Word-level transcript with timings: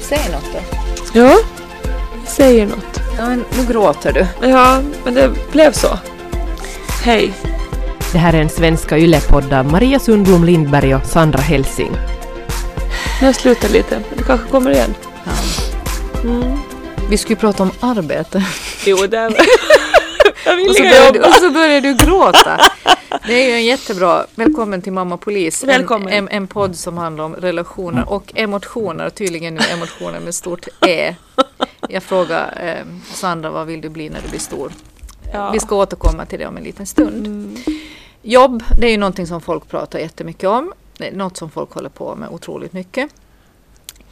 Säg 0.00 0.18
något 0.32 0.52
då. 0.52 0.58
Ja, 1.20 1.36
säger 2.26 2.66
något. 2.66 3.00
Ja, 3.18 3.26
men 3.26 3.44
nu 3.58 3.72
gråter 3.72 4.12
du. 4.12 4.48
Ja, 4.48 4.80
men 5.04 5.14
det 5.14 5.30
blev 5.52 5.72
så. 5.72 5.98
Hej. 7.02 7.32
Det 8.12 8.18
här 8.18 8.32
är 8.32 8.40
en 8.40 8.48
svenska 8.48 8.98
yllepodd 8.98 9.52
av 9.52 9.66
Maria 9.66 9.98
Sundblom 9.98 10.44
Lindberg 10.44 10.94
och 10.94 11.06
Sandra 11.06 11.40
Helsing. 11.40 11.92
Nu 13.22 13.32
slutat 13.32 13.70
lite, 13.70 13.94
men 14.08 14.18
det 14.18 14.24
kanske 14.24 14.48
kommer 14.48 14.70
igen. 14.70 14.94
Mm. 16.22 16.58
Vi 17.10 17.18
skulle 17.18 17.36
prata 17.36 17.62
om 17.62 17.70
arbete. 17.80 18.44
Jo, 18.84 18.96
det 18.96 19.16
Och 20.46 20.76
så, 20.76 21.12
du, 21.12 21.20
och 21.20 21.34
så 21.34 21.50
börjar 21.50 21.80
du 21.80 21.94
gråta. 21.94 22.60
Det 23.26 23.32
är 23.32 23.48
ju 23.48 23.54
en 23.54 23.64
jättebra... 23.64 24.26
Välkommen 24.34 24.82
till 24.82 24.92
Mamma 24.92 25.16
Polis. 25.16 25.64
Välkommen. 25.64 26.08
En, 26.08 26.14
en, 26.14 26.28
en 26.28 26.46
podd 26.46 26.76
som 26.76 26.98
handlar 26.98 27.24
om 27.24 27.34
relationer 27.34 28.08
och 28.08 28.32
emotioner. 28.34 29.10
Tydligen 29.10 29.54
nu 29.54 29.60
emotioner 29.72 30.20
med 30.20 30.34
stort 30.34 30.68
E. 30.86 31.16
Jag 31.88 32.02
frågar 32.02 32.58
eh, 32.62 32.86
Sandra, 33.14 33.50
vad 33.50 33.66
vill 33.66 33.80
du 33.80 33.88
bli 33.88 34.08
när 34.08 34.20
du 34.22 34.28
blir 34.28 34.40
stor? 34.40 34.72
Ja. 35.32 35.50
Vi 35.50 35.60
ska 35.60 35.76
återkomma 35.76 36.26
till 36.26 36.38
det 36.38 36.46
om 36.46 36.56
en 36.56 36.64
liten 36.64 36.86
stund. 36.86 37.26
Mm. 37.26 37.56
Jobb, 38.22 38.62
det 38.80 38.86
är 38.86 38.90
ju 38.90 38.96
någonting 38.96 39.26
som 39.26 39.40
folk 39.40 39.68
pratar 39.68 39.98
jättemycket 39.98 40.48
om. 40.48 40.72
Något 41.12 41.36
som 41.36 41.50
folk 41.50 41.72
håller 41.72 41.88
på 41.88 42.14
med 42.14 42.28
otroligt 42.28 42.72
mycket. 42.72 43.10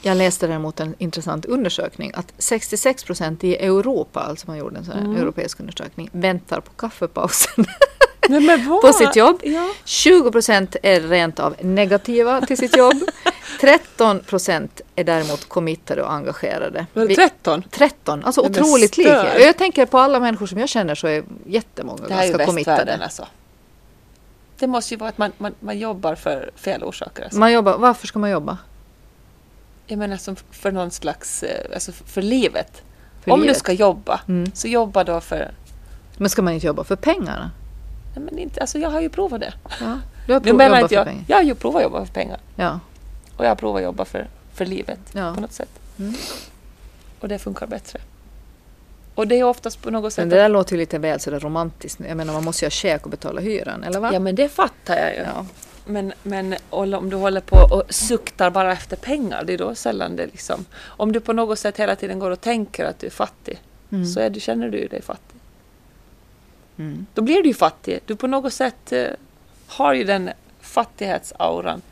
Jag 0.02 0.16
läste 0.16 0.46
däremot 0.46 0.80
en 0.80 0.94
intressant 0.98 1.44
undersökning 1.44 2.12
att 2.14 2.32
66 2.38 3.04
procent 3.04 3.44
i 3.44 3.56
Europa, 3.56 4.20
alltså 4.20 4.46
man 4.46 4.58
gjorde 4.58 4.78
en 4.78 4.84
sån 4.84 4.98
Mm. 4.98 5.16
europeisk 5.16 5.60
undersökning, 5.60 6.08
väntar 6.12 6.60
på 6.60 6.72
kaffepausen 6.72 7.64
Nej, 8.28 8.66
på 8.82 8.92
sitt 8.92 9.16
jobb. 9.16 9.40
Ja. 9.42 9.68
20 9.84 10.30
procent 10.32 10.76
är 10.82 11.00
rent 11.00 11.40
av 11.40 11.54
negativa 11.60 12.40
till 12.40 12.56
sitt 12.56 12.76
jobb. 12.76 12.94
13 13.60 14.20
procent 14.20 14.80
är 14.96 15.04
däremot 15.04 15.48
committade 15.48 16.02
och 16.02 16.12
engagerade. 16.12 16.86
Var 16.92 17.02
det 17.02 17.08
Vi- 17.08 17.14
13? 17.14 17.62
13, 17.70 18.24
alltså 18.24 18.40
Nej, 18.40 18.50
otroligt 18.50 18.96
lika. 18.96 19.40
Jag 19.40 19.56
tänker 19.58 19.86
på 19.86 19.98
alla 19.98 20.20
människor 20.20 20.46
som 20.46 20.58
jag 20.58 20.68
känner 20.68 20.94
så 20.94 21.06
är 21.06 21.24
jättemånga 21.46 22.06
Det 22.08 22.14
här 22.14 22.22
är 22.24 22.28
ganska 22.28 22.46
committade. 22.46 22.76
västvärlden 22.76 23.02
alltså. 23.02 23.26
Det 24.58 24.66
måste 24.66 24.94
ju 24.94 24.98
vara 24.98 25.08
att 25.08 25.18
man, 25.18 25.32
man, 25.38 25.54
man 25.60 25.78
jobbar 25.78 26.14
för 26.14 26.50
fel 26.56 26.84
orsaker. 26.84 27.22
Alltså. 27.24 27.38
Man 27.38 27.52
jobbar, 27.52 27.78
varför 27.78 28.06
ska 28.06 28.18
man 28.18 28.30
jobba? 28.30 28.58
Jag 29.86 29.98
menar 29.98 30.16
som 30.16 30.36
för 30.50 30.72
någon 30.72 30.90
slags, 30.90 31.42
eh, 31.42 31.74
alltså 31.74 31.92
för 31.92 32.22
livet. 32.22 32.82
För 33.24 33.30
Om 33.30 33.40
livet? 33.40 33.54
du 33.54 33.58
ska 33.58 33.72
jobba, 33.72 34.20
Mm. 34.28 34.50
så 34.54 34.68
jobba 34.68 35.04
då 35.04 35.20
för... 35.20 35.50
Men 36.16 36.30
ska 36.30 36.42
man 36.42 36.52
inte 36.54 36.66
jobba 36.66 36.84
för 36.84 36.96
pengarna? 36.96 37.50
Nej, 38.16 38.24
men 38.24 38.38
inte, 38.38 38.60
alltså 38.60 38.78
jag 38.78 38.90
har 38.90 39.00
ju 39.00 39.08
provat 39.08 39.40
det. 39.40 39.54
Ja, 39.80 39.98
du 40.26 40.32
har 40.32 40.40
prov, 40.40 40.56
menar 40.56 40.76
jobbat 40.76 40.88
för 40.88 40.96
jag, 40.96 41.06
pengar. 41.06 41.24
jag 41.28 41.36
har 41.36 41.42
ju 41.42 41.54
provat 41.54 41.76
att 41.76 41.82
jobba 41.82 42.04
för 42.06 42.12
pengar. 42.12 42.38
Ja. 42.56 42.80
Och 43.36 43.44
jag 43.44 43.50
har 43.50 43.56
provat 43.56 43.76
att 43.80 43.84
jobba 43.84 44.04
för, 44.04 44.26
för 44.54 44.66
livet 44.66 44.98
Ja. 45.12 45.34
på 45.34 45.40
något 45.40 45.52
sätt. 45.52 45.68
Mm. 45.98 46.14
Och 47.20 47.28
det 47.28 47.38
funkar 47.38 47.66
bättre. 47.66 47.98
Och 49.14 49.26
det 49.28 49.38
är 49.38 49.44
oftast 49.44 49.82
på 49.82 49.90
något 49.90 50.12
sätt... 50.12 50.22
Men 50.22 50.28
det 50.28 50.36
där 50.36 50.48
låter 50.48 50.72
ju 50.72 50.78
lite 50.78 50.98
väl 50.98 51.20
sådär 51.20 51.40
romantiskt. 51.40 52.00
Jag 52.08 52.16
menar 52.16 52.32
man 52.32 52.44
måste 52.44 52.64
ju 52.64 52.66
ha 52.66 52.70
käk 52.70 53.04
och 53.04 53.10
betala 53.10 53.40
hyran, 53.40 53.84
eller 53.84 54.00
va? 54.00 54.10
Ja 54.12 54.18
men 54.18 54.34
det 54.34 54.48
fattar 54.48 54.96
jag 54.96 55.14
ju. 55.14 55.20
Ja. 55.22 55.46
Men, 55.84 56.12
men 56.22 56.54
om 56.70 57.10
du 57.10 57.16
håller 57.16 57.40
på 57.40 57.56
och 57.56 57.94
suktar 57.94 58.50
bara 58.50 58.72
efter 58.72 58.96
pengar, 58.96 59.44
det 59.44 59.52
är 59.52 59.58
då 59.58 59.74
sällan 59.74 60.16
det 60.16 60.26
liksom... 60.26 60.64
Om 60.82 61.12
du 61.12 61.20
på 61.20 61.32
något 61.32 61.58
sätt 61.58 61.80
hela 61.80 61.96
tiden 61.96 62.18
går 62.18 62.30
och 62.30 62.40
tänker 62.40 62.84
att 62.84 62.98
du 62.98 63.06
är 63.06 63.10
fattig, 63.10 63.60
Mm. 63.92 64.06
så 64.06 64.20
är 64.20 64.30
du, 64.30 64.40
känner 64.40 64.68
du 64.68 64.86
dig 64.86 65.02
fattig. 65.02 65.40
Mm. 66.78 67.06
Då 67.14 67.22
blir 67.22 67.42
du 67.42 67.48
ju 67.48 67.54
fattig. 67.54 68.00
Du 68.06 68.16
på 68.16 68.26
något 68.26 68.52
sätt 68.52 68.92
eh, 68.92 69.06
har 69.66 69.94
ju 69.94 70.04
den 70.04 70.30
fattighetsauran. 70.60 71.82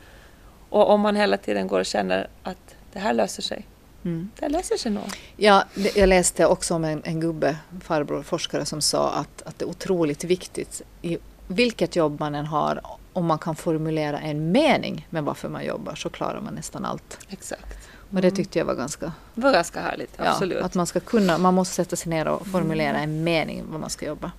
Och 0.69 0.89
om 0.89 1.01
man 1.01 1.15
hela 1.15 1.37
tiden 1.37 1.67
går 1.67 1.79
och 1.79 1.85
känner 1.85 2.27
att 2.43 2.75
det 2.93 2.99
här 2.99 3.13
löser 3.13 3.43
sig. 3.43 3.67
Mm. 4.03 4.29
Det 4.39 4.49
löser 4.49 4.77
sig 4.77 4.91
nog. 4.91 5.03
Ja, 5.37 5.63
det, 5.75 5.95
jag 5.95 6.09
läste 6.09 6.45
också 6.45 6.75
om 6.75 6.83
en, 6.83 7.01
en 7.05 7.19
gubbe, 7.19 7.57
farbror, 7.83 8.23
forskare 8.23 8.65
som 8.65 8.81
sa 8.81 9.11
att, 9.11 9.41
att 9.41 9.59
det 9.59 9.65
är 9.65 9.69
otroligt 9.69 10.23
viktigt 10.23 10.81
i 11.01 11.17
vilket 11.47 11.95
jobb 11.95 12.19
man 12.19 12.35
än 12.35 12.45
har, 12.45 12.81
om 13.13 13.25
man 13.25 13.39
kan 13.39 13.55
formulera 13.55 14.19
en 14.19 14.51
mening 14.51 15.07
med 15.09 15.23
varför 15.23 15.49
man 15.49 15.65
jobbar 15.65 15.95
så 15.95 16.09
klarar 16.09 16.41
man 16.41 16.53
nästan 16.53 16.85
allt. 16.85 17.17
Exakt. 17.29 17.77
Och 18.15 18.21
det 18.21 18.31
tyckte 18.31 18.59
jag 18.59 18.65
var 18.65 18.75
ganska, 18.75 19.11
Det 19.35 19.41
var 19.41 19.51
ganska 19.51 19.81
härligt, 19.81 20.19
absolut. 20.19 20.57
ja, 20.59 20.65
att 20.65 20.75
man 20.75 20.87
ska 20.87 20.99
kunna, 20.99 21.37
man 21.37 21.53
måste 21.53 21.75
sätta 21.75 21.95
sig 21.95 22.09
ner 22.09 22.27
och 22.27 22.47
formulera 22.47 22.97
en 22.99 23.23
mening 23.23 23.63
vad 23.71 23.79
man 23.79 23.89
ska 23.89 24.05
jobba. 24.05 24.31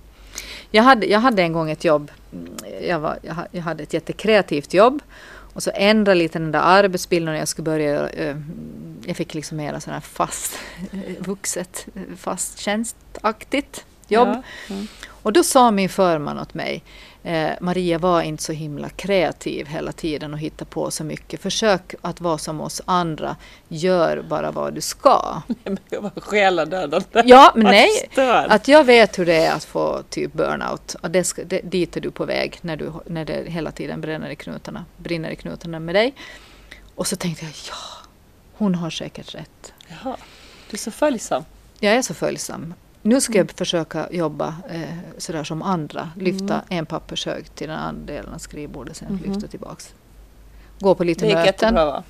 Jag 0.71 0.83
hade, 0.83 1.05
jag 1.05 1.19
hade 1.19 1.41
en 1.41 1.53
gång 1.53 1.71
ett 1.71 1.83
jobb, 1.83 2.11
mm, 2.33 2.53
jag, 2.87 2.99
var, 2.99 3.17
jag, 3.21 3.33
ha- 3.33 3.47
jag 3.51 3.61
hade 3.61 3.83
ett 3.83 3.93
jättekreativt 3.93 4.73
jobb 4.73 4.99
och 5.53 5.63
så 5.63 5.71
ändrade 5.73 6.15
lite 6.19 6.39
den 6.39 6.51
där 6.51 6.59
arbetsbilden 6.59 7.33
och 7.33 7.39
jag 7.41 7.47
skulle 7.47 7.63
börja, 7.65 8.09
eh, 8.09 8.37
jag 9.05 9.17
fick 9.17 9.33
liksom 9.33 9.57
mera 9.57 9.79
sådär 9.79 9.99
fast, 9.99 10.53
eh, 10.91 10.99
vuxet, 11.19 11.85
fast 12.17 12.59
tjänstaktigt 12.59 13.85
jobb. 14.07 14.27
Ja. 14.27 14.43
Mm. 14.75 14.87
Och 15.23 15.33
då 15.33 15.43
sa 15.43 15.71
min 15.71 15.89
förman 15.89 16.39
åt 16.39 16.53
mig, 16.53 16.83
eh, 17.23 17.51
Maria 17.61 17.97
var 17.97 18.21
inte 18.21 18.43
så 18.43 18.51
himla 18.51 18.89
kreativ 18.89 19.67
hela 19.67 19.91
tiden 19.91 20.33
och 20.33 20.39
hitta 20.39 20.65
på 20.65 20.91
så 20.91 21.03
mycket. 21.03 21.41
Försök 21.41 21.95
att 22.01 22.21
vara 22.21 22.37
som 22.37 22.61
oss 22.61 22.81
andra, 22.85 23.35
gör 23.67 24.25
bara 24.29 24.51
vad 24.51 24.73
du 24.73 24.81
ska. 24.81 25.41
Men 25.63 25.77
det 25.89 25.97
var 25.97 26.11
själadödande. 26.15 27.23
Ja, 27.25 27.51
men 27.55 27.65
nej. 27.65 28.09
Att 28.49 28.67
jag 28.67 28.83
vet 28.83 29.19
hur 29.19 29.25
det 29.25 29.45
är 29.45 29.55
att 29.55 29.63
få 29.63 30.03
typ 30.09 30.33
burnout. 30.33 30.95
Och 31.01 31.11
det 31.11 31.23
ska, 31.23 31.43
det, 31.43 31.61
dit 31.63 31.97
är 31.97 32.01
du 32.01 32.11
på 32.11 32.25
väg 32.25 32.59
när, 32.61 32.77
du, 32.77 32.91
när 33.05 33.25
det 33.25 33.49
hela 33.49 33.71
tiden 33.71 34.01
bränner 34.01 34.29
i 34.29 34.35
knutarna, 34.35 34.85
brinner 34.97 35.29
i 35.29 35.35
knutarna 35.35 35.79
med 35.79 35.95
dig. 35.95 36.13
Och 36.95 37.07
så 37.07 37.15
tänkte 37.15 37.45
jag, 37.45 37.53
ja, 37.69 37.75
hon 38.53 38.75
har 38.75 38.89
säkert 38.89 39.35
rätt. 39.35 39.73
Jaha. 39.87 40.15
Du 40.69 40.75
är 40.75 40.79
så 40.79 40.91
följsam. 40.91 41.43
Jag 41.79 41.93
är 41.93 42.01
så 42.01 42.13
följsam. 42.13 42.73
Nu 43.05 43.21
ska 43.21 43.37
jag 43.37 43.51
försöka 43.51 44.07
jobba 44.11 44.55
eh, 44.69 44.81
sådär 45.17 45.43
som 45.43 45.61
andra. 45.61 46.09
Lyfta 46.15 46.61
en 46.69 46.85
pappershög 46.85 47.55
till 47.55 47.67
den 47.67 47.77
andra 47.79 48.05
delen 48.13 48.33
av 48.33 48.37
skrivbordet, 48.37 48.95
sen 48.97 49.07
Mhm. 49.13 49.31
lyfta 49.33 49.47
tillbaks. 49.47 49.93
Gå 50.79 50.95
på 50.95 51.03
lite 51.03 51.21
Det 51.21 51.27
gick 51.27 51.35
möten. 51.35 51.45
jättebra 51.47 51.85
va? 51.85 52.03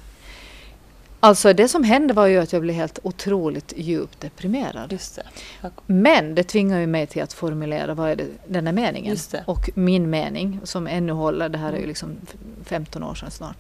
Alltså 1.20 1.53
det 1.53 1.68
som 1.68 1.84
hände 1.84 2.14
var 2.14 2.28
ju 2.28 2.38
att 2.38 2.53
jag 2.53 2.62
blev 2.62 2.76
helt 2.76 3.00
otroligt 3.03 3.74
djupt 3.78 4.22
deprimerad. 4.22 4.92
Just 4.92 5.16
det. 5.16 5.24
Men 5.88 6.36
det 6.36 6.44
tvingar 6.44 6.80
ju 6.80 6.88
mig 6.88 7.08
till 7.08 7.24
att 7.24 7.34
formulera 7.34 7.94
vad 7.94 8.09
är 8.09 8.16
det, 8.16 8.26
den 8.48 8.66
här 8.68 8.74
meningen. 8.74 9.18
Det. 9.32 9.44
Och 9.48 9.70
min 9.76 10.09
mening 10.09 10.59
som 10.64 10.88
ännu 10.88 11.12
håller, 11.12 11.50
det 11.50 11.58
här 11.58 11.74
är 11.74 11.78
ju 11.78 11.86
liksom 11.88 12.16
f- 12.24 12.36
15 12.66 13.03
år 13.03 13.16
sedan 13.16 13.32
snart. 13.32 13.58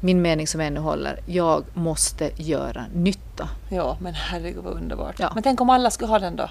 Min 0.00 0.22
mening 0.22 0.46
som 0.46 0.60
ännu 0.60 0.80
håller, 0.80 1.20
jag 1.26 1.64
måste 1.74 2.30
göra 2.36 2.84
nytta. 2.94 3.48
Ja, 3.70 3.96
men 4.00 4.14
herregud 4.14 4.64
vad 4.64 4.72
underbart. 4.74 5.20
Ja. 5.20 5.30
Men 5.34 5.42
tänk 5.42 5.60
om 5.60 5.70
alla 5.70 5.90
skulle 5.90 6.08
ha 6.08 6.18
den 6.18 6.36
då? 6.36 6.48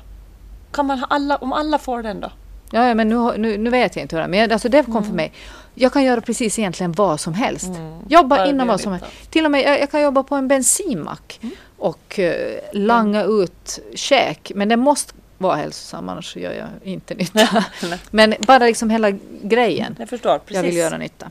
Kan 0.71 0.85
man 0.85 0.99
ha 0.99 1.07
alla, 1.09 1.35
om 1.37 1.53
alla 1.53 1.77
får 1.77 2.03
den 2.03 2.19
då? 2.19 2.31
Ja, 2.71 2.87
ja 2.87 2.93
men 2.93 3.09
nu, 3.09 3.37
nu, 3.37 3.57
nu 3.57 3.69
vet 3.69 3.95
jag 3.95 4.03
inte 4.03 4.15
hur 4.15 4.21
det 4.21 4.25
är, 4.25 4.29
men 4.29 4.39
jag- 4.39 4.53
alltså 4.53 4.69
det 4.69 4.83
kom 4.83 5.03
för 5.03 5.13
mig. 5.13 5.31
Jag 5.75 5.93
kan 5.93 6.03
göra 6.03 6.21
precis 6.21 6.59
egentligen 6.59 6.91
vad 6.91 7.19
som 7.19 7.33
helst. 7.33 7.69
Jobba 8.09 8.35
Bara 8.37 8.47
inom 8.47 8.67
vad 8.67 8.81
som 8.81 8.91
helst. 8.91 9.07
Till 9.31 9.45
och 9.45 9.51
med, 9.51 9.61
jag, 9.61 9.79
jag 9.79 9.91
kan 9.91 10.01
jobba 10.01 10.23
på 10.23 10.35
en 10.35 10.47
bensinmack 10.47 11.39
och 11.77 12.19
eh, 12.19 12.59
langa 12.73 13.23
ut 13.23 13.79
käk. 13.95 14.51
Men 14.55 14.69
det 14.69 14.77
måste 14.77 15.13
vara 15.37 15.55
hälsosam, 15.55 16.09
annars 16.09 16.35
gör 16.35 16.53
jag 16.53 16.67
inte 16.83 17.13
nytta. 17.15 17.65
Men 18.11 18.33
bara 18.39 18.65
liksom 18.65 18.89
hela 18.89 19.11
grejen. 19.41 19.95
Jag 19.99 20.09
förstår, 20.09 20.37
precis. 20.39 20.55
Jag 20.55 20.63
vill 20.63 20.75
göra 20.77 20.97
nytta. 20.97 21.29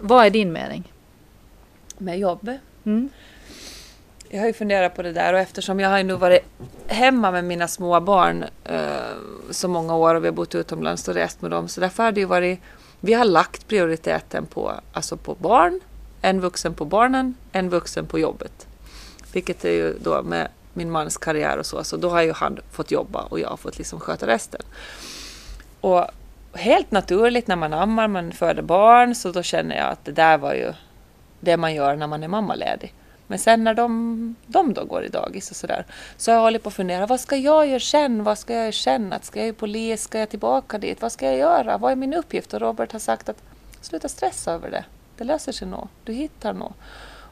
Vad 0.00 0.26
är 0.26 0.30
din 0.30 0.52
mening? 0.52 0.92
Med 1.98 2.18
jobb. 2.18 2.50
Jag 4.28 4.40
har 4.40 4.46
ju 4.46 4.52
funderat 4.52 4.94
på 4.94 5.02
det 5.02 5.12
där 5.12 5.32
och 5.32 5.38
eftersom 5.38 5.80
jag 5.80 5.90
har 5.90 5.98
ju 5.98 6.04
nu 6.04 6.14
varit 6.14 6.42
hemma 6.86 7.30
med 7.30 7.44
mina 7.44 7.68
små 7.68 8.00
barn 8.00 8.44
eh, 8.64 8.80
så 9.50 9.68
många 9.68 9.96
år 9.96 10.14
och 10.14 10.24
vi 10.24 10.28
har 10.28 10.34
bott 10.34 10.54
utomlands 10.54 11.08
och 11.08 11.14
rest 11.14 11.42
med 11.42 11.50
dem 11.50 11.68
så 11.68 11.80
därför 11.80 12.02
har 12.02 12.12
det 12.12 12.20
ju 12.20 12.26
varit 12.26 12.60
vi 13.00 13.14
har 13.14 13.24
lagt 13.24 13.68
prioriteten 13.68 14.46
på, 14.46 14.72
alltså 14.92 15.16
på 15.16 15.34
barn, 15.34 15.80
en 16.22 16.40
vuxen 16.40 16.74
på 16.74 16.84
barnen, 16.84 17.34
en 17.52 17.68
vuxen 17.70 18.06
på 18.06 18.18
jobbet. 18.18 18.66
Vilket 19.32 19.64
är 19.64 19.72
ju 19.72 19.98
då 20.02 20.22
med 20.22 20.48
min 20.74 20.90
mans 20.90 21.16
karriär 21.16 21.58
och 21.58 21.66
så, 21.66 21.84
så 21.84 21.96
då 21.96 22.08
har 22.08 22.22
ju 22.22 22.32
han 22.32 22.58
fått 22.70 22.90
jobba 22.90 23.20
och 23.20 23.40
jag 23.40 23.48
har 23.48 23.56
fått 23.56 23.78
liksom 23.78 24.00
sköta 24.00 24.26
resten. 24.26 24.60
Och 25.80 26.06
helt 26.52 26.90
naturligt 26.90 27.46
när 27.46 27.56
man 27.56 27.72
ammar, 27.72 28.08
man 28.08 28.32
föder 28.32 28.62
barn, 28.62 29.14
så 29.14 29.32
då 29.32 29.42
känner 29.42 29.76
jag 29.76 29.86
att 29.86 30.04
det 30.04 30.12
där 30.12 30.38
var 30.38 30.54
ju 30.54 30.72
det 31.40 31.56
man 31.56 31.74
gör 31.74 31.96
när 31.96 32.06
man 32.06 32.22
är 32.22 32.28
mammaledig. 32.28 32.94
Men 33.26 33.38
sen 33.38 33.64
när 33.64 33.74
de, 33.74 34.34
de 34.46 34.74
då 34.74 34.84
går 34.84 35.04
i 35.04 35.08
dagis 35.08 35.50
och 35.50 35.56
sådär, 35.56 35.86
så 36.16 36.30
har 36.30 36.36
jag 36.36 36.42
hållit 36.42 36.62
på 36.62 36.68
att 36.68 36.74
fundera, 36.74 37.06
vad 37.06 37.20
ska 37.20 37.36
jag 37.36 37.66
göra 37.66 37.80
sen? 37.80 38.24
Vad 38.24 38.38
ska 38.38 38.52
jag 38.52 38.62
göra 38.62 38.72
sen? 38.72 39.12
Att 39.12 39.24
ska 39.24 39.40
jag 39.40 39.54
bli 39.54 39.58
polis? 39.58 40.02
Ska 40.02 40.18
jag 40.18 40.28
tillbaka 40.28 40.78
dit? 40.78 41.02
Vad 41.02 41.12
ska 41.12 41.26
jag 41.26 41.36
göra? 41.36 41.78
Vad 41.78 41.92
är 41.92 41.96
min 41.96 42.14
uppgift? 42.14 42.54
Och 42.54 42.60
Robert 42.60 42.92
har 42.92 42.98
sagt 42.98 43.28
att 43.28 43.42
sluta 43.80 44.08
stressa 44.08 44.52
över 44.52 44.70
det. 44.70 44.84
Det 45.16 45.24
löser 45.24 45.52
sig 45.52 45.68
nog. 45.68 45.88
Du 46.04 46.12
hittar 46.12 46.52
nog. 46.52 46.72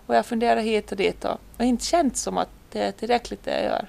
Och 0.06 0.14
jag 0.14 0.26
funderar 0.26 0.60
hit 0.60 0.90
och 0.90 0.98
dit 0.98 1.24
och 1.24 1.40
har 1.58 1.64
inte 1.64 1.84
känt 1.84 2.16
som 2.16 2.38
att 2.38 2.48
det 2.72 2.82
är 2.82 2.92
tillräckligt 2.92 3.44
det 3.44 3.50
jag 3.50 3.64
gör. 3.64 3.88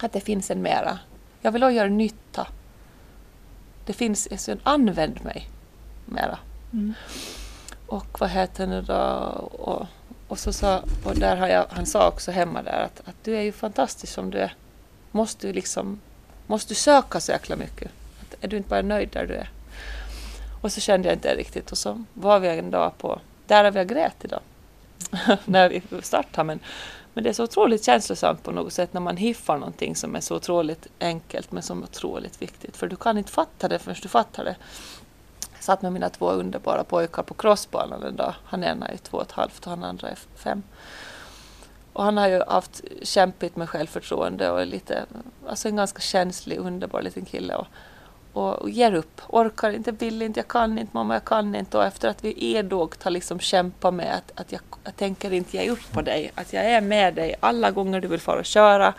Att 0.00 0.12
det 0.12 0.20
finns 0.20 0.50
en 0.50 0.62
mera. 0.62 0.98
Jag 1.40 1.52
vill 1.52 1.64
också 1.64 1.72
göra 1.72 1.88
nytta. 1.88 2.46
Det 3.86 3.92
finns, 3.92 4.28
alltså, 4.30 4.56
använd 4.62 5.24
mig 5.24 5.48
mera. 6.04 6.38
Mm. 6.72 6.94
Och 7.86 8.20
vad 8.20 8.30
heter 8.30 8.66
det 8.66 8.82
då? 8.82 8.94
Och, 9.58 9.86
och, 10.28 10.38
så 10.38 10.52
sa, 10.52 10.82
och 11.04 11.14
där 11.14 11.36
har 11.36 11.48
jag, 11.48 11.66
han 11.70 11.86
sa 11.86 12.08
också 12.08 12.30
hemma 12.30 12.62
där 12.62 12.82
att, 12.82 13.08
att 13.08 13.24
du 13.24 13.36
är 13.36 13.42
ju 13.42 13.52
fantastisk 13.52 14.12
som 14.12 14.30
du 14.30 14.38
är. 14.38 14.54
Måste 15.10 15.46
du 15.46 15.52
liksom, 15.52 16.00
måste 16.46 16.70
du 16.70 16.74
söka 16.74 17.20
så 17.20 17.32
jäkla 17.32 17.56
mycket? 17.56 17.90
Att, 18.20 18.44
är 18.44 18.48
du 18.48 18.56
inte 18.56 18.68
bara 18.68 18.82
nöjd 18.82 19.08
där 19.12 19.26
du 19.26 19.34
är? 19.34 19.50
Och 20.60 20.72
så 20.72 20.80
kände 20.80 21.08
jag 21.08 21.16
inte 21.16 21.34
riktigt 21.34 21.72
och 21.72 21.78
så 21.78 22.04
var 22.14 22.40
vi 22.40 22.48
en 22.48 22.70
dag 22.70 22.98
på, 22.98 23.20
där 23.46 23.64
har 23.64 23.70
vi 23.70 23.84
grät 23.84 24.24
idag. 24.24 24.40
när 25.44 25.68
vi 25.68 25.82
startade 26.02 26.44
men, 26.44 26.60
men 27.14 27.24
det 27.24 27.30
är 27.30 27.34
så 27.34 27.44
otroligt 27.44 27.84
känslosamt 27.84 28.42
på 28.42 28.50
något 28.50 28.72
sätt 28.72 28.92
när 28.92 29.00
man 29.00 29.16
hiffar 29.16 29.58
någonting 29.58 29.96
som 29.96 30.16
är 30.16 30.20
så 30.20 30.36
otroligt 30.36 30.86
enkelt 31.00 31.52
men 31.52 31.62
som 31.62 31.82
är 31.82 31.84
otroligt 31.84 32.42
viktigt. 32.42 32.76
För 32.76 32.86
du 32.86 32.96
kan 32.96 33.18
inte 33.18 33.32
fatta 33.32 33.68
det 33.68 33.78
förrän 33.78 33.96
du 34.02 34.08
fattar 34.08 34.44
det. 34.44 34.56
Jag 35.68 35.72
satt 35.72 35.82
med 35.82 35.92
mina 35.92 36.08
två 36.08 36.30
underbara 36.30 36.84
pojkar 36.84 37.22
på 37.22 37.34
crossbanan 37.34 38.02
en 38.02 38.16
dag. 38.16 38.34
Han 38.44 38.64
ena 38.64 38.88
är 38.88 38.96
två 38.96 39.16
och 39.16 39.22
ett 39.22 39.32
halvt 39.32 39.66
och 39.66 39.70
han 39.70 39.84
andra 39.84 40.08
är 40.08 40.18
fem. 40.36 40.62
Och 41.92 42.04
han 42.04 42.16
har 42.16 42.28
ju 42.28 42.42
haft 42.48 42.82
kämpigt 43.02 43.56
med 43.56 43.68
självförtroende 43.68 44.50
och 44.50 44.60
är 44.60 44.66
lite, 44.66 45.04
alltså 45.48 45.68
en 45.68 45.76
ganska 45.76 46.00
känslig, 46.00 46.58
underbar 46.58 47.02
liten 47.02 47.24
kille. 47.24 47.54
Och, 47.54 47.66
och, 48.32 48.54
och 48.54 48.70
ger 48.70 48.94
upp, 48.94 49.20
orkar 49.28 49.70
inte, 49.70 49.92
vill 49.92 50.22
inte, 50.22 50.40
jag 50.40 50.48
kan 50.48 50.78
inte, 50.78 50.90
mamma 50.92 51.14
jag 51.14 51.24
kan 51.24 51.54
inte. 51.54 51.78
Och 51.78 51.84
efter 51.84 52.08
att 52.08 52.24
vi 52.24 52.54
edogt 52.54 53.02
har 53.02 53.10
liksom 53.10 53.40
kämpat 53.40 53.94
med 53.94 54.14
att, 54.14 54.40
att 54.40 54.52
jag, 54.52 54.60
jag 54.84 54.96
tänker 54.96 55.32
inte 55.32 55.56
ge 55.56 55.70
upp 55.70 55.92
på 55.92 56.02
dig, 56.02 56.32
att 56.34 56.52
jag 56.52 56.64
är 56.64 56.80
med 56.80 57.14
dig 57.14 57.34
alla 57.40 57.70
gånger 57.70 58.00
du 58.00 58.08
vill 58.08 58.20
fara 58.20 58.38
och 58.38 58.44
köra. 58.44 58.94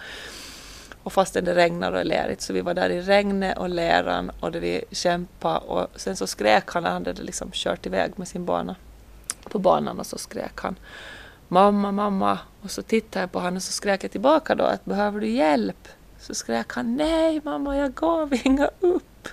Och 1.10 1.14
fastän 1.14 1.46
det 1.46 1.56
regnar 1.56 1.92
och 1.92 2.00
är 2.00 2.04
lerigt 2.04 2.42
så 2.42 2.54
vi 2.54 2.62
var 2.62 2.74
där 2.74 2.90
i 2.90 3.02
regnet 3.02 3.58
och 3.58 3.70
leran 3.70 4.32
och 4.40 4.52
det 4.52 4.60
vi 4.60 4.84
kämpade 4.92 5.58
och 5.58 5.88
sen 5.96 6.16
så 6.16 6.28
skrek 6.28 6.70
han 6.70 6.84
när 6.84 6.90
han 6.92 7.06
hade 7.06 7.22
liksom 7.22 7.50
kört 7.54 7.86
iväg 7.86 8.12
med 8.16 8.28
sin 8.28 8.46
bana 8.46 8.76
på 9.44 9.60
banan 9.60 10.00
och 10.00 10.06
så 10.06 10.18
skrek 10.18 10.60
han 10.62 10.76
Mamma, 11.48 11.92
mamma 11.92 12.40
och 12.62 12.72
så 12.72 12.82
tittade 12.82 13.24
jag 13.24 13.32
på 13.32 13.40
honom 13.40 13.56
och 13.56 13.64
så 13.64 13.72
skrek 13.72 14.04
jag 14.04 14.12
tillbaka 14.12 14.56
då 14.56 14.64
att 14.64 14.86
behöver 14.86 15.20
du 15.20 15.30
hjälp? 15.30 15.88
Så 16.20 16.36
skrek 16.36 16.74
han 16.74 16.96
nej 16.96 17.42
mamma 17.44 17.78
jag 17.78 17.94
gav 17.94 18.34
inga 18.44 18.70
upp. 18.80 19.28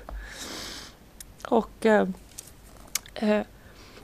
Och 1.49 1.87
eh, 1.87 2.09
eh, 3.15 3.43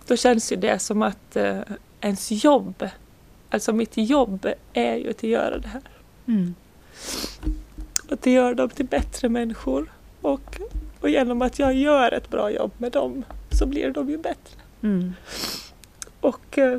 då 0.07 0.17
känns 0.17 0.53
ju 0.53 0.57
det 0.57 0.79
som 0.79 1.03
att 1.03 1.37
eh, 1.37 1.61
ens 2.01 2.45
jobb, 2.45 2.89
alltså 3.51 3.73
mitt 3.73 3.97
jobb 3.97 4.47
är 4.73 4.97
ju 4.97 5.11
att 5.11 5.23
göra 5.23 5.59
det 5.59 5.69
här. 5.69 5.83
Mm. 6.27 6.55
Att 8.13 8.27
göra 8.27 8.55
dem 8.55 8.69
till 8.69 8.87
bättre 8.87 9.29
människor. 9.29 9.93
Och, 10.21 10.61
och 11.01 11.11
genom 11.11 11.43
att 11.43 11.59
jag 11.59 11.75
gör 11.75 12.13
ett 12.13 12.31
bra 12.31 12.51
jobb 12.51 12.73
med 12.79 12.93
dem 12.93 13.25
så 13.51 13.67
blir 13.67 13.91
de 13.91 14.11
ju 14.11 14.19
bättre. 14.19 14.61
Mm. 14.83 15.13
Och 16.21 16.59
eh, 16.59 16.79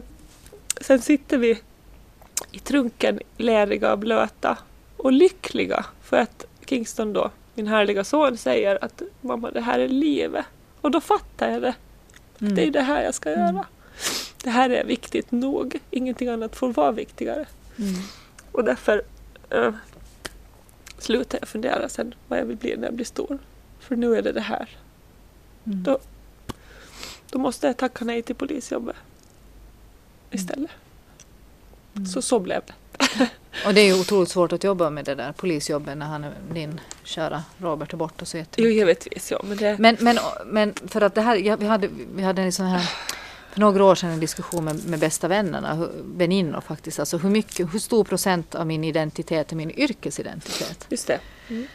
sen 0.82 1.02
sitter 1.02 1.38
vi 1.38 1.62
i 2.52 2.60
trunken 2.60 3.20
leriga 3.38 3.92
och 3.92 4.00
blöta 4.00 4.58
och 4.98 5.12
lyckliga 5.12 5.86
för 6.02 6.18
att 6.18 6.46
Kingston 6.66 7.14
då, 7.14 7.32
min 7.54 7.68
härliga 7.68 8.04
son, 8.04 8.38
säger 8.38 8.84
att 8.84 9.02
mamma 9.22 9.52
det 9.52 9.62
här 9.62 9.80
är 9.80 9.88
livet. 9.88 10.46
Och 10.82 10.92
då 10.92 11.02
fattar 11.02 11.50
jag 11.52 11.62
det. 11.62 11.76
Mm. 12.42 12.56
Det 12.56 12.68
är 12.68 12.72
det 12.72 12.82
här 12.82 13.04
jag 13.04 13.14
ska 13.14 13.30
göra. 13.30 13.50
Mm. 13.50 13.64
Det 14.44 14.50
här 14.50 14.70
är 14.70 14.86
viktigt 14.86 15.32
nog. 15.32 15.80
Ingenting 15.92 16.28
annat 16.28 16.56
får 16.56 16.74
vara 16.74 16.92
viktigare. 16.92 17.46
Mm. 17.80 17.94
Och 18.52 18.64
därför 18.64 19.02
uh, 19.56 19.74
slutar 21.04 21.40
jag 21.42 21.50
fundera 21.50 21.90
sen 21.90 22.16
vad 22.28 22.40
jag 22.40 22.46
vill 22.46 22.58
bli 22.58 22.78
när 22.78 22.88
jag 22.88 22.94
blir 22.94 23.06
stor. 23.06 23.40
För 23.80 23.96
nu 23.96 24.16
är 24.16 24.22
det 24.22 24.32
det 24.32 24.42
här. 24.42 24.70
Mm. 25.66 25.84
Då, 25.84 25.98
då 27.30 27.40
måste 27.40 27.68
jag 27.68 27.78
tacka 27.78 28.06
nej 28.06 28.22
till 28.22 28.36
polisjobbet 28.36 28.96
istället. 30.32 30.72
Mm. 31.96 32.06
Så 32.06 32.22
så 32.22 32.40
blev 32.40 32.62
det. 32.66 32.74
Och 33.66 33.74
det 33.74 33.82
är 33.82 33.86
ju 33.86 34.02
otroligt 34.02 34.30
svårt 34.30 34.52
att 34.52 34.64
jobba 34.64 34.90
med 34.90 35.06
det 35.06 35.16
där 35.16 35.32
polisjobbet 35.32 35.98
när 35.98 36.06
han, 36.06 36.26
din 36.54 36.80
kära 37.04 37.44
Robert 37.58 37.94
är 37.94 37.98
borta 37.98 38.26
så 38.26 38.38
jättemycket. 38.38 38.66
Jo, 38.66 38.78
givetvis. 38.80 39.32
Ja, 39.32 39.42
men, 39.44 39.58
det... 39.58 39.78
men, 39.80 39.98
men, 40.00 40.18
men 40.46 40.74
för 40.88 41.02
att 41.02 41.16
det 41.16 41.22
här, 41.22 41.36
ja, 41.36 41.56
vi 41.56 41.66
hade, 41.66 41.90
vi 42.16 42.24
hade 42.24 42.42
en 42.42 42.52
sån 42.52 42.66
här 42.66 42.90
för 43.54 43.60
några 43.60 43.84
år 43.84 43.96
sedan 43.96 44.10
en 44.10 44.20
diskussion 44.20 44.66
med, 44.66 44.86
med 44.86 45.00
bästa 45.00 45.28
vännerna, 45.28 45.88
väninnor 46.04 46.62
faktiskt. 46.62 47.00
Alltså 47.00 47.18
hur, 47.18 47.30
mycket, 47.30 47.74
hur 47.74 47.80
stor 47.80 48.04
procent 48.04 48.56
av 48.56 48.68
min 48.68 48.84
identitet 48.84 49.52
är 49.52 49.56
min 49.56 49.72
yrkesidentitet? 49.72 50.86
Just 50.90 51.08
det. 51.08 51.20
Mm. 51.50 51.68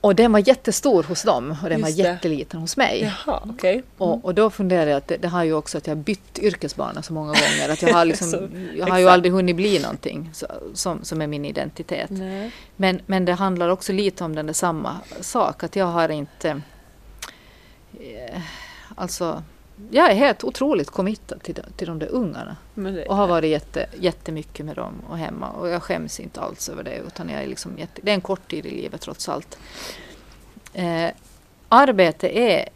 Och 0.00 0.14
den 0.14 0.32
var 0.32 0.48
jättestor 0.48 1.02
hos 1.02 1.22
dem 1.22 1.56
och 1.62 1.68
den 1.68 1.80
Just 1.80 1.98
var 1.98 2.04
jätteliten 2.04 2.60
hos 2.60 2.76
mig. 2.76 3.14
Jaha, 3.26 3.42
okay. 3.50 3.72
mm. 3.72 3.84
och, 3.98 4.24
och 4.24 4.34
då 4.34 4.50
funderade 4.50 4.90
jag 4.90 4.98
att 4.98 5.08
det, 5.08 5.16
det, 5.16 5.28
har 5.28 5.44
ju 5.44 5.52
också 5.52 5.78
att 5.78 5.86
jag 5.86 5.96
bytt 5.96 6.38
yrkesbana 6.38 7.02
så 7.02 7.12
många 7.12 7.26
gånger. 7.26 7.68
Att 7.68 7.82
jag 7.82 7.94
har, 7.94 8.04
liksom, 8.12 8.30
så, 8.30 8.48
jag 8.76 8.86
har 8.86 8.98
ju 8.98 9.08
aldrig 9.08 9.32
hunnit 9.32 9.56
bli 9.56 9.78
någonting 9.78 10.30
så, 10.32 10.46
som, 10.74 11.04
som 11.04 11.22
är 11.22 11.26
min 11.26 11.44
identitet. 11.44 12.10
Men, 12.76 13.00
men 13.06 13.24
det 13.24 13.32
handlar 13.32 13.68
också 13.68 13.92
lite 13.92 14.24
om 14.24 14.34
den 14.34 14.46
där 14.46 14.52
samma 14.52 14.96
sak. 15.20 15.62
Att 15.62 15.76
jag 15.76 15.86
har 15.86 16.08
inte... 16.08 16.60
Eh, 18.00 18.40
alltså 18.94 19.42
jag 19.90 20.10
är 20.10 20.14
helt 20.14 20.44
otroligt 20.44 20.90
committad 20.90 21.42
till, 21.42 21.62
till 21.76 21.86
de 21.86 21.98
där 21.98 22.08
ungarna. 22.08 22.56
och 23.08 23.16
har 23.16 23.26
varit 23.26 23.50
jätte, 23.50 23.86
jättemycket 24.00 24.66
med 24.66 24.76
dem 24.76 24.92
och 25.08 25.18
hemma. 25.18 25.50
Och 25.50 25.68
jag 25.68 25.82
skäms 25.82 26.20
inte 26.20 26.40
alls 26.40 26.68
över 26.68 26.82
det. 26.82 26.96
Utan 27.06 27.28
jag 27.28 27.42
är 27.42 27.46
liksom 27.46 27.78
jätte, 27.78 28.00
det 28.02 28.10
är 28.10 28.14
en 28.14 28.20
kort 28.20 28.50
tid 28.50 28.66
i 28.66 28.70
livet 28.70 29.00
trots 29.00 29.28
allt. 29.28 29.58
Eh, 30.72 31.10
arbete 31.68 32.38
är, 32.38 32.68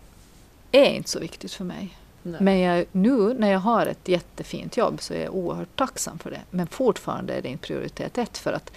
är 0.73 0.91
inte 0.91 1.11
så 1.11 1.21
viktigt 1.21 1.53
för 1.53 1.65
mig. 1.65 1.99
Nej. 2.23 2.41
Men 2.43 2.59
jag, 2.61 2.87
nu 2.93 3.35
när 3.35 3.51
jag 3.53 3.59
har 3.59 3.87
ett 3.87 4.09
jättefint 4.09 4.77
jobb 4.77 5.03
så 5.03 5.15
är 5.15 5.25
jag 5.25 5.35
oerhört 5.35 5.77
tacksam 5.77 6.19
för 6.19 6.31
det. 6.31 6.41
Men 6.51 6.67
fortfarande 6.67 7.35
är 7.35 7.43
det 7.43 7.49
inte 7.49 7.67
prioritet 7.67 8.19
ett 8.19 8.39
för 8.39 8.53
att 8.53 8.73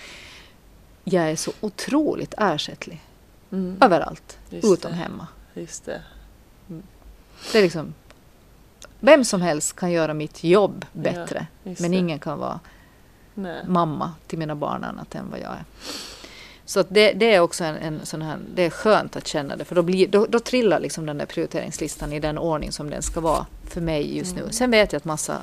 jag 1.04 1.32
är 1.32 1.36
så 1.36 1.52
otroligt 1.62 2.34
ersättlig. 2.38 3.02
Mm. 3.52 3.78
Överallt, 3.82 4.38
Just 4.50 4.74
utom 4.74 4.92
det. 4.92 4.98
hemma. 4.98 5.28
Just 5.54 5.86
det. 5.86 6.02
Mm. 6.70 6.84
det 7.52 7.58
är 7.58 7.64
liksom 7.64 7.94
vem 9.06 9.26
som 9.26 9.42
helst 9.42 9.76
kan 9.76 9.92
göra 9.92 10.14
mitt 10.14 10.44
jobb 10.44 10.86
bättre. 10.94 11.48
Ja, 11.64 11.76
men 11.80 11.92
det. 11.92 11.98
ingen 11.98 12.20
kan 12.20 12.40
vara 12.40 12.60
Nej. 13.34 13.64
mamma 13.68 14.14
till 14.28 14.40
mina 14.40 14.56
barn 14.56 14.84
annat 14.84 15.16
än 15.16 15.30
vad 15.30 15.40
jag 15.40 15.52
är. 15.52 15.64
Så 16.66 16.84
det, 16.90 17.14
det, 17.14 17.36
är 17.36 17.40
också 17.40 17.64
en, 17.64 17.76
en, 17.76 18.06
sån 18.06 18.22
här, 18.22 18.40
det 18.56 18.62
är 18.62 18.70
skönt 18.70 19.16
att 19.16 19.28
känna 19.28 19.56
det 19.56 19.66
för 19.66 19.76
då, 19.76 19.82
blir, 19.82 20.08
då, 20.08 20.26
då 20.26 20.40
trillar 20.40 20.80
liksom 20.80 21.06
den 21.06 21.18
där 21.18 21.26
prioriteringslistan 21.26 22.14
i 22.14 22.20
den 22.20 22.38
ordning 22.38 22.72
som 22.72 22.90
den 22.90 23.02
ska 23.02 23.20
vara 23.20 23.46
för 23.64 23.82
mig 23.82 24.18
just 24.18 24.32
mm. 24.32 24.46
nu. 24.46 24.52
Sen 24.52 24.72
vet 24.72 24.94
jag 24.94 24.98
att 24.98 25.06
massa 25.06 25.42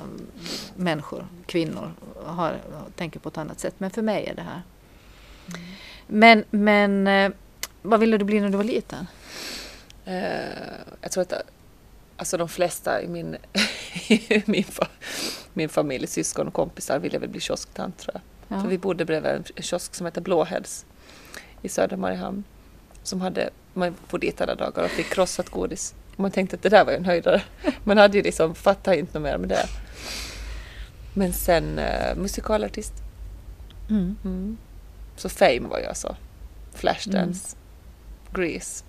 människor, 0.77 1.27
kvinnor, 1.47 1.93
har, 2.25 2.57
tänker 2.97 3.21
på 3.21 3.29
ett 3.29 3.39
annat 3.39 3.61
sätt 3.61 3.75
men 3.79 3.91
för 3.91 4.03
mig 4.03 4.27
är 4.27 4.35
det 4.35 4.43
här. 4.43 4.63
Mm. 5.49 5.61
Men, 6.07 6.45
men 6.51 7.07
eh, 7.07 7.33
vad 7.83 8.01
ville 8.01 8.19
du 8.19 8.25
bli 8.25 8.41
när 8.41 8.49
du 8.49 8.57
var 8.57 8.65
liten? 8.65 9.07
Uh, 10.09 10.15
jag 11.01 11.11
tror 11.13 11.23
att 11.23 11.33
alltså 12.23 12.37
de 12.37 12.49
flesta 12.49 13.03
i 13.03 13.09
min, 13.09 13.37
min, 14.47 14.65
fa, 14.65 14.87
min 15.53 15.69
familj, 15.69 16.07
syskon 16.07 16.49
och 16.49 16.55
kompisar 16.55 16.99
ville 16.99 17.19
väl 17.19 17.29
bli 17.29 17.41
kiosktant 17.41 17.99
tror 17.99 18.15
jag. 18.15 18.23
Ja. 18.57 18.63
För 18.63 18.69
vi 18.69 18.79
bodde 18.79 19.05
bredvid 19.05 19.31
en 19.31 19.45
kiosk 19.57 19.95
som 19.95 20.07
heter 20.07 20.21
Blåheads 20.21 20.87
i 21.63 21.69
södra 21.69 21.97
Mariehamn. 21.97 22.45
Som 23.03 23.21
hade, 23.21 23.51
man 23.75 23.95
bodde 24.11 24.27
dit 24.27 24.41
alla 24.41 24.55
dagar 24.55 24.85
och 24.85 24.91
fick 24.91 25.07
krossat 25.07 25.49
godis. 25.49 25.95
Man 26.17 26.31
tänkte 26.31 26.57
att 26.57 26.63
det 26.63 26.69
där 26.69 26.85
var 26.85 26.93
ju 26.93 26.99
en 26.99 27.05
höjdare. 27.05 27.43
Man 27.85 27.99
hade 27.99 28.17
ju 28.17 28.23
liksom, 28.23 28.55
fattade 28.55 28.99
inte 28.99 29.19
något 29.19 29.23
mer 29.23 29.39
med 29.39 29.49
det. 29.49 29.67
Men 31.15 31.33
sen 31.33 31.79
uh, 31.79 32.17
musikalartist. 32.17 32.95
Mm. 33.91 34.17
Mm. 34.25 34.59
Så 35.17 35.29
Fame 35.29 35.69
var 35.69 35.79
jag 35.79 35.97
så. 35.97 36.17
Flashdance, 36.75 37.57
mm. 37.57 38.43
Grease. 38.43 38.85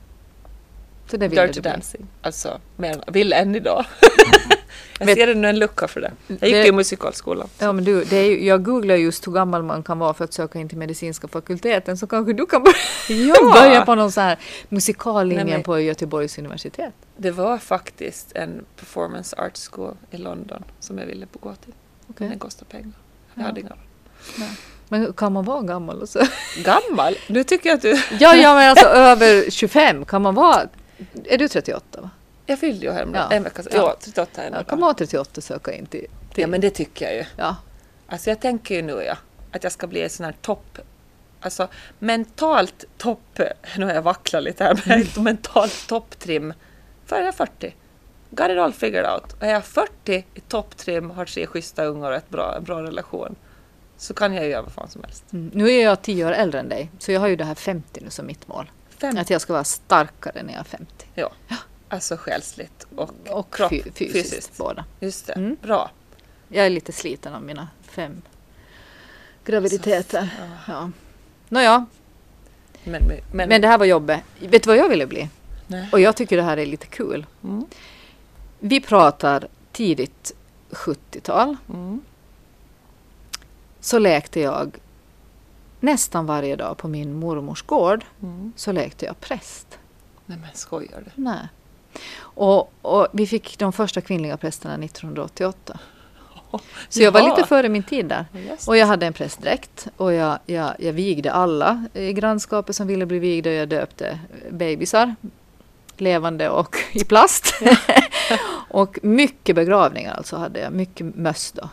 Så 1.12 1.18
det 1.18 1.28
Dirty 1.28 1.62
Dancing. 1.62 2.08
Alltså, 2.22 2.60
mer, 2.76 3.04
vill 3.08 3.34
än 3.34 3.56
idag. 3.56 3.86
jag 5.00 5.10
ser 5.10 5.28
det 5.28 5.34
nu 5.34 5.50
en 5.50 5.60
lucka 5.60 5.88
för 5.88 6.02
det. 6.02 6.12
Jag 6.28 6.50
gick 6.50 6.54
det, 6.54 6.68
i 6.68 6.72
musikalskolan. 6.72 7.48
Ja, 7.60 7.72
men 7.72 7.84
du, 7.84 8.04
det 8.04 8.18
är 8.18 8.26
ju, 8.26 8.46
jag 8.46 8.64
googlar 8.64 8.96
just 8.96 9.28
hur 9.28 9.32
gammal 9.32 9.64
man 9.64 9.84
kan 9.84 10.00
vara 10.00 10.14
för 10.14 10.24
att 10.24 10.34
söka 10.34 10.60
in 10.60 10.70
till 10.70 10.78
medicinska 10.78 11.28
fakulteten 11.28 11.98
så 11.98 12.08
kanske 12.08 12.34
du 12.34 12.46
kan 12.46 12.66
ja. 13.10 13.54
börja 13.54 13.86
på 13.86 13.96
någon 13.96 14.12
sån 14.12 14.24
här 14.24 14.40
musikallinjen 14.70 15.46
Nej, 15.46 15.56
men, 15.56 15.64
på 15.64 15.80
Göteborgs 15.80 16.38
universitet. 16.38 16.94
Det 17.18 17.32
var 17.32 17.58
faktiskt 17.58 18.32
en 18.36 18.66
performance 18.80 19.36
art 19.36 19.58
school 19.72 19.96
i 20.12 20.18
London 20.18 20.64
som 20.80 20.98
jag 20.98 21.06
ville 21.06 21.28
gå 21.40 21.56
till. 21.56 21.74
Okay. 22.10 22.28
Den 22.28 22.40
kostar 22.40 22.66
pengar. 22.66 22.92
Jag 23.34 23.44
ja. 23.44 23.46
hade 23.46 23.60
inga 23.60 23.76
men 24.94 25.14
kan 25.14 25.34
man 25.34 25.46
vara 25.46 25.62
gammal? 25.62 26.02
Och 26.02 26.10
så? 26.10 26.20
Gammal? 26.64 27.16
Nu 27.28 27.44
tycker 27.44 27.70
jag 27.70 27.76
att 27.76 27.82
du... 27.82 28.02
ja, 28.20 28.36
ja, 28.36 28.54
men 28.54 28.70
alltså 28.70 28.86
över 28.86 29.52
25, 29.52 30.06
kan 30.06 30.22
man 30.22 30.36
vara 30.36 30.68
är 31.26 31.38
du 31.38 31.48
38? 31.48 32.02
Va? 32.02 32.10
Jag 32.46 32.60
fyllde 32.60 32.86
ju 32.86 32.92
häromdagen, 32.92 33.28
ja. 33.30 33.36
en 33.36 33.44
vecka 33.44 33.64
sedan. 33.64 33.72
Ja, 33.76 33.96
38 34.00 34.44
är 34.44 34.52
ja, 34.52 34.64
kan 34.64 34.80
man 34.80 34.88
vara 34.88 34.94
38 34.94 35.32
och 35.38 35.44
söka 35.44 35.74
in 35.74 35.86
till, 35.86 36.08
till... 36.34 36.42
Ja, 36.42 36.48
men 36.48 36.62
det 36.62 36.70
tycker 36.70 37.06
jag 37.06 37.16
ju. 37.16 37.26
Ja. 37.38 37.56
Alltså 38.08 38.30
jag 38.30 38.40
tänker 38.40 38.76
ju 38.76 38.82
nu 38.82 39.04
ja, 39.08 39.18
att 39.52 39.64
jag 39.64 39.72
ska 39.72 39.88
bli 39.88 40.04
en 40.04 40.10
sån 40.10 40.26
här 40.26 40.36
topp 40.42 40.80
Alltså 41.44 41.68
mentalt 42.00 42.86
topp, 42.98 43.40
nu 43.78 43.86
har 43.86 43.94
jag 43.94 44.02
vacklat 44.02 44.44
lite 44.44 44.64
här, 44.64 44.84
men 44.86 45.02
mm. 45.02 45.08
mentalt 45.24 45.88
topptrim 45.88 46.54
före 47.06 47.20
jag 47.20 47.28
är 47.28 47.32
40. 47.32 47.76
got 48.30 48.50
it 48.50 48.58
all 48.58 48.74
figured 48.74 49.06
out. 49.06 49.34
Och 49.34 49.44
är 49.44 49.52
jag 49.52 49.66
40 49.66 50.26
i 50.34 50.40
topptrim, 50.40 51.12
har 51.12 51.26
tre 51.26 51.48
schyssta 51.48 51.86
ungar 51.86 52.12
och 52.12 52.18
ett 52.18 52.30
bra, 52.30 52.56
en 52.58 52.64
bra 52.64 52.84
relation. 52.84 53.36
Så 53.98 54.14
kan 54.14 54.34
jag 54.34 54.44
ju 54.44 54.52
göra 54.52 54.62
vad 54.62 54.72
fan 54.72 54.90
som 54.90 55.04
helst. 55.04 55.34
Mm. 55.34 55.52
Nu 55.54 55.72
är 55.72 55.84
jag 55.84 56.02
tio 56.02 56.26
år 56.26 56.32
äldre 56.32 56.60
än 56.60 56.70
dig, 56.70 56.92
så 57.00 57.12
jag 57.12 57.20
har 57.20 57.28
ju 57.28 57.36
det 57.36 57.46
här 57.46 57.56
50 57.56 58.02
nu 58.04 58.10
som 58.10 58.26
mitt 58.26 58.48
mål. 58.48 58.72
Fem, 59.04 59.18
Att 59.18 59.30
jag 59.30 59.42
ska 59.42 59.54
vara 59.54 59.64
starkare 59.64 60.44
när 60.44 60.54
jag 60.54 60.60
är 60.60 60.64
50. 60.64 61.06
ja. 61.16 61.32
Alltså 61.90 62.18
själsligt 62.18 62.88
och, 62.96 63.12
Och 63.30 63.54
kropp, 63.54 63.70
fy- 63.70 63.92
fysiskt, 63.92 64.58
båda. 64.58 64.86
Just 65.00 65.28
det, 65.28 65.34
Mm. 65.34 65.58
bra. 65.62 65.92
Jag 66.48 66.66
är 66.66 66.70
lite 66.70 66.92
sliten 66.92 67.34
av 67.34 67.44
mina 67.44 67.68
fem 67.82 68.22
graviditeter. 69.46 70.30
Ja. 70.40 70.74
Ja. 70.74 70.92
Nåja, 71.50 71.86
Men, 72.84 73.04
men, 73.08 73.18
men, 73.34 73.50
men 73.50 73.62
det 73.62 73.68
här 73.68 73.78
var 73.78 73.86
jobbet. 73.86 74.20
Vet 74.40 74.64
du 74.64 74.68
vad 74.68 74.78
jag 74.78 74.90
ville 74.90 75.08
bli? 75.08 75.30
nej. 75.68 75.90
Och 75.92 76.00
jag 76.00 76.16
tycker 76.16 76.38
det 76.38 76.44
här 76.44 76.58
är 76.58 76.66
lite 76.66 76.88
kul. 76.88 77.26
Mm. 77.44 77.66
Vi 78.60 78.82
pratar 78.82 79.48
tidigt 79.72 80.32
70-tal. 80.72 81.56
Mm. 81.70 82.02
Så 83.80 84.00
lekte 84.00 84.40
jag 84.40 84.78
nästan 85.84 86.26
varje 86.26 86.56
dag 86.56 86.78
på 86.78 86.88
min 86.88 87.14
mormors 87.14 87.62
gård. 87.62 88.06
Mm. 88.22 88.54
Så 88.56 88.72
lekte 88.72 89.06
jag 89.06 89.20
präst. 89.20 89.80
Nej 90.26 90.38
men 90.38 90.50
skojar 90.54 91.04
du? 91.06 91.12
Nej. 91.16 91.48
Och, 92.18 92.74
och 92.82 93.08
vi 93.12 93.28
fick 93.28 93.60
de 93.60 93.74
första 93.74 94.02
kvinnliga 94.02 94.38
prästerna 94.38 94.86
1988. 94.86 95.80
Så 96.90 97.02
jag 97.02 97.12
var 97.12 97.22
lite 97.22 97.48
före 97.48 97.70
min 97.70 97.84
tid 97.84 98.06
där. 98.06 98.26
Just 98.50 98.68
Och 98.68 98.78
jag 98.78 98.88
hade 98.88 99.06
en 99.06 99.14
prästdräkt 99.14 99.88
och 99.98 100.14
jag, 100.14 100.40
jag, 100.46 100.74
jag 100.80 100.94
vigde 100.94 101.32
alla 101.32 101.86
i 101.94 102.14
grannskapet 102.14 102.76
som 102.76 102.88
ville 102.88 103.06
bli 103.06 103.20
vigda 103.20 103.50
och 103.50 103.56
jag 103.56 103.70
döpte 103.70 104.20
bebisar. 104.52 105.16
Levande 105.98 106.50
och 106.50 106.78
i 106.92 107.04
plast. 107.04 107.54
och 108.70 109.00
mycket 109.02 109.56
begravningar 109.56 110.14
alltså 110.14 110.38
hade 110.38 110.60
jag. 110.60 110.74
Mycket 110.74 111.16
möss 111.16 111.52
då. 111.52 111.70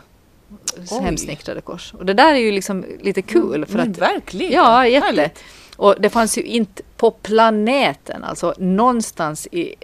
Hemsnickrade 1.01 1.61
kors. 1.61 1.93
Och 1.93 2.05
det 2.05 2.13
där 2.13 2.33
är 2.33 2.39
ju 2.39 2.51
liksom 2.51 2.85
lite 2.99 3.21
kul. 3.21 3.65
För 3.65 3.77
men 3.77 3.91
att, 3.91 3.97
verkligen. 3.97 4.51
ja, 4.53 4.87
jätte. 4.87 5.05
Härligt. 5.05 5.43
Och 5.81 5.95
det 5.99 6.09
fanns 6.09 6.37
ju 6.37 6.41
inte 6.41 6.83
på 6.97 7.11
planeten, 7.11 8.23
alltså 8.23 8.53
någonstans 8.57 9.47
i... 9.51 9.75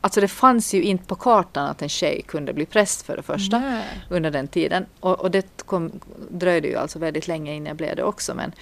Alltså 0.00 0.20
det 0.20 0.28
fanns 0.28 0.74
ju 0.74 0.82
inte 0.82 1.04
på 1.04 1.14
kartan 1.14 1.66
att 1.66 1.82
en 1.82 1.88
tjej 1.88 2.22
kunde 2.26 2.52
bli 2.52 2.66
präst 2.66 3.02
för 3.02 3.16
det 3.16 3.22
första 3.22 3.58
Nej. 3.58 3.84
under 4.10 4.30
den 4.30 4.48
tiden. 4.48 4.86
Och, 5.00 5.20
och 5.20 5.30
det 5.30 5.62
kom, 5.64 6.00
dröjde 6.30 6.68
ju 6.68 6.76
alltså 6.76 6.98
väldigt 6.98 7.28
länge 7.28 7.54
innan 7.54 7.66
jag 7.66 7.76
blev 7.76 7.96
det 7.96 8.02
också. 8.02 8.34
Men, 8.34 8.52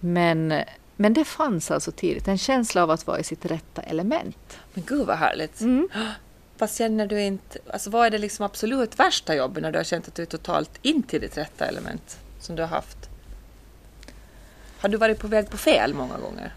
men, 0.00 0.54
men 0.96 1.12
det 1.12 1.24
fanns 1.24 1.70
alltså 1.70 1.92
tidigt, 1.92 2.28
en 2.28 2.38
känsla 2.38 2.82
av 2.82 2.90
att 2.90 3.06
vara 3.06 3.18
i 3.18 3.24
sitt 3.24 3.44
rätta 3.44 3.82
element. 3.82 4.58
Men 4.74 4.84
gud 4.86 5.06
vad 5.06 5.16
härligt. 5.16 5.60
Mm. 5.60 5.88
Fast 6.58 6.78
känner 6.78 7.06
du 7.06 7.20
inte, 7.20 7.58
alltså 7.70 7.90
vad 7.90 8.06
är 8.06 8.10
det 8.10 8.18
liksom 8.18 8.44
absolut 8.44 8.98
värsta 8.98 9.34
jobbet 9.34 9.62
när 9.62 9.72
du 9.72 9.78
har 9.78 9.84
känt 9.84 10.08
att 10.08 10.14
du 10.14 10.22
är 10.22 10.26
totalt 10.26 10.70
inte 10.82 11.16
i 11.16 11.18
ditt 11.18 11.38
rätta 11.38 11.66
element 11.66 12.18
som 12.40 12.56
du 12.56 12.62
har 12.62 12.68
haft? 12.68 12.98
Har 14.80 14.88
du 14.88 14.96
varit 14.96 15.18
på 15.18 15.28
väg 15.28 15.50
på 15.50 15.56
fel 15.56 15.94
många 15.94 16.18
gånger? 16.18 16.52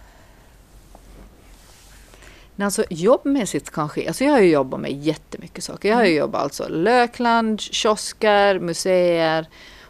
Men 2.55 2.65
alltså 2.65 2.83
jobbmässigt 2.89 3.71
kanske, 3.71 4.07
alltså 4.07 4.23
jag 4.23 4.31
har 4.31 4.39
ju 4.39 4.49
jobbat 4.49 4.79
med 4.79 4.91
jättemycket 4.91 5.63
saker. 5.63 5.89
Jag 5.89 5.95
har 5.95 6.05
ju 6.05 6.15
jobbat 6.15 6.41
alltså 6.41 6.67
Lökland, 6.67 7.61
kiosker, 7.61 8.59
museer, 8.59 9.47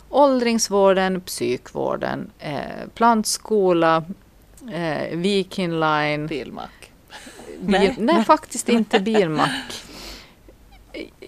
åldringsvården, 0.10 1.22
psykvården, 1.22 2.32
eh, 2.40 2.88
plantskola, 2.94 4.04
eh, 4.74 5.18
Viking 5.18 5.80
Line. 5.80 6.28
Bilmack? 6.28 6.92
Bil, 7.60 7.72
nej. 7.72 7.96
Nej. 7.98 8.24
faktiskt 8.24 8.70
inte 8.70 9.00
bilmack. 9.00 9.84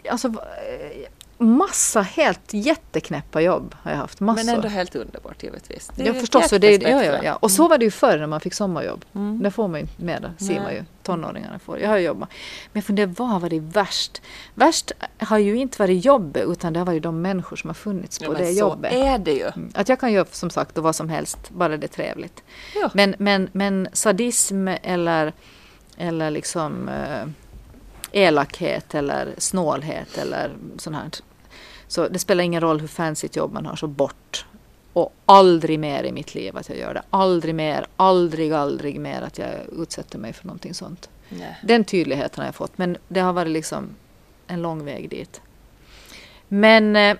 Alltså 0.09 0.27
eh, 0.27 1.07
massa 1.37 2.01
helt 2.01 2.53
jätteknäppa 2.53 3.41
jobb 3.41 3.75
har 3.81 3.91
jag 3.91 3.97
haft. 3.97 4.19
Massor. 4.19 4.45
Men 4.45 4.55
ändå 4.55 4.67
helt 4.67 4.95
underbart 4.95 5.43
givetvis. 5.43 5.91
Det 5.95 6.03
Ja 6.03 6.13
förstås, 6.13 6.49
det, 6.49 6.83
ja, 6.83 7.03
ja, 7.03 7.23
ja. 7.23 7.35
och 7.35 7.51
så 7.51 7.67
var 7.67 7.77
det 7.77 7.85
ju 7.85 7.91
förr 7.91 8.17
när 8.17 8.27
man 8.27 8.39
fick 8.39 8.53
sommarjobb. 8.53 9.05
Mm. 9.15 9.43
Det 9.43 9.51
får 9.51 9.67
man 9.67 9.79
ju 9.79 9.81
inte 9.81 10.03
med, 10.03 10.31
det 10.37 10.45
ser 10.45 10.59
man 10.61 10.73
ju. 10.73 10.83
Tonåringarna 11.03 11.59
får. 11.59 11.79
Jag 11.79 11.89
har 11.89 11.97
jobbat. 11.97 12.29
Men 12.71 12.79
jag 12.79 12.83
funderar, 12.83 13.13
vad 13.17 13.41
var 13.41 13.49
det 13.49 13.59
värst? 13.59 14.21
Värst 14.55 14.91
har 15.19 15.37
ju 15.37 15.55
inte 15.55 15.81
varit 15.81 16.05
jobbet, 16.05 16.43
utan 16.47 16.73
det 16.73 16.79
har 16.79 16.85
varit 16.85 17.03
de 17.03 17.21
människor 17.21 17.55
som 17.55 17.69
har 17.69 17.75
funnits 17.75 18.19
på 18.19 18.25
Ja, 18.25 18.37
det 18.37 18.53
så 18.53 18.59
jobbet. 18.59 18.93
är 18.93 19.17
det 19.17 19.33
ju. 19.33 19.47
Mm. 19.55 19.71
Att 19.75 19.89
jag 19.89 19.99
kan 19.99 20.11
göra 20.13 20.25
som 20.31 20.49
sagt 20.49 20.77
vad 20.77 20.95
som 20.95 21.09
helst, 21.09 21.49
bara 21.49 21.77
det 21.77 21.85
är 21.85 21.87
trevligt. 21.87 22.43
Ja. 22.75 22.91
Men, 22.93 23.15
men, 23.17 23.49
men 23.51 23.87
sadism 23.93 24.67
eller, 24.67 25.33
eller 25.97 26.31
liksom 26.31 26.89
eh, 26.89 27.25
elakhet 28.13 28.95
eller 28.95 29.33
snålhet 29.37 30.17
eller 30.17 30.51
sånt 30.77 30.95
här. 30.95 31.09
Så 31.87 32.07
det 32.07 32.19
spelar 32.19 32.43
ingen 32.43 32.61
roll 32.61 32.79
hur 32.79 32.87
fancy 32.87 33.25
ett 33.25 33.35
jobb 33.35 33.53
man 33.53 33.65
har, 33.65 33.75
så 33.75 33.87
bort. 33.87 34.45
Och 34.93 35.13
aldrig 35.25 35.79
mer 35.79 36.03
i 36.03 36.11
mitt 36.11 36.35
liv 36.35 36.57
att 36.57 36.69
jag 36.69 36.77
gör 36.77 36.93
det. 36.93 37.01
Aldrig 37.09 37.55
mer, 37.55 37.85
aldrig, 37.95 38.53
aldrig 38.53 38.99
mer 38.99 39.21
att 39.21 39.37
jag 39.37 39.49
utsätter 39.77 40.19
mig 40.19 40.33
för 40.33 40.47
någonting 40.47 40.73
sånt. 40.73 41.09
Nej. 41.29 41.59
Den 41.63 41.83
tydligheten 41.83 42.39
har 42.39 42.45
jag 42.45 42.55
fått, 42.55 42.77
men 42.77 42.97
det 43.07 43.19
har 43.19 43.33
varit 43.33 43.51
liksom 43.51 43.89
en 44.47 44.61
lång 44.61 44.85
väg 44.85 45.09
dit. 45.09 45.41
Men 46.47 46.95
eh, 46.95 47.17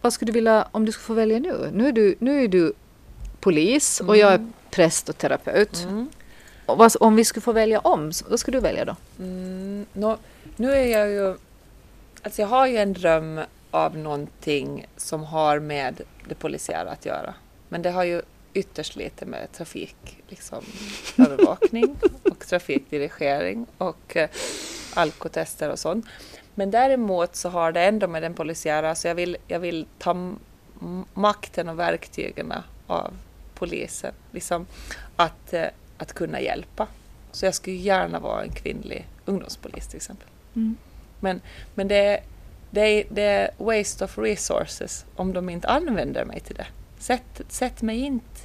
vad 0.00 0.12
skulle 0.12 0.32
du 0.32 0.34
vilja, 0.34 0.68
om 0.72 0.84
du 0.84 0.92
skulle 0.92 1.04
få 1.04 1.14
välja 1.14 1.38
nu? 1.38 1.70
Nu 1.72 1.88
är 1.88 1.92
du, 1.92 2.16
nu 2.18 2.44
är 2.44 2.48
du 2.48 2.72
polis 3.40 4.00
och 4.00 4.16
jag 4.16 4.32
är 4.32 4.50
präst 4.70 5.08
och 5.08 5.18
terapeut. 5.18 5.86
Mm. 5.88 6.08
Om 7.00 7.16
vi 7.16 7.24
skulle 7.24 7.42
få 7.42 7.52
välja 7.52 7.80
om, 7.80 8.12
vad 8.28 8.40
skulle 8.40 8.58
du 8.58 8.62
välja 8.62 8.84
då? 8.84 8.96
Mm, 9.18 9.86
nå, 9.92 10.18
nu 10.56 10.72
är 10.72 10.86
jag 10.86 11.10
ju... 11.10 11.36
Alltså 12.22 12.42
jag 12.42 12.48
har 12.48 12.66
ju 12.66 12.76
en 12.76 12.92
dröm 12.92 13.40
av 13.70 13.96
någonting 13.96 14.86
som 14.96 15.24
har 15.24 15.58
med 15.58 16.00
det 16.28 16.34
polisiära 16.34 16.90
att 16.90 17.06
göra. 17.06 17.34
Men 17.68 17.82
det 17.82 17.90
har 17.90 18.04
ju 18.04 18.22
ytterst 18.54 18.96
lite 18.96 19.26
med 19.26 19.52
trafik, 19.52 20.22
liksom, 20.28 20.64
övervakning 21.18 21.96
och 22.22 22.46
trafikdirigering 22.46 23.66
och 23.78 24.16
eh, 24.16 24.28
alkotester 24.94 25.70
och 25.70 25.78
sånt. 25.78 26.06
Men 26.54 26.70
däremot 26.70 27.36
så 27.36 27.48
har 27.48 27.72
det 27.72 27.80
ändå 27.80 28.08
med 28.08 28.22
den 28.22 28.34
polisiära, 28.34 28.94
så 28.94 29.08
jag 29.08 29.14
vill, 29.14 29.36
jag 29.46 29.60
vill 29.60 29.86
ta 29.98 30.34
makten 31.14 31.68
och 31.68 31.78
verktygen 31.78 32.52
av 32.86 33.12
polisen. 33.54 34.12
Liksom 34.30 34.66
att, 35.16 35.52
eh, 35.52 35.66
att 35.98 36.12
kunna 36.12 36.40
hjälpa. 36.40 36.88
Så 37.32 37.44
jag 37.46 37.54
skulle 37.54 37.76
gärna 37.76 38.18
vara 38.18 38.42
en 38.42 38.52
kvinnlig 38.52 39.06
ungdomspolis 39.24 39.86
till 39.86 39.96
exempel. 39.96 40.28
Men, 41.20 41.40
men 41.74 41.88
det, 41.88 41.96
är- 41.96 42.20
det, 42.70 42.80
är, 42.80 43.04
det 43.10 43.22
är 43.22 43.50
waste 43.58 44.04
of 44.04 44.18
resources 44.18 45.04
om 45.16 45.32
de 45.32 45.48
inte 45.48 45.68
använder 45.68 46.24
mig 46.24 46.40
till 46.40 46.56
det. 46.56 46.66
Sätt, 46.98 47.40
sätt 47.48 47.82
mig 47.82 47.98
inte 48.00 48.40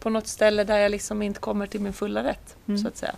på 0.00 0.10
något 0.10 0.26
ställe 0.26 0.64
där 0.64 0.78
jag 0.78 0.90
liksom 0.90 1.22
inte 1.22 1.40
kommer 1.40 1.66
till 1.66 1.80
min 1.80 1.92
fulla 1.92 2.24
rätt, 2.24 2.56
Mm. 2.68 2.78
så 2.78 2.88
att 2.88 2.96
säga. 2.96 3.14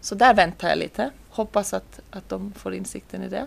Så 0.00 0.14
där 0.14 0.34
väntar 0.34 0.68
jag 0.68 0.78
lite. 0.78 1.10
Hoppas 1.30 1.74
att, 1.74 2.00
att 2.10 2.28
de 2.28 2.52
får 2.52 2.74
insikten 2.74 3.22
i 3.22 3.28
det. 3.28 3.46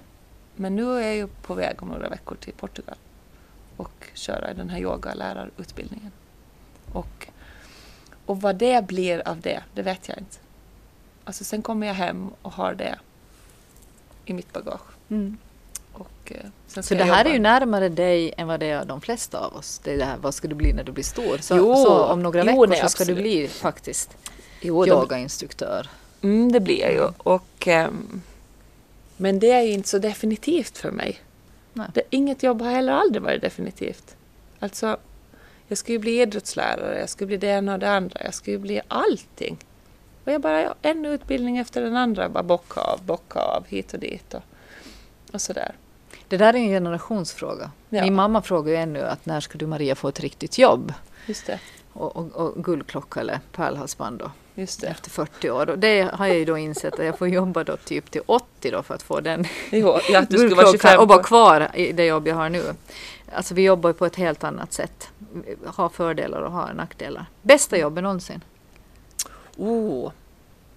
Men 0.56 0.76
nu 0.76 0.94
är 0.98 1.02
jag 1.08 1.16
ju 1.16 1.28
på 1.28 1.54
väg 1.54 1.84
om 1.84 1.90
några 1.90 2.10
veckor 2.10 2.36
till 2.36 2.54
Portugal 2.54 2.96
och 3.78 4.08
köra 4.14 4.54
den 4.54 4.70
här 4.70 4.80
yogalärarutbildningen. 4.80 6.12
Och, 6.94 7.28
och 8.28 8.42
vad 8.42 8.56
det 8.56 8.88
blir 8.88 9.28
av 9.28 9.40
det, 9.42 9.64
det 9.74 9.82
vet 9.82 10.08
jag 10.08 10.18
inte. 10.18 10.38
Alltså 11.24 11.44
sen 11.44 11.62
kommer 11.62 11.88
jag 11.88 11.94
hem 11.94 12.30
och 12.42 12.52
har 12.52 12.74
det 12.74 13.00
i 14.26 14.34
mitt 14.34 14.54
bagage. 14.54 14.82
Och, 15.94 16.32
eh, 16.32 16.82
Så 16.82 16.96
det 16.96 17.04
här 17.04 17.18
jobba. 17.20 17.30
är 17.30 17.34
ju 17.34 17.40
närmare 17.40 17.90
dig 17.90 18.34
än 18.38 18.48
vad 18.48 18.60
det 18.60 18.66
är 18.66 18.86
de 18.86 19.02
flesta 19.02 19.40
av 19.40 19.56
oss. 19.56 19.80
Det 19.84 19.94
är 19.94 19.98
det 19.98 20.06
här, 20.06 20.18
vad 20.18 20.34
ska 20.34 20.48
du 20.48 20.56
bli 20.56 20.74
när 20.74 20.84
du 20.84 20.92
blir 20.92 21.04
stor? 21.04 21.38
Så, 21.38 21.58
Jo, 21.58 21.76
så 21.76 22.04
om 22.04 22.24
några 22.24 22.40
jo, 22.40 22.46
veckor 22.46 22.68
nej, 22.68 22.80
så 22.82 22.90
ska 22.90 23.06
du 23.06 23.12
absolut. 23.12 23.24
bli 23.24 23.48
faktiskt 23.48 24.18
Jo, 24.62 24.88
yogainstruktör. 24.88 25.90
Mm, 26.22 26.52
det 26.52 26.60
blir 26.60 26.82
jag 26.82 26.92
ju. 26.94 27.08
Och, 27.18 27.68
ehm, 27.68 28.22
men 29.18 29.40
det 29.40 29.52
är 29.52 29.62
ju 29.62 29.72
inte 29.72 29.90
så 29.90 29.98
definitivt 30.00 30.78
för 30.78 30.92
mig. 30.92 31.20
Nej. 31.74 31.88
Det, 31.94 32.02
inget 32.10 32.44
jobb 32.44 32.62
har 32.62 32.72
heller 32.72 32.94
aldrig 32.94 33.24
varit 33.24 33.42
definitivt. 33.42 34.16
Alltså, 34.60 34.98
jag 35.68 35.78
ska 35.78 35.92
ju 35.92 36.00
bli 36.00 36.22
idrottslärare, 36.22 37.00
jag 37.00 37.10
ska 37.10 37.26
bli 37.26 37.38
det 37.38 37.48
ena 37.48 37.74
och 37.74 37.80
det 37.80 37.90
andra, 37.92 38.22
jag 38.24 38.34
ska 38.34 38.52
ju 38.52 38.58
bli 38.58 38.82
allting. 38.88 39.58
Och 40.24 40.32
jag 40.32 40.42
bara, 40.42 40.62
ja, 40.62 40.76
en 40.82 41.06
utbildning 41.06 41.58
efter 41.58 41.82
den 41.82 41.96
andra, 41.96 42.30
bara 42.30 42.44
bocka 42.44 42.82
av, 42.82 43.00
bocka 43.06 43.40
av, 43.40 43.66
hit 43.68 43.94
och 43.94 44.00
dit 44.00 44.34
och, 44.34 44.44
och 45.34 45.42
sådär. 45.42 45.76
Det 46.28 46.38
där 46.38 46.54
är 46.54 46.58
en 46.58 46.70
generationsfråga. 46.70 47.72
Ja. 47.90 48.04
Min 48.04 48.16
mamma 48.16 48.42
frågar 48.42 48.72
ju 48.72 48.78
ännu 48.78 49.02
att 49.02 49.26
när 49.26 49.40
ska 49.40 49.58
du 49.58 49.68
Maria 49.68 49.96
få 49.96 50.08
ett 50.08 50.20
riktigt 50.20 50.58
jobb? 50.58 50.94
Just 51.26 51.46
det, 51.46 51.60
Och, 51.98 52.16
och, 52.16 52.36
och 52.36 52.64
guldklocka 52.64 53.20
eller 53.20 53.40
pärlhalsband 53.52 54.20
då, 54.20 54.32
efter 54.56 55.10
40 55.10 55.50
år. 55.50 55.70
Och 55.70 55.80
det 55.80 56.02
har 56.14 56.28
jag 56.28 56.38
ju 56.38 56.46
då 56.46 56.58
insett 56.58 56.94
att 57.00 57.06
jag 57.06 57.18
får 57.18 57.28
jobba 57.28 57.64
då 57.64 57.78
typ 57.78 58.12
till 58.12 58.22
80 58.26 58.72
då 58.72 58.84
för 58.84 58.94
att 58.96 59.04
få 59.04 59.20
den 59.20 59.46
Jo, 59.72 60.00
ja, 60.10 60.22
du 60.30 60.38
guldklockan 60.38 60.72
25 60.72 61.00
och 61.00 61.08
vara 61.08 61.24
kvar 61.24 61.72
i 61.74 61.92
det 61.92 62.06
jobb 62.06 62.28
jag 62.28 62.36
har 62.36 62.50
nu. 62.50 62.64
Alltså 63.34 63.54
vi 63.54 63.64
jobbar 63.64 63.94
på 63.94 64.06
ett 64.06 64.16
helt 64.16 64.44
annat 64.44 64.74
sätt. 64.74 65.10
Har 65.66 65.90
fördelar 65.90 66.42
och 66.42 66.52
har 66.52 66.74
nackdelar. 66.74 67.26
Bästa 67.42 67.78
jobbet 67.78 68.04
någonsin. 68.04 68.44
Oh. 69.58 70.12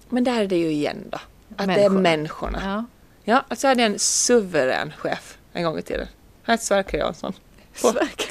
Men 0.09 0.25
där 0.25 0.41
är 0.41 0.47
det 0.47 0.57
ju 0.57 0.71
igen 0.71 1.05
då. 1.11 1.19
Att 1.57 1.57
det 1.57 1.63
är 1.63 1.67
Människorna. 1.67 2.01
människorna. 2.01 2.59
Ja. 2.65 2.85
Ja, 3.25 3.45
alltså 3.49 3.67
jag 3.67 3.71
hade 3.71 3.83
en 3.83 3.99
suverän 3.99 4.93
chef 4.99 5.39
en 5.53 5.65
gång 5.65 5.79
i 5.79 5.83
tiden. 5.83 6.07
Han 6.43 6.53
hette 6.53 6.65
Sverker 6.65 6.99
Jansson. 6.99 7.33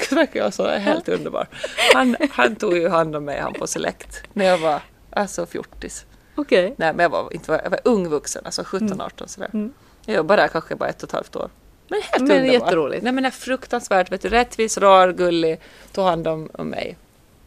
Sverker 0.08 0.40
Jansson 0.40 0.66
är 0.66 0.78
helt 0.78 1.08
underbar. 1.08 1.46
Han, 1.94 2.16
han 2.30 2.56
tog 2.56 2.76
ju 2.76 2.88
hand 2.88 3.16
om 3.16 3.24
mig 3.24 3.40
han 3.40 3.52
på 3.52 3.66
Select 3.66 4.22
när 4.32 4.44
jag 4.44 4.58
var 4.58 4.82
alltså 5.10 5.46
fjortis. 5.46 6.04
Okej. 6.34 6.74
Nej, 6.76 6.92
men 6.92 7.02
jag 7.02 7.10
var, 7.10 7.34
inte, 7.34 7.60
jag 7.64 7.70
var 7.70 7.80
ung 7.84 8.08
vuxen, 8.08 8.42
alltså 8.44 8.62
17-18 8.62 9.26
sådär. 9.26 9.50
Mm. 9.52 9.72
Jag 10.06 10.16
jobbade 10.16 10.42
där 10.42 10.48
kanske 10.48 10.74
bara 10.74 10.88
ett 10.88 11.02
och 11.02 11.08
ett 11.08 11.12
halvt 11.12 11.36
år. 11.36 11.50
Men 11.88 12.02
helt 12.02 12.22
Men 12.22 12.30
underbar. 12.30 12.52
jätteroligt. 12.52 13.02
Nej 13.02 13.12
men 13.12 13.24
är 13.24 13.30
fruktansvärt, 13.30 14.12
vet 14.12 14.22
du, 14.22 14.28
rättvis, 14.28 14.78
rar, 14.78 15.12
gullig, 15.12 15.60
tog 15.92 16.04
hand 16.04 16.28
om, 16.28 16.50
om 16.52 16.68
mig. 16.68 16.96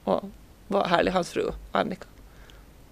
Och 0.03 0.24
var 0.67 0.88
härlig, 0.88 1.12
hans 1.12 1.29
fru 1.29 1.51
Annika. 1.72 2.05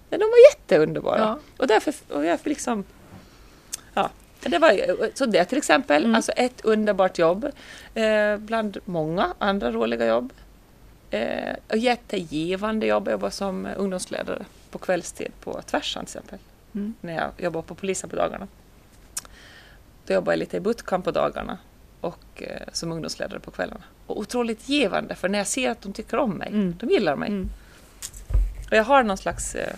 Men 0.09 0.19
de 0.19 0.25
var 0.25 0.37
jätteunderbara. 0.51 1.19
Ja. 1.19 1.39
Och 1.57 1.67
därför, 1.67 1.93
och 2.09 2.25
jag 2.25 2.39
liksom. 2.43 2.83
Det 4.43 4.57
var, 4.59 4.71
så 5.17 5.25
det 5.25 5.45
till 5.45 5.57
exempel, 5.57 6.03
Mm. 6.03 6.15
alltså 6.15 6.31
ett 6.31 6.61
underbart 6.65 7.19
jobb. 7.19 7.45
Eh, 7.95 8.37
bland 8.37 8.77
många 8.85 9.33
andra 9.37 9.71
roliga 9.71 10.05
jobb. 10.07 10.33
Eh, 11.09 11.55
och 11.69 11.77
jättegivande 11.77 12.85
jobb. 12.85 13.07
Jag 13.07 13.11
jobbade 13.11 13.31
som 13.31 13.67
ungdomsledare 13.77 14.45
på 14.71 14.77
kvällstid 14.77 15.31
på 15.39 15.61
Tvärsan 15.61 16.05
till 16.05 16.17
exempel. 16.17 16.39
Mm. 16.75 16.93
När 17.01 17.13
jag 17.15 17.31
jobbade 17.37 17.67
på 17.67 17.75
polisen 17.75 18.09
på 18.09 18.15
dagarna. 18.15 18.47
Då 20.05 20.13
jobbade 20.13 20.31
jag 20.33 20.39
lite 20.39 20.57
i 20.57 20.59
bootcamp 20.59 21.05
på 21.05 21.11
dagarna 21.11 21.57
och 22.01 22.23
eh, 22.43 22.61
som 22.73 22.91
ungdomsledare 22.91 23.39
på 23.39 23.51
kvällarna. 23.51 23.83
Och 24.07 24.19
otroligt 24.19 24.69
givande 24.69 25.15
för 25.15 25.29
när 25.29 25.37
jag 25.37 25.47
ser 25.47 25.69
att 25.71 25.81
de 25.81 25.93
tycker 25.93 26.17
om 26.17 26.31
mig, 26.31 26.47
Mm. 26.47 26.75
de 26.79 26.89
gillar 26.89 27.15
mig. 27.15 27.29
Mm. 27.29 27.49
Och 28.71 28.77
jag 28.77 28.83
har 28.83 29.03
någon 29.03 29.17
slags 29.17 29.55
eh, 29.55 29.75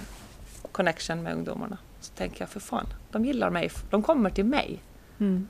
connection 0.71 1.23
med 1.23 1.33
ungdomarna. 1.33 1.77
Så 2.03 2.13
tänker 2.13 2.41
jag, 2.41 2.49
för 2.49 2.59
fan, 2.59 2.87
de 3.11 3.25
gillar 3.25 3.49
mig, 3.49 3.71
de 3.89 4.03
kommer 4.03 4.29
till 4.29 4.45
mig. 4.45 4.81
Mm. 5.19 5.47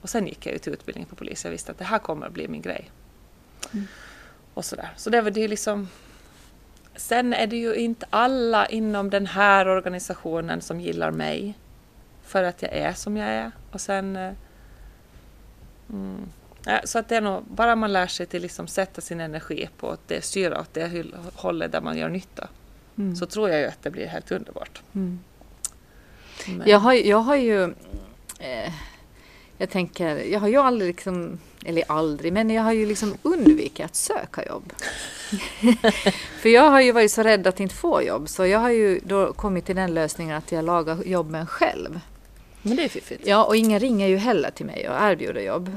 Och 0.00 0.08
sen 0.08 0.26
gick 0.26 0.46
jag 0.46 0.52
ju 0.52 0.58
till 0.58 0.72
utbildning 0.72 1.06
på 1.06 1.16
polis. 1.16 1.44
Jag 1.44 1.50
visste 1.50 1.72
att 1.72 1.78
det 1.78 1.84
här 1.84 1.98
kommer 1.98 2.26
att 2.26 2.32
bli 2.32 2.48
min 2.48 2.62
grej. 2.62 2.90
Mm. 3.72 3.86
Och 4.54 4.64
sådär. 4.64 4.90
Så 4.96 5.10
det 5.10 5.20
var 5.20 5.30
det 5.30 5.48
liksom... 5.48 5.88
Sen 6.96 7.34
är 7.34 7.46
det 7.46 7.56
ju 7.56 7.74
inte 7.74 8.06
alla 8.10 8.66
inom 8.66 9.10
den 9.10 9.26
här 9.26 9.68
organisationen 9.68 10.60
som 10.60 10.80
gillar 10.80 11.10
mig. 11.10 11.54
För 12.22 12.42
att 12.42 12.62
jag 12.62 12.72
är 12.72 12.92
som 12.92 13.16
jag 13.16 13.28
är. 13.28 13.50
Och 13.72 13.80
sen... 13.80 14.16
eh, 14.16 14.32
Mm, 15.92 16.28
så 16.84 16.98
att 16.98 17.08
det 17.08 17.16
är 17.16 17.20
nog, 17.20 17.44
bara 17.44 17.76
man 17.76 17.92
lär 17.92 18.06
sig 18.06 18.26
till 18.26 18.42
liksom 18.42 18.66
sätta 18.66 19.00
sin 19.00 19.20
energi 19.20 19.68
på 19.76 19.90
att 19.90 20.08
det 20.08 20.24
styra 20.24 20.60
åt 20.60 20.74
det 20.74 21.04
hållet 21.34 21.72
där 21.72 21.80
man 21.80 21.98
gör 21.98 22.08
nytta. 22.08 22.48
Mm. 22.98 23.16
Så 23.16 23.26
tror 23.26 23.50
jag 23.50 23.60
ju 23.60 23.66
att 23.66 23.82
det 23.82 23.90
blir 23.90 24.06
helt 24.06 24.32
underbart. 24.32 24.82
Mm. 24.92 25.20
Men, 26.48 26.68
Jag, 26.68 26.78
har, 26.78 26.92
jag 26.94 27.18
har 27.18 27.36
ju... 27.36 27.62
Eh, 28.38 28.72
jag 29.58 29.70
tänker, 29.70 30.16
jag 30.16 30.40
har 30.40 30.48
ju 30.48 30.56
aldrig 30.56 30.88
liksom... 30.90 31.38
Eller 31.64 31.84
aldrig, 31.88 32.32
men 32.32 32.50
jag 32.50 32.62
har 32.62 32.72
ju 32.72 32.86
liksom 32.86 33.14
undvikit 33.22 33.84
att 33.86 33.96
söka 33.96 34.44
jobb. 34.46 34.72
För 36.40 36.48
jag 36.48 36.70
har 36.70 36.80
ju 36.80 36.92
varit 36.92 37.12
så 37.12 37.22
rädd 37.22 37.46
att 37.46 37.60
inte 37.60 37.74
få 37.74 38.02
jobb, 38.02 38.28
så 38.28 38.46
jag 38.46 38.58
har 38.58 38.70
ju 38.70 39.00
då 39.04 39.32
kommit 39.32 39.66
till 39.66 39.76
den 39.76 39.94
lösningen 39.94 40.36
att 40.36 40.52
jag 40.52 40.64
lagar 40.64 41.02
jobben 41.04 41.46
själv. 41.46 42.00
men 42.62 42.76
det 42.76 42.84
är 42.84 42.88
fiffigt. 42.88 43.26
Ja, 43.26 43.44
och 43.44 43.56
ingen 43.56 43.80
ringer 43.80 44.08
ju 44.08 44.16
heller 44.16 44.50
till 44.50 44.66
mig 44.66 44.88
och 44.88 44.94
erbjuder 45.00 45.40
jobb. 45.40 45.70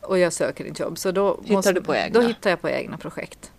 Och 0.00 0.18
jag 0.18 0.32
söker 0.32 0.64
inte 0.64 0.82
jobb. 0.82 0.98
Så 0.98 1.10
då 1.10 1.40
Hittar 1.44 1.72
du 1.72 1.82
på 1.82 1.94
egna? 1.94 2.20
Då 2.20 2.26
hittar 2.26 2.50
jag 2.50 2.60
på 2.60 2.68
egna 2.68 2.98
projekt. 2.98 3.50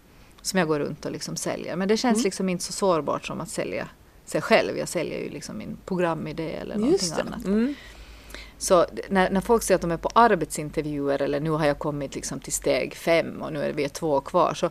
Som 0.42 0.60
jag 0.60 0.68
går 0.68 0.80
runt 0.80 1.06
och 1.06 1.12
liksom 1.12 1.36
säljer. 1.36 1.76
Men 1.76 1.88
det 1.88 1.98
känns 1.98 2.16
Mm. 2.18 2.24
liksom 2.24 2.50
inte 2.50 2.64
så 2.64 2.74
sårbart 2.74 3.26
som 3.28 3.42
att 3.42 3.50
sälja 3.50 3.88
sig 4.26 4.42
själv. 4.42 4.78
Jag 4.78 4.88
säljer 4.88 5.20
ju 5.20 5.30
liksom 5.30 5.58
min 5.58 5.78
programidé 5.86 6.52
eller 6.56 6.76
någonting 6.76 7.12
annat. 7.14 7.46
Mm. 7.46 7.76
Så 8.58 8.86
när, 9.10 9.30
när 9.30 9.42
folk 9.42 9.64
säger 9.64 9.76
att 9.76 9.82
de 9.82 9.92
är 9.92 9.98
på 9.98 10.10
arbetsintervjuer 10.14 11.22
eller 11.22 11.40
nu 11.40 11.50
har 11.50 11.66
jag 11.66 11.80
kommit 11.80 12.16
liksom 12.16 12.40
till 12.40 12.54
steg 12.54 12.96
fem 12.96 13.42
och 13.42 13.54
nu 13.54 13.64
är 13.64 13.74
vi 13.74 13.90
två 13.90 14.22
kvar 14.22 14.54
så 14.54 14.70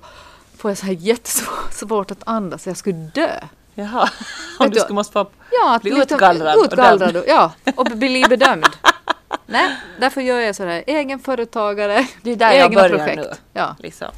får 0.57 0.71
jag 0.71 0.79
så 0.79 0.87
här 0.87 0.93
jättesvårt 0.93 2.11
att 2.11 2.23
andas. 2.27 2.67
Jag 2.67 2.77
skulle 2.77 3.11
dö. 3.15 3.31
Jaha, 3.75 4.09
om 4.59 4.71
du 4.71 4.81
skulle 4.81 4.95
måste 4.95 5.27
Ja, 5.51 5.79
Bli 5.83 5.99
utgallrad 6.03 6.57
utgallrad 6.65 7.17
och, 7.17 7.25
ja, 7.27 7.53
och 7.77 7.85
bli 7.85 8.25
bedömd. 8.29 8.67
Nej, 9.47 9.77
därför 10.01 10.21
gör 10.21 10.41
jag 10.41 10.57
sådär 10.57 10.85
egenföretagare, 10.87 12.07
Det 12.23 12.31
är 12.31 12.37
där 12.37 12.53
jag 12.53 12.75
börjar 12.75 12.89
projekt. 12.99 13.17
nu. 13.17 13.31
Ja, 13.53 13.77
Liksom. 13.79 14.09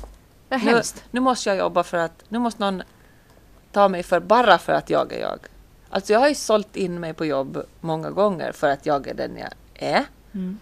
det 0.49 0.55
är 0.55 0.59
Nu, 0.59 0.65
hemskt. 0.71 1.05
nu 1.11 1.21
måste 1.21 1.49
jag 1.49 1.59
jobba 1.59 1.83
för 1.83 1.97
att, 1.99 2.23
nu 2.29 2.39
måste 2.39 2.61
någon 2.61 2.83
ta 3.77 3.89
mig 3.89 4.03
för 4.03 4.21
bara 4.21 4.59
för 4.59 4.73
att 4.73 4.91
jag 4.91 5.13
är 5.13 5.21
jag. 5.21 5.39
Alltså 5.91 6.13
jag 6.13 6.21
har 6.21 6.29
ju 6.29 6.35
sålt 6.35 6.77
in 6.77 7.01
mig 7.01 7.15
på 7.15 7.25
jobb 7.25 7.63
många 7.81 8.11
gånger 8.11 8.53
för 8.53 8.71
att 8.71 8.87
jag 8.87 9.07
är 9.07 9.15
den 9.15 9.37
jag 9.37 9.53
är. 9.75 10.05
Mm. 10.35 10.59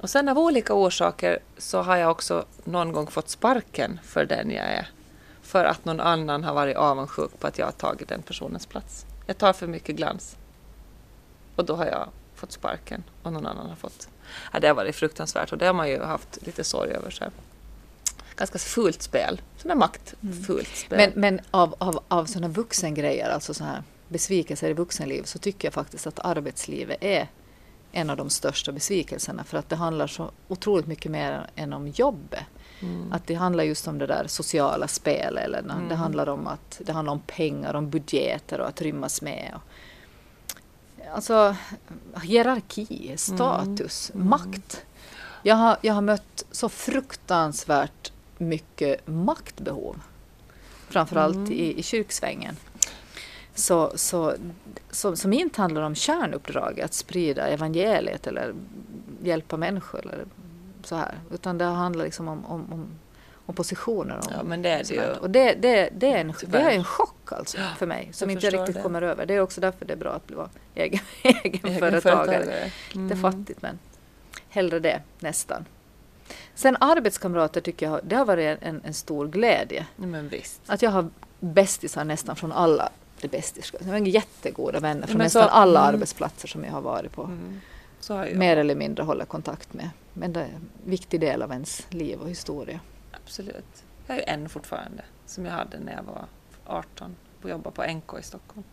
Och 0.00 0.10
sen 0.10 0.28
av 0.28 0.38
olika 0.38 0.74
orsaker 0.74 1.38
så 1.58 1.82
har 1.82 1.96
jag 1.96 2.10
också 2.10 2.44
någon 2.64 2.92
gång 2.92 3.06
fått 3.06 3.28
sparken 3.28 4.00
för 4.04 4.24
den 4.24 4.50
jag 4.50 4.64
är. 4.64 4.88
För 5.42 5.64
att 5.64 5.84
någon 5.84 6.00
annan 6.00 6.44
har 6.44 6.54
varit 6.54 6.76
avundsjuk 6.76 7.40
på 7.40 7.46
att 7.46 7.58
jag 7.58 7.66
har 7.66 7.72
tagit 7.72 8.08
den 8.08 8.22
personens 8.22 8.66
plats. 8.66 9.06
Jag 9.26 9.38
tar 9.38 9.52
för 9.52 9.66
mycket 9.66 9.96
glans. 9.96 10.36
Och 11.56 11.64
då 11.64 11.76
har 11.76 11.86
jag 11.86 12.08
fått 12.34 12.52
sparken 12.52 13.04
och 13.22 13.32
någon 13.32 13.46
annan 13.46 13.68
har 13.68 13.76
fått... 13.76 14.08
Ja, 14.52 14.60
det 14.60 14.68
har 14.68 14.74
varit 14.74 14.96
fruktansvärt 14.96 15.52
och 15.52 15.58
det 15.58 15.66
har 15.66 15.74
man 15.74 15.88
ju 15.88 16.02
haft 16.02 16.46
lite 16.46 16.64
sorg 16.64 16.90
över. 16.90 17.10
Så. 17.10 17.24
Ganska 18.36 18.58
fult 18.58 19.02
spel. 19.02 19.40
Sådana 19.56 19.78
maktfult 19.80 20.76
spel. 20.76 20.98
Men, 20.98 21.12
men 21.20 21.40
av, 21.50 21.74
av, 21.78 22.00
av 22.08 22.24
sådana 22.24 22.48
vuxengrejer, 22.48 23.30
alltså 23.30 23.54
så 23.54 23.64
här 23.64 23.82
besvikelser 24.08 24.70
i 24.70 24.72
vuxenliv, 24.72 25.22
så 25.22 25.38
tycker 25.38 25.66
jag 25.68 25.72
faktiskt 25.74 26.06
att 26.06 26.18
arbetslivet 26.18 26.96
är 27.00 27.28
en 27.92 28.10
av 28.10 28.16
de 28.16 28.30
största 28.30 28.72
besvikelserna 28.72 29.44
för 29.44 29.58
att 29.58 29.68
det 29.68 29.76
handlar 29.76 30.06
så 30.06 30.30
otroligt 30.48 30.86
mycket 30.86 31.10
mer 31.12 31.46
än 31.54 31.72
om 31.72 31.88
jobbet. 31.88 32.44
Mm. 32.80 33.12
Att 33.12 33.26
det 33.26 33.34
handlar 33.34 33.64
just 33.64 33.88
om 33.88 33.98
det 33.98 34.06
där 34.06 34.24
sociala 34.26 34.88
spelet 34.88 35.44
eller 35.44 35.62
när 35.62 35.74
det 35.74 35.80
Mm. 35.84 35.96
handlar 35.98 36.28
om 36.28 36.46
att 36.46 36.80
det 36.84 36.92
handlar 36.92 37.12
om 37.12 37.20
pengar, 37.26 37.74
om 37.74 37.90
budgeter 37.90 38.60
och 38.60 38.68
att 38.68 38.82
rymmas 38.82 39.22
med. 39.22 39.52
Och, 39.54 39.62
alltså 41.14 41.56
hierarki, 42.22 43.12
status, 43.16 44.10
Mm. 44.14 44.28
makt. 44.28 44.84
Jag 45.42 45.56
har, 45.56 45.76
jag 45.80 45.94
har 45.94 46.02
mött 46.02 46.44
så 46.50 46.68
fruktansvärt 46.68 48.12
mycket 48.38 49.06
maktbehov. 49.06 49.96
Framförallt 50.88 51.36
Mm. 51.36 51.52
i, 51.52 51.78
i 51.78 51.82
kyrksvängen. 51.82 52.56
Så, 53.54 53.92
så, 53.94 54.34
så, 54.90 55.16
som 55.16 55.32
inte 55.32 55.60
handlar 55.60 55.82
om 55.82 55.94
kärnuppdraget, 55.94 56.84
att 56.84 56.94
sprida 56.94 57.48
evangeliet 57.48 58.26
eller 58.26 58.54
hjälpa 59.22 59.56
människor 59.56 60.00
eller 60.00 60.24
så 60.84 60.96
här. 60.96 61.14
Utan 61.32 61.58
det 61.58 61.64
handlar 61.64 62.04
liksom 62.04 62.28
om, 62.28 62.44
om, 62.44 62.72
om, 62.72 62.88
om 63.46 63.54
positioner. 63.54 64.14
Om, 64.14 64.22
Ja, 64.30 64.42
men 64.42 64.62
det 64.62 64.68
är 64.68 64.84
det 64.84 64.94
ju. 64.94 65.12
Och 65.12 65.30
det, 65.30 65.54
det, 65.54 65.88
det, 65.96 66.12
är 66.12 66.18
en, 66.18 66.34
det 66.46 66.58
är 66.58 66.70
en 66.70 66.84
chock 66.84 67.32
alltså 67.32 67.58
för 67.78 67.86
mig 67.86 68.08
som 68.12 68.30
jag 68.30 68.36
inte 68.36 68.50
riktigt 68.50 68.76
det. 68.76 68.82
kommer 68.82 69.02
över. 69.02 69.26
Det 69.26 69.34
är 69.34 69.40
också 69.40 69.60
därför 69.60 69.84
det 69.84 69.92
är 69.92 69.96
bra 69.96 70.12
att 70.12 70.26
bli 70.26 70.36
egen, 70.74 71.00
egenföretagare. 71.22 71.62
Egenföretagare. 71.64 72.70
Lite 72.92 73.16
fattigt 73.16 73.62
men 73.62 73.78
hellre 74.48 74.78
det 74.78 75.02
nästan. 75.20 75.64
Sen 76.54 76.76
arbetskamrater 76.80 77.60
tycker 77.60 77.86
jag 77.86 78.00
det 78.02 78.16
har 78.16 78.24
varit 78.24 78.58
en, 78.62 78.80
en 78.84 78.94
stor 78.94 79.28
glädje. 79.28 79.86
Men 79.96 80.28
visst. 80.28 80.60
Att 80.66 80.82
jag 80.82 80.90
har 80.90 81.08
bästisar 81.40 82.04
nästan 82.04 82.36
från 82.36 82.52
alla 82.52 82.92
det 83.20 83.28
bästisar. 83.28 83.80
Jag 83.84 83.92
har 83.92 83.98
jättegoda 83.98 84.80
vänner 84.80 85.06
från 85.06 85.18
nästan 85.18 85.42
så- 85.42 85.48
alla 85.48 85.80
mm. 85.80 85.94
arbetsplatser 85.94 86.48
som 86.48 86.64
jag 86.64 86.72
har 86.72 86.80
varit 86.80 87.12
på. 87.12 87.24
Mm. 87.24 87.60
Har. 88.08 88.30
Mer 88.34 88.56
eller 88.56 88.74
mindre 88.74 89.04
håller 89.04 89.24
kontakt 89.24 89.74
med. 89.74 89.90
Men 90.12 90.32
det 90.32 90.40
är 90.40 90.44
en 90.44 90.68
viktig 90.84 91.20
del 91.20 91.42
av 91.42 91.52
ens 91.52 91.86
liv 91.90 92.20
och 92.20 92.30
historia. 92.30 92.80
Absolut. 93.12 93.84
Jag 94.06 94.14
har 94.14 94.20
ju 94.20 94.24
en 94.26 94.48
fortfarande 94.48 95.02
som 95.26 95.44
jag 95.44 95.52
hade 95.52 95.78
när 95.78 95.92
jag 95.92 96.02
var 96.02 96.24
18 96.66 97.16
och 97.42 97.50
jobbade 97.50 97.76
på 97.76 97.82
NK 97.82 98.20
i 98.20 98.22
Stockholm. 98.22 98.64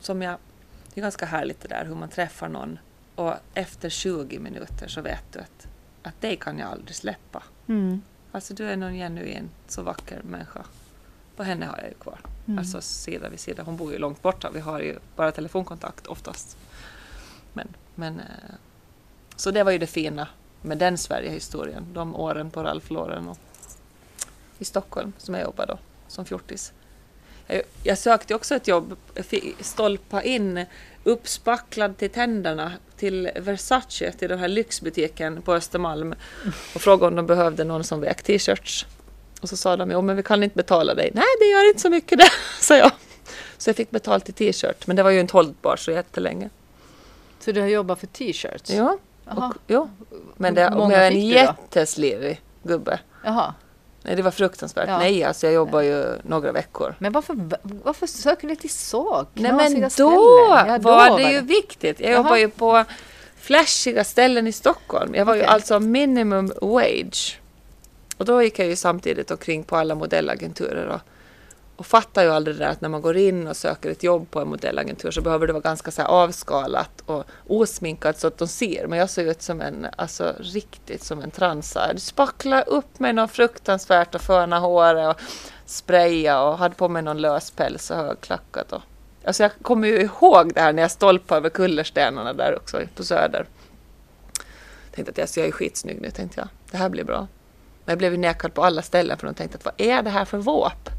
Som 0.00 0.22
jag, 0.22 0.38
det 0.94 1.00
är 1.00 1.02
ganska 1.02 1.26
härligt 1.26 1.60
det 1.60 1.68
där 1.68 1.84
hur 1.84 1.94
man 1.94 2.08
träffar 2.08 2.48
någon 2.48 2.78
och 3.14 3.34
efter 3.54 3.88
20 3.88 4.38
minuter 4.38 4.88
så 4.88 5.00
vet 5.00 5.32
du 5.32 5.38
att, 5.38 5.68
att 6.08 6.20
dig 6.20 6.36
kan 6.36 6.58
jag 6.58 6.70
aldrig 6.70 6.96
släppa. 6.96 7.42
Mm. 7.68 8.02
Alltså 8.32 8.54
du 8.54 8.64
är 8.64 8.76
någon 8.76 8.94
genuin, 8.94 9.50
så 9.66 9.82
vacker 9.82 10.22
människa. 10.22 10.64
Och 11.36 11.44
henne 11.44 11.66
har 11.66 11.78
jag 11.78 11.88
ju 11.88 11.94
kvar. 11.94 12.20
Mm. 12.46 12.58
Alltså 12.58 12.80
sida 12.80 13.28
vid 13.28 13.40
sida. 13.40 13.62
Hon 13.62 13.76
bor 13.76 13.92
ju 13.92 13.98
långt 13.98 14.22
borta. 14.22 14.50
Vi 14.54 14.60
har 14.60 14.80
ju 14.80 14.98
bara 15.16 15.32
telefonkontakt 15.32 16.06
oftast. 16.06 16.56
Men, 17.52 17.68
men, 17.94 18.20
eh, 18.20 18.54
så 19.36 19.50
det 19.50 19.62
var 19.64 19.72
ju 19.72 19.78
det 19.78 19.86
fina 19.86 20.28
med 20.62 20.78
den 20.78 20.98
Sverige-historien. 20.98 21.86
De 21.92 22.16
åren 22.16 22.50
på 22.50 22.62
Ralph 22.62 22.92
Lauren 22.92 23.28
och 23.28 23.38
i 24.58 24.64
Stockholm 24.64 25.12
som 25.18 25.34
jag 25.34 25.42
jobbade 25.42 25.72
då 25.72 25.78
som 26.08 26.24
fjortis. 26.24 26.72
Jag, 27.48 27.62
jag 27.82 27.98
sökte 27.98 28.34
också 28.34 28.54
ett 28.54 28.68
jobb, 28.68 28.96
stolpa 29.60 30.22
in 30.22 30.64
uppspacklad 31.04 31.96
till 31.96 32.10
tänderna 32.10 32.72
till 32.96 33.30
Versace, 33.36 34.12
till 34.12 34.28
den 34.28 34.38
här 34.38 34.48
lyxbutiken 34.48 35.42
på 35.42 35.54
Östermalm 35.54 36.14
och 36.74 36.80
frågade 36.80 37.08
om 37.08 37.16
de 37.16 37.26
behövde 37.26 37.64
någon 37.64 37.84
som 37.84 38.00
vek 38.00 38.22
t-shirts. 38.22 38.86
Och 39.40 39.48
så 39.48 39.56
sa 39.56 39.76
de, 39.76 39.90
jo 39.90 40.02
men 40.02 40.16
vi 40.16 40.22
kan 40.22 40.42
inte 40.42 40.56
betala 40.56 40.94
dig. 40.94 41.10
Nej, 41.14 41.24
det 41.40 41.44
gör 41.44 41.68
inte 41.68 41.80
så 41.80 41.90
mycket 41.90 42.18
det, 42.18 42.30
sa 42.60 42.76
jag. 42.76 42.90
Så 43.58 43.68
jag 43.68 43.76
fick 43.76 43.90
betalt 43.90 44.28
i 44.28 44.32
t-shirt. 44.32 44.86
Men 44.86 44.96
det 44.96 45.02
var 45.02 45.10
ju 45.10 45.20
inte 45.20 45.32
hållbart 45.32 45.78
så 45.78 45.90
jättelänge. 45.90 46.50
Så 47.40 47.52
du 47.52 47.60
har 47.60 47.68
jobbat 47.68 48.00
för 48.00 48.06
t-shirts? 48.06 48.70
Ja. 48.70 48.98
Och, 49.24 49.54
jo. 49.66 49.90
Men 50.36 50.54
det, 50.54 50.68
om 50.68 50.78
Många 50.78 50.94
jag 50.94 51.06
är 51.06 51.10
en 51.10 51.20
jätteslirrig 51.20 52.40
gubbe. 52.62 53.00
Jaha. 53.24 53.54
Nej, 54.08 54.16
det 54.16 54.22
var 54.22 54.30
fruktansvärt. 54.30 54.88
Ja. 54.88 54.98
Nej, 54.98 55.24
alltså 55.24 55.46
jag 55.46 55.54
jobbar 55.54 55.80
ju 55.80 56.18
några 56.22 56.52
veckor. 56.52 56.94
Men 56.98 57.12
varför, 57.12 57.36
varför 57.62 58.06
söker 58.06 58.46
ni 58.46 58.56
till 58.56 58.70
så 58.70 59.26
Nej 59.34 59.52
men 59.52 59.80
då? 59.80 60.12
Ja, 60.50 60.78
var 60.80 61.18
det 61.18 61.32
ju 61.32 61.40
viktigt. 61.40 62.00
Jag 62.00 62.10
Jaha. 62.10 62.16
jobbar 62.16 62.36
ju 62.36 62.48
på 62.48 62.84
flashiga 63.40 64.04
ställen 64.04 64.46
i 64.46 64.52
Stockholm. 64.52 65.14
Jag 65.14 65.24
var 65.24 65.34
ju 65.34 65.40
Okej. 65.40 65.52
alltså 65.52 65.80
minimum 65.80 66.52
wage. 66.62 67.40
Och 68.16 68.24
då 68.24 68.42
gick 68.42 68.58
jag 68.58 68.68
ju 68.68 68.76
samtidigt 68.76 69.30
omkring 69.30 69.64
på 69.64 69.76
alla 69.76 69.94
modellagenturer 69.94 70.86
och, 70.86 71.00
och 71.78 71.86
fattar 71.86 72.22
ju 72.22 72.30
aldrig 72.30 72.56
det 72.56 72.64
där 72.64 72.70
att 72.70 72.80
när 72.80 72.88
man 72.88 73.02
går 73.02 73.16
in 73.16 73.46
och 73.46 73.56
söker 73.56 73.90
ett 73.90 74.02
jobb 74.02 74.30
på 74.30 74.40
en 74.40 74.48
modellagentur 74.48 75.10
så 75.10 75.20
behöver 75.20 75.46
det 75.46 75.52
vara 75.52 75.62
ganska 75.62 75.90
så 75.90 76.02
här 76.02 76.08
avskalat 76.08 77.02
och 77.06 77.24
osminkat 77.46 78.18
så 78.18 78.26
att 78.26 78.38
de 78.38 78.48
ser. 78.48 78.86
Men 78.86 78.98
jag 78.98 79.10
såg 79.10 79.24
ut 79.24 79.42
som 79.42 79.60
en, 79.60 79.86
alltså 79.96 80.34
riktigt 80.40 81.04
som 81.04 81.22
en 81.22 81.30
transa. 81.30 81.92
Du 81.92 82.00
spacklade 82.00 82.62
upp 82.62 82.98
mig 82.98 83.12
något 83.12 83.30
fruktansvärt 83.30 84.14
och 84.14 84.20
föna 84.20 84.58
håret 84.58 85.16
och 85.16 85.22
spraya 85.66 86.42
och 86.42 86.58
hade 86.58 86.74
på 86.74 86.88
mig 86.88 87.02
någon 87.02 87.20
lös 87.20 87.50
päls 87.50 87.90
och 87.90 87.96
högklackat. 87.96 88.72
Och, 88.72 88.82
alltså 89.24 89.42
jag 89.42 89.52
kommer 89.62 89.88
ju 89.88 90.00
ihåg 90.00 90.54
det 90.54 90.60
här 90.60 90.72
när 90.72 90.82
jag 90.82 90.90
stolpade 90.90 91.38
över 91.38 91.50
kullerstenarna 91.50 92.32
där 92.32 92.56
också 92.56 92.80
på 92.94 93.04
Söder. 93.04 93.46
Tänkte 94.94 95.10
att 95.10 95.18
alltså, 95.18 95.40
jag 95.40 95.48
är 95.48 95.52
skitsnygg 95.52 96.00
nu, 96.00 96.10
tänkte 96.10 96.40
jag. 96.40 96.48
Det 96.70 96.76
här 96.76 96.88
blir 96.88 97.04
bra. 97.04 97.18
Men 97.84 97.92
jag 97.92 97.98
blev 97.98 98.12
ju 98.12 98.18
nekad 98.18 98.54
på 98.54 98.64
alla 98.64 98.82
ställen 98.82 99.18
för 99.18 99.26
de 99.26 99.34
tänkte 99.34 99.58
att 99.58 99.64
vad 99.64 99.74
är 99.76 100.02
det 100.02 100.10
här 100.10 100.24
för 100.24 100.38
våp? 100.38 100.97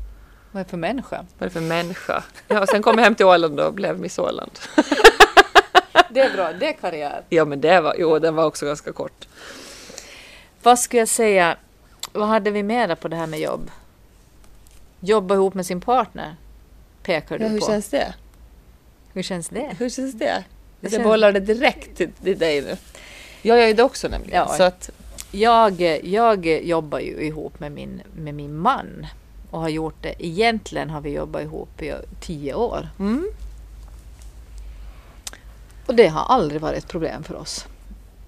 Vad 0.52 0.60
är 0.60 0.64
det 0.64 0.70
för 0.70 0.78
människa? 0.78 1.26
Vad 1.38 1.42
är 1.42 1.46
det 1.46 1.50
för 1.54 1.62
människa? 1.62 2.24
Ja, 2.48 2.62
och 2.62 2.70
sen 2.70 2.82
kom 2.82 2.98
jag 2.98 3.04
hem 3.04 3.16
till 3.16 3.26
Åland 3.26 3.60
och 3.60 3.74
blev 3.74 4.00
Miss 4.00 4.20
Åland. 4.20 4.52
Det 6.12 6.20
är 6.20 6.34
bra, 6.34 6.54
det 6.54 6.68
är 6.68 6.74
karriär. 6.74 7.24
Ja, 7.30 7.46
men 7.46 7.62
det 7.62 7.82
var, 7.82 7.96
jo, 8.00 8.20
den 8.20 8.36
var 8.36 8.46
också 8.46 8.66
ganska 8.66 8.92
kort. 8.92 9.28
Vad 10.64 10.80
skulle 10.80 11.00
jag 11.00 11.08
säga? 11.08 11.58
Vad 12.12 12.28
hade 12.28 12.52
vi 12.52 12.64
med 12.64 12.90
där 12.90 12.96
på 12.96 13.08
det 13.08 13.16
här 13.16 13.28
med 13.28 13.40
jobb? 13.40 13.72
Jobba 15.00 15.36
ihop 15.36 15.54
med 15.54 15.66
sin 15.66 15.82
partner? 15.82 16.36
Pekar 17.04 17.38
du 17.38 17.44
Ja, 17.44 17.50
hur 17.50 17.60
på. 17.60 17.66
känns 17.66 17.90
det? 17.90 18.14
hur 19.14 19.24
känns 19.24 19.50
det? 19.50 19.76
Hur 19.80 19.90
känns 19.90 20.14
det? 20.14 20.26
Det 20.26 20.44
Jag 20.80 20.92
känns- 20.92 21.04
bollar 21.04 21.32
det 21.32 21.40
direkt 21.40 21.98
till, 21.98 22.12
till 22.12 22.40
dig 22.40 22.62
nu. 22.62 22.78
Jag 23.42 23.60
gör 23.60 23.68
ju 23.68 23.74
det 23.74 23.84
också 23.84 24.08
nämligen. 24.08 24.36
Ja. 24.38 24.54
Så 24.58 24.64
att, 24.64 24.90
Jag, 25.32 25.82
jag 26.04 26.46
jobbar 26.46 27.00
ju 27.00 27.12
ihop 27.22 27.60
med 27.60 27.72
min, 27.72 28.02
med 28.16 28.34
min 28.36 28.58
man 28.58 29.08
och 29.52 29.60
har 29.60 29.70
gjort 29.70 29.96
det. 30.02 30.26
Egentligen 30.26 30.90
har 30.90 31.02
vi 31.02 31.10
jobbat 31.10 31.42
ihop 31.42 31.82
i 31.82 31.94
tio 32.20 32.54
år. 32.54 32.88
mm, 33.00 33.30
Och 35.86 35.96
det 35.96 36.08
har 36.08 36.22
aldrig 36.36 36.62
varit 36.62 36.78
ett 36.84 36.88
problem 36.90 37.24
för 37.24 37.36
oss. 37.36 37.66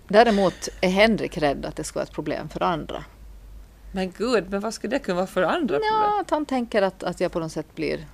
Däremot 0.08 0.70
är 0.82 0.90
Henrik 0.90 1.38
rädd 1.38 1.66
att 1.66 1.76
det 1.76 1.84
ska 1.84 2.00
vara 2.00 2.04
ett 2.04 2.12
problem 2.12 2.50
för 2.50 2.64
andra. 2.64 3.04
men 3.92 4.12
gud, 4.18 4.46
men 4.50 4.60
vad 4.62 4.74
skulle 4.74 4.96
det 4.96 5.00
kunna 5.00 5.16
vara 5.16 5.28
för 5.28 5.44
andra 5.44 5.76
problem? 5.76 5.94
Ja, 5.94 6.22
att 6.22 6.30
han 6.30 6.46
tänker 6.46 6.82
att, 6.82 7.04
att 7.04 7.20
jag 7.20 7.32
på 7.32 7.40
något 7.40 7.52
sätt 7.52 7.76
blir 7.76 8.06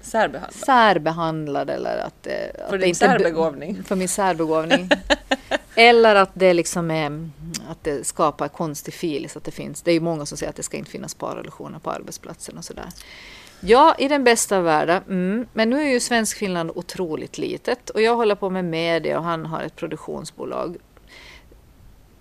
Särbehandla. 0.00 0.50
särbehandlad 0.66 1.70
eller 1.70 1.98
att, 1.98 2.26
eh, 2.26 2.32
att 2.64 2.70
För 2.70 2.78
det 2.78 2.84
din 2.84 2.94
särbegåvning. 2.94 3.82
För 3.84 3.96
min 3.96 4.08
särbegåvning. 4.08 4.88
eller 5.74 6.14
att 6.14 6.30
det 6.34 6.54
liksom 6.54 6.90
är 6.90 7.30
att 7.70 7.84
det 7.84 8.06
skapar 8.06 8.48
konstig 8.48 8.94
filis. 8.94 9.36
Att 9.36 9.44
det 9.44 9.50
finns. 9.50 9.82
Det 9.82 9.90
är 9.90 9.94
ju 9.94 10.00
många 10.00 10.26
som 10.26 10.38
säger 10.38 10.50
att 10.50 10.56
det 10.56 10.62
ska 10.62 10.76
inte 10.76 10.90
finnas 10.90 11.14
parrelationer 11.14 11.78
på 11.78 11.90
arbetsplatsen 11.90 12.58
och 12.58 12.64
sådär. 12.64 12.88
Ja, 13.60 13.94
i 13.98 14.08
den 14.08 14.24
bästa 14.24 14.58
av 14.58 14.64
världar. 14.64 15.02
Mm. 15.08 15.46
Men 15.52 15.70
nu 15.70 15.82
är 15.82 15.92
ju 15.92 16.00
Svenskfinland 16.00 16.70
otroligt 16.74 17.38
litet 17.38 17.90
och 17.90 18.02
jag 18.02 18.16
håller 18.16 18.34
på 18.34 18.50
med 18.50 18.64
media 18.64 19.18
och 19.18 19.24
han 19.24 19.46
har 19.46 19.62
ett 19.62 19.76
produktionsbolag. 19.76 20.76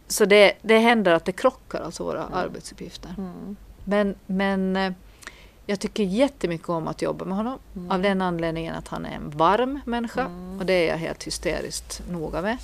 Så 0.08 0.26
det, 0.26 0.54
det 0.62 0.78
händer 0.78 1.12
att 1.12 1.26
det 1.26 1.32
krockar, 1.32 1.82
alltså 1.82 2.04
våra 2.04 2.24
arbetsuppgifter. 2.24 3.16
Mm. 3.18 3.56
Men, 3.84 4.16
men 4.26 4.76
eh, 4.76 4.92
jag 5.66 5.80
tycker 5.80 6.04
jättemycket 6.04 6.70
om 6.70 6.88
att 6.88 7.02
jobba 7.02 7.26
med 7.26 7.38
honom 7.38 7.60
Mm. 7.76 7.92
av 7.92 8.02
den 8.02 8.22
anledningen 8.22 8.76
att 8.76 8.88
han 8.88 9.06
är 9.06 9.16
en 9.16 9.30
varm 9.30 9.80
människa 9.86 10.28
och 10.60 10.66
det 10.66 10.74
är 10.74 10.88
jag 10.88 10.98
helt 10.98 11.24
hysteriskt 11.24 12.02
noga 12.10 12.42
med. 12.42 12.58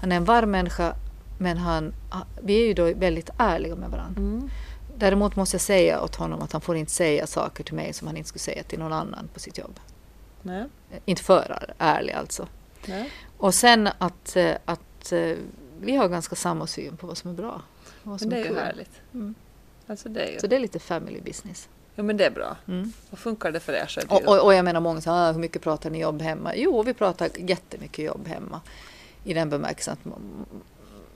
Han 0.00 0.12
är 0.12 0.16
en 0.16 0.24
varm 0.24 0.50
människa 0.50 0.94
men 1.38 1.56
han, 1.56 1.94
ha- 2.10 2.26
vi 2.42 2.62
är 2.62 2.66
ju 2.66 2.74
då 2.74 2.92
väldigt 2.94 3.30
ärliga 3.38 3.76
med 3.76 3.90
varandra. 3.90 4.20
Mm. 4.20 4.50
Däremot 4.98 5.36
måste 5.36 5.54
jag 5.54 5.60
säga 5.60 6.02
åt 6.02 6.14
honom 6.16 6.42
att 6.42 6.52
han 6.52 6.60
får 6.60 6.76
inte 6.76 6.92
säga 6.92 7.26
saker 7.26 7.64
till 7.64 7.74
mig 7.74 7.92
som 7.92 8.06
han 8.06 8.16
inte 8.16 8.28
skulle 8.28 8.40
säga 8.40 8.62
till 8.62 8.78
någon 8.78 8.92
annan 8.92 9.28
på 9.34 9.40
sitt 9.40 9.58
jobb. 9.58 9.80
Nej, 10.42 10.64
Eh, 10.90 10.98
Inte 11.04 11.22
för 11.22 11.72
ärlig 11.78 12.12
alltså. 12.12 12.48
nej. 12.86 13.10
Och 13.38 13.54
sen 13.54 13.88
att, 13.98 14.36
eh, 14.36 14.54
att 14.64 15.12
eh, 15.12 15.36
vi 15.80 15.96
har 15.96 16.08
ganska 16.08 16.36
samma 16.36 16.66
syn 16.66 16.96
på 16.96 17.06
vad 17.06 17.18
som 17.18 17.30
är 17.30 17.34
bra. 17.34 17.62
Vad 18.02 18.20
som 18.20 18.28
Men 18.28 18.34
det 18.38 18.40
är 18.44 18.48
ju 18.48 18.54
kul. 18.54 18.64
härligt. 18.64 19.00
Mm. 19.14 19.34
Alltså 19.86 20.08
det 20.08 20.20
är 20.28 20.32
ju... 20.32 20.38
Så 20.40 20.46
det 20.46 20.56
är 20.56 20.60
lite 20.60 20.78
family 20.78 21.20
business. 21.20 21.68
Ja, 21.94 22.02
men 22.02 22.16
det 22.16 22.24
är 22.26 22.30
bra. 22.30 22.56
Mm. 22.68 22.92
Och 23.10 23.18
funkar 23.18 23.52
det 23.52 23.60
för 23.60 23.72
er 23.72 23.86
så 23.88 24.00
är 24.00 24.04
det 24.06 24.14
Och, 24.14 24.28
och, 24.28 24.44
och 24.44 24.54
jag 24.54 24.64
menar 24.64 24.80
många 24.80 25.00
säger, 25.00 25.16
ah, 25.28 25.32
hur 25.32 25.40
mycket 25.40 25.62
pratar 25.62 25.90
ni 25.90 26.00
jobb 26.00 26.22
hemma? 26.22 26.56
Jo, 26.56 26.82
vi 26.82 26.94
pratar 26.94 27.30
jättemycket 27.38 28.04
jobb 28.04 28.26
hemma. 28.28 28.60
I 29.24 29.34
den 29.34 29.50
bemärkelsen 29.50 29.96
att, 30.02 30.12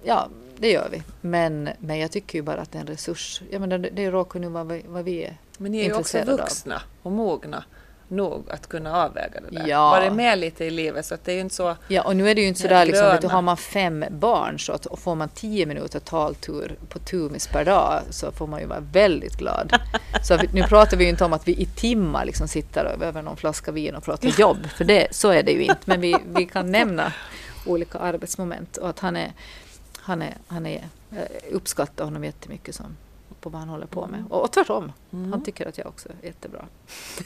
ja, 0.03 0.29
det 0.57 0.71
gör 0.71 0.89
vi. 0.91 1.03
Men, 1.21 1.69
men 1.79 1.99
jag 1.99 2.13
tycker 2.13 2.39
ju 2.39 2.43
bara 2.43 2.61
att 2.61 2.73
det 2.73 2.79
är 2.79 2.81
en 2.81 2.87
resurs. 2.87 3.43
Jag 3.51 3.61
menar, 3.61 3.79
det, 3.79 4.11
råkar 4.11 4.41
nu 4.41 4.49
vara 4.49 4.65
vad, 4.65 4.81
vad 4.87 5.05
vi 5.05 5.25
är. 5.25 5.37
Men 5.59 5.73
ni 5.73 5.79
är 5.79 5.85
ju 5.85 5.89
också 5.91 5.99
intresserad 5.99 6.29
av. 6.29 6.47
vuxna 6.47 6.83
och 7.03 7.13
mogna 7.13 7.65
nog 8.11 8.51
att 8.51 8.69
kunna 8.69 9.05
avväga 9.05 9.41
det 9.41 9.57
där. 9.59 9.69
Ja. 9.69 9.91
Varit 9.91 10.13
med 10.13 10.39
lite 10.39 10.65
i 10.65 10.71
livet 10.71 11.07
så 11.07 11.15
att 11.15 11.25
det 11.25 11.33
är 11.33 11.35
ju 11.35 11.41
inte 11.41 11.55
så... 11.55 11.77
Ja, 11.89 12.03
och 12.03 12.17
nu 12.17 12.31
är 12.31 12.35
det 12.35 12.41
ju 12.41 12.47
inte 12.47 12.63
Ja, 12.63 12.69
sådär 12.69 12.87
liksom, 12.87 13.07
vet 13.07 13.21
du, 13.21 13.29
har 13.29 13.43
man 13.43 13.57
fem 13.57 14.05
barn 14.11 14.59
så 14.59 14.73
att, 14.73 14.87
och 14.87 14.99
får 14.99 15.15
man 15.15 15.29
tio 15.29 15.67
minuter 15.67 16.01
taltur 16.01 16.77
på 16.89 16.99
Tumis 16.99 17.47
per 17.47 17.65
dag 17.65 18.03
så 18.11 18.33
får 18.33 18.47
man 18.47 18.61
ju 18.61 18.67
vara 18.67 18.81
väldigt 18.93 19.37
glad. 19.37 19.73
Så 20.23 20.37
vi, 20.37 20.49
nu 20.53 20.63
pratar 20.63 20.97
vi 20.97 21.05
ju 21.05 21.11
inte 21.11 21.25
om 21.25 21.33
att 21.33 21.49
vi 21.49 21.53
i 21.53 21.67
timmar 21.67 22.25
liksom 22.25 22.49
sitter 22.49 22.85
över 22.85 23.23
någon 23.23 23.37
flaska 23.37 23.73
vin 23.73 23.95
och 23.95 24.05
pratar 24.05 24.29
jobb, 24.41 24.67
för 24.77 24.85
det, 24.85 25.07
så 25.11 25.31
är 25.31 25.43
det 25.43 25.53
ju 25.53 25.63
inte. 25.63 25.81
Men 25.85 26.01
vi, 26.01 26.17
vi 26.35 26.47
kan 26.47 26.71
nämna 26.73 27.13
olika 27.67 27.99
arbetsmoment 27.99 28.77
och 28.77 28.91
att 28.91 28.99
han 28.99 29.17
är, 29.17 29.33
han 30.11 30.23
är, 30.23 30.37
han 30.47 30.67
är 30.67 30.89
jag 31.11 31.53
uppskattar 31.53 32.05
honom 32.05 32.25
jättemycket 32.25 32.75
som, 32.75 32.97
på 33.41 33.51
vad 33.51 33.61
han 33.61 33.69
håller 33.69 33.87
på 33.87 34.07
med. 34.07 34.25
Och, 34.31 34.43
och 34.43 34.53
tvärtom, 34.53 34.93
han 35.11 35.45
tycker 35.45 35.69
att 35.69 35.79
jag 35.79 35.87
också 35.87 36.09
är 36.09 36.27
jättebra. 36.27 36.67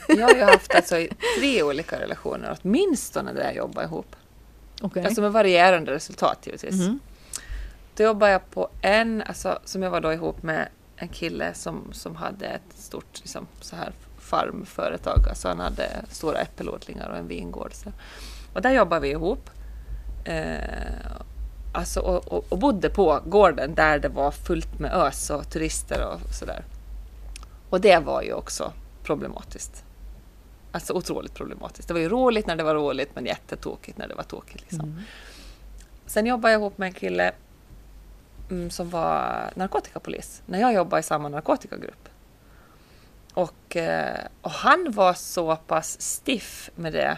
Jag 0.07 0.27
har 0.27 0.35
ju 0.35 0.43
haft 0.53 0.75
alltså 0.75 0.95
tre 1.39 1.63
olika 1.63 1.99
relationer, 1.99 2.57
åtminstone 2.61 3.33
där 3.33 3.43
jag 3.43 3.55
jobbar 3.55 3.83
ihop. 3.83 4.15
Okay. 4.81 5.03
Alltså 5.03 5.21
med 5.21 5.31
varierande 5.31 5.91
resultat 5.91 6.39
givetvis. 6.45 6.75
Mhm. 6.75 6.99
Då 7.95 8.03
jobbar 8.03 8.27
jag 8.27 8.51
på 8.51 8.69
en, 8.81 9.21
alltså, 9.21 9.59
som 9.65 9.83
jag 9.83 9.89
var 9.89 10.01
då 10.01 10.13
ihop 10.13 10.43
med 10.43 10.67
en 10.95 11.07
kille 11.07 11.53
som, 11.53 11.89
som 11.91 12.15
hade 12.15 12.45
ett 12.45 12.73
stort 12.75 13.19
liksom, 13.19 13.47
så 13.61 13.75
här 13.75 13.93
farmföretag. 14.19 15.29
Alltså 15.29 15.47
han 15.47 15.59
hade 15.59 15.89
stora 16.09 16.37
äppelodlingar 16.37 17.09
och 17.09 17.17
en 17.17 17.27
vingård. 17.27 17.73
Så. 17.73 17.91
Och 18.53 18.61
där 18.61 18.71
jobbade 18.71 19.01
vi 19.01 19.09
ihop. 19.09 19.49
Eh, 20.25 21.21
alltså, 21.75 21.99
och, 21.99 22.27
och, 22.27 22.45
och 22.49 22.57
bodde 22.57 22.89
på 22.89 23.21
gården 23.25 23.75
där 23.75 23.99
det 23.99 24.09
var 24.09 24.31
fullt 24.31 24.79
med 24.79 24.93
ös 24.93 25.29
och 25.29 25.49
turister 25.49 26.07
och 26.07 26.33
sådär. 26.33 26.63
Och 27.69 27.81
det 27.81 27.99
var 27.99 28.21
ju 28.21 28.33
också 28.33 28.73
problematiskt. 29.03 29.83
Alltså 30.71 30.93
otroligt 30.93 31.33
problematiskt. 31.33 31.87
Det 31.87 31.93
var 31.93 32.01
ju 32.01 32.09
roligt 32.09 32.47
när 32.47 32.55
det 32.55 32.63
var 32.63 32.75
roligt 32.75 33.09
men 33.13 33.25
jättetokigt 33.25 33.97
när 33.97 34.07
det 34.07 34.15
var 34.15 34.23
tokigt. 34.23 34.61
Liksom. 34.61 35.01
Sen 36.05 36.25
jobbade 36.25 36.53
jag 36.53 36.59
ihop 36.59 36.77
med 36.77 36.87
en 36.87 36.93
kille 36.93 37.31
mm, 38.49 38.69
som 38.69 38.89
var 38.89 39.51
narkotikapolis 39.55 40.41
när 40.45 40.59
jag 40.59 40.73
jobbade 40.73 40.99
i 40.99 41.03
samma 41.03 41.29
narkotikagrupp. 41.29 42.09
Och, 43.33 43.75
eh, 43.75 44.25
och 44.41 44.51
han 44.51 44.91
var 44.91 45.13
så 45.13 45.55
pass 45.55 46.01
stiff 46.01 46.69
med 46.75 46.93
det 46.93 47.17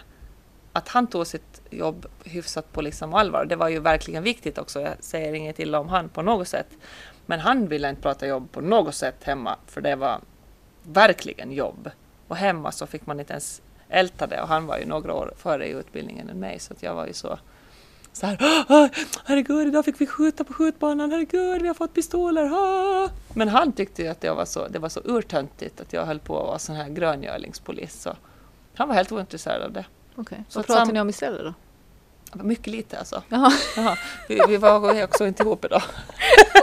att 0.77 0.87
han 0.87 1.07
tog 1.07 1.27
sitt 1.27 1.61
jobb 1.69 2.05
hyfsat 2.23 2.73
på 2.73 2.81
liksom 2.81 3.13
allvar. 3.13 3.45
Det 3.45 3.55
var 3.55 3.69
ju 3.69 3.79
verkligen 3.79 4.23
viktigt 4.23 4.57
också. 4.57 4.81
Jag 4.81 4.93
säger 4.99 5.33
inget 5.33 5.59
illa 5.59 5.79
om 5.79 5.89
han 5.89 6.09
på 6.09 6.21
något 6.21 6.47
sätt. 6.47 6.67
Men 7.25 7.39
han 7.39 7.67
ville 7.67 7.89
inte 7.89 8.01
prata 8.01 8.27
jobb 8.27 8.51
på 8.51 8.61
något 8.61 8.95
sätt 8.95 9.23
hemma 9.23 9.55
för 9.67 9.81
det 9.81 9.95
var 9.95 10.19
verkligen 10.83 11.51
jobb. 11.51 11.89
Och 12.27 12.35
hemma 12.35 12.71
så 12.71 12.87
fick 12.87 13.05
man 13.05 13.19
inte 13.19 13.33
ens 13.33 13.61
älta 13.89 14.27
det 14.27 14.41
och 14.41 14.47
han 14.47 14.65
var 14.65 14.77
ju 14.77 14.85
några 14.85 15.13
år 15.13 15.33
före 15.37 15.67
i 15.67 15.71
utbildningen 15.71 16.29
än 16.29 16.39
mig 16.39 16.59
så 16.59 16.73
att 16.73 16.83
jag 16.83 16.95
var 16.95 17.07
ju 17.07 17.13
så 17.13 17.39
så 18.13 18.25
här, 18.25 18.65
"Åh, 18.69 18.87
herregud, 19.25 19.67
idag 19.67 19.85
fick 19.85 20.01
vi 20.01 20.07
skjuta 20.07 20.43
på 20.43 20.53
skjutbanan, 20.53 21.11
herregud, 21.11 21.61
vi 21.61 21.67
har 21.67 21.75
fått 21.75 21.93
pistoler, 21.93 22.49
ah." 22.53 23.09
Men 23.33 23.47
han 23.47 23.71
tyckte 23.71 24.01
ju 24.01 24.07
att 24.07 24.21
det 24.21 24.31
var 24.31 24.45
så, 24.45 24.67
det 24.67 24.79
var 24.79 24.89
så 24.89 25.01
urtöntigt 25.05 25.81
att 25.81 25.93
jag 25.93 26.05
höll 26.05 26.19
på 26.19 26.39
att 26.39 26.47
vara 26.47 26.59
sån 26.59 26.75
här 26.75 26.89
gröngölingspolis. 26.89 28.01
Så 28.01 28.15
han 28.75 28.87
var 28.87 28.95
helt 28.95 29.11
ointresserad 29.11 29.61
av 29.61 29.71
det. 29.71 29.85
Okej. 30.17 30.43
Så 30.49 30.59
Vad 30.59 30.67
pratar 30.67 30.85
sam- 30.85 30.93
ni 30.93 30.99
om 30.99 31.09
istället 31.09 31.41
då? 31.43 31.53
Mycket 32.43 32.67
lite 32.67 32.99
alltså. 32.99 33.23
Jaha, 33.29 33.51
Jaha, 33.75 33.97
vi, 34.27 34.39
vi 34.47 34.57
var 34.57 35.03
också 35.03 35.27
inte 35.27 35.43
ihop 35.43 35.65
idag. 35.65 35.83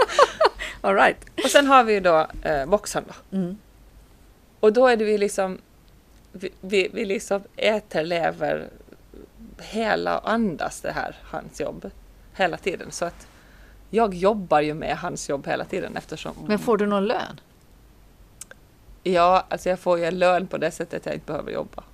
all 0.81 0.95
right. 0.95 1.17
Och 1.45 1.51
sen 1.51 1.67
har 1.67 1.85
vi 1.85 1.93
ju 1.93 2.01
då 2.01 2.27
eh, 2.43 2.67
boxaren 2.67 3.07
då. 3.09 3.37
Mm. 3.37 3.59
Och 4.61 4.73
då 4.73 4.87
är 4.87 4.97
det 4.97 5.05
ju 5.05 5.19
liksom 5.19 5.59
vi, 6.33 6.51
vi, 6.61 6.91
vi 6.93 7.05
liksom 7.05 7.43
äter, 7.57 8.05
lever 8.05 8.69
hela 9.59 10.19
och 10.19 10.31
andas 10.31 10.81
det 10.81 10.93
här, 10.93 11.17
hans 11.23 11.61
jobb, 11.61 11.91
hela 12.35 12.57
tiden. 12.57 12.91
Så 12.91 13.05
att 13.05 13.27
jag 13.91 14.15
jobbar 14.15 14.61
ju 14.61 14.75
med 14.75 14.97
hans 14.97 15.29
jobb 15.29 15.47
hela 15.47 15.65
tiden 15.65 15.97
eftersom... 15.97 16.35
Men 16.47 16.59
får 16.59 16.77
du 16.77 16.87
någon 16.87 17.05
lön? 17.05 17.41
Ja, 19.03 19.47
alltså 19.49 19.69
jag 19.69 19.79
får 19.79 19.99
ju 19.99 20.05
en 20.05 20.19
lön 20.19 20.47
på 20.47 20.59
det 20.59 20.71
sättet 20.71 21.01
att 21.01 21.07
jag 21.07 21.15
inte 21.15 21.27
behöver 21.27 21.53
jobba. 21.53 21.85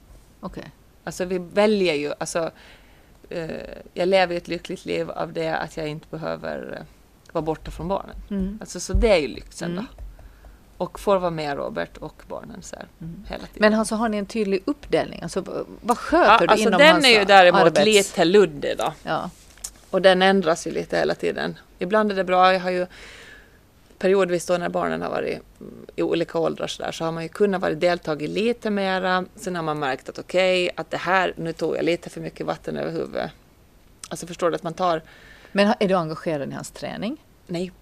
Okej. 0.40 0.60
Okay. 0.60 0.70
Alltså 1.04 1.24
vi 1.24 1.38
väljer 1.38 1.94
ju, 1.94 2.12
alltså 2.18 2.50
eh, 3.30 3.50
jag 3.94 4.08
lever 4.08 4.36
ett 4.36 4.48
lyckligt 4.48 4.84
liv 4.84 5.10
av 5.10 5.32
det 5.32 5.56
att 5.56 5.76
jag 5.76 5.88
inte 5.88 6.06
behöver 6.10 6.76
eh, 6.78 6.84
vara 7.32 7.42
borta 7.42 7.70
från 7.70 7.88
barnen. 7.88 8.16
Mm. 8.30 8.58
Alltså 8.60 8.80
så 8.80 8.92
det 8.92 9.08
är 9.08 9.18
ju 9.18 9.28
lyxen 9.28 9.72
mm. 9.72 9.84
då. 9.84 10.02
Och 10.84 11.00
får 11.00 11.18
vara 11.18 11.30
med 11.30 11.56
Robert 11.56 11.96
och 11.96 12.22
barnen 12.28 12.62
så 12.62 12.76
här, 12.76 12.86
mm. 13.00 13.24
hela 13.28 13.46
tiden. 13.46 13.70
Men 13.70 13.74
alltså 13.74 13.94
har 13.94 14.08
ni 14.08 14.16
en 14.16 14.26
tydlig 14.26 14.62
uppdelning? 14.64 15.22
Alltså 15.22 15.66
vad 15.80 15.98
sköter 15.98 16.30
ja, 16.30 16.38
du 16.38 16.46
alltså 16.46 16.68
inom 16.68 16.78
den 16.78 16.92
hans 16.92 17.04
är 17.04 17.18
ju 17.18 17.24
däremot 17.24 17.60
arbets... 17.60 17.84
lite 17.84 18.24
luddig 18.24 18.74
då. 18.78 18.92
Ja. 19.02 19.30
Och 19.90 20.02
den 20.02 20.22
ändras 20.22 20.66
ju 20.66 20.70
lite 20.70 20.96
hela 20.96 21.14
tiden. 21.14 21.58
Ibland 21.78 22.12
är 22.12 22.16
det 22.16 22.24
bra, 22.24 22.52
jag 22.52 22.60
har 22.60 22.70
ju 22.70 22.86
periodvis 24.00 24.46
då 24.46 24.56
när 24.56 24.68
barnen 24.68 25.02
har 25.02 25.10
varit 25.10 25.38
i 25.96 26.02
olika 26.02 26.38
åldrar 26.38 26.66
så, 26.66 26.82
där, 26.82 26.92
så 26.92 27.04
har 27.04 27.12
man 27.12 27.22
ju 27.22 27.28
kunnat 27.28 27.60
vara 27.60 27.74
deltagit 27.74 28.30
lite 28.30 28.70
mera. 28.70 29.24
Sen 29.36 29.56
har 29.56 29.62
man 29.62 29.78
märkt 29.78 30.08
att 30.08 30.18
okej, 30.18 30.64
okay, 30.64 30.74
att 30.76 30.90
det 30.90 30.96
här, 30.96 31.34
nu 31.36 31.52
tog 31.52 31.76
jag 31.76 31.84
lite 31.84 32.10
för 32.10 32.20
mycket 32.20 32.46
vatten 32.46 32.76
över 32.76 32.92
huvudet. 32.92 33.30
Alltså 34.08 34.26
förstår 34.26 34.50
du 34.50 34.56
att 34.56 34.62
man 34.62 34.74
tar... 34.74 35.02
Men 35.52 35.74
är 35.80 35.88
du 35.88 35.94
engagerad 35.94 36.50
i 36.50 36.52
hans 36.52 36.70
träning? 36.70 37.16
Nej, 37.46 37.72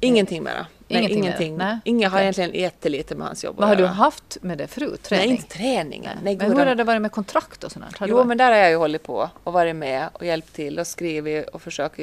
ingenting 0.00 0.42
mera. 0.42 0.66
Ingenting. 0.88 1.20
Nej, 1.20 1.28
ingenting. 1.28 1.56
Nej. 1.56 1.78
Inga 1.84 2.08
har 2.08 2.20
egentligen 2.20 2.54
jättelite 2.54 3.14
med 3.14 3.26
hans 3.26 3.44
jobb 3.44 3.56
Vad 3.58 3.68
har 3.68 3.76
du 3.76 3.86
haft 3.86 4.36
med 4.40 4.58
det 4.58 4.66
förut? 4.66 5.02
Träning? 5.02 5.26
Nej, 5.26 5.36
inte 5.36 5.48
träningen. 5.48 6.18
Nej. 6.22 6.36
men 6.36 6.52
hur 6.56 6.66
har 6.66 6.74
det 6.74 6.84
varit 6.84 7.02
med 7.02 7.12
kontrakt 7.12 7.64
och 7.64 7.72
sånt? 7.72 7.96
jo, 8.00 8.16
varit... 8.16 8.26
men 8.26 8.38
där 8.38 8.50
har 8.52 8.58
jag 8.58 8.70
ju 8.70 8.76
hållit 8.76 9.02
på 9.02 9.30
och 9.44 9.52
varit 9.52 9.76
med 9.76 10.08
och 10.12 10.26
hjälpt 10.26 10.54
till 10.54 10.78
och 10.78 10.86
skrivit 10.86 11.48
och 11.48 11.62
försökt 11.62 12.00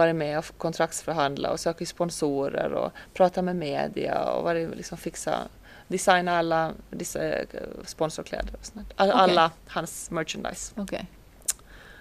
varit 0.00 0.16
med 0.16 0.38
och 0.38 0.58
kontraktsförhandla 0.58 1.50
och 1.50 1.60
sökt 1.60 1.88
sponsorer 1.88 2.72
och 2.72 2.92
pratat 3.14 3.44
med 3.44 3.56
media 3.56 4.24
och 4.24 4.44
varit 4.44 4.76
liksom 4.76 4.98
fixa 4.98 5.38
designa 5.88 6.38
alla 6.38 6.72
eh, 7.14 7.46
sponsorkläder 7.84 8.54
och 8.58 8.66
sånt. 8.66 8.92
All, 8.96 9.08
okay. 9.08 9.20
Alla 9.20 9.50
hans 9.68 10.10
merchandise. 10.10 10.80
Okay. 10.80 11.02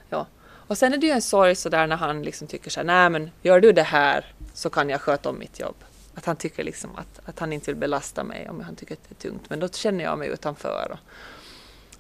Ja. 0.10 0.28
Och 0.42 0.78
sen 0.78 0.94
är 0.94 0.98
det 0.98 1.08
ju 1.08 1.14
en 1.14 1.22
sorg 1.22 1.56
sådär 1.56 1.88
när 1.88 1.96
han 1.96 2.24
liksom 2.24 2.48
tycker 2.48 2.70
så 2.70 2.80
här, 2.80 2.86
nej 2.86 3.10
men 3.10 3.32
gör 3.42 3.60
du 3.60 3.72
det 3.72 3.84
här 3.84 4.34
så 4.54 4.70
kan 4.70 4.90
jag 4.90 5.02
sköta 5.02 5.30
om 5.30 5.40
mitt 5.40 5.60
jobb. 5.60 5.76
Att 6.16 6.26
han 6.26 6.36
tycker 6.36 6.64
liksom 6.64 6.96
att, 6.96 7.20
att 7.26 7.40
han 7.40 7.54
inte 7.54 7.72
vill 7.72 7.80
belasta 7.80 8.24
mig 8.24 8.50
om 8.50 8.62
han 8.62 8.76
tycker 8.76 8.94
att 8.94 9.10
det 9.10 9.16
är 9.16 9.30
tungt. 9.30 9.50
Men 9.50 9.60
då 9.60 9.68
känner 9.68 10.04
jag 10.04 10.20
mig 10.20 10.30
utanför. 10.30 10.92
Och, 10.92 11.00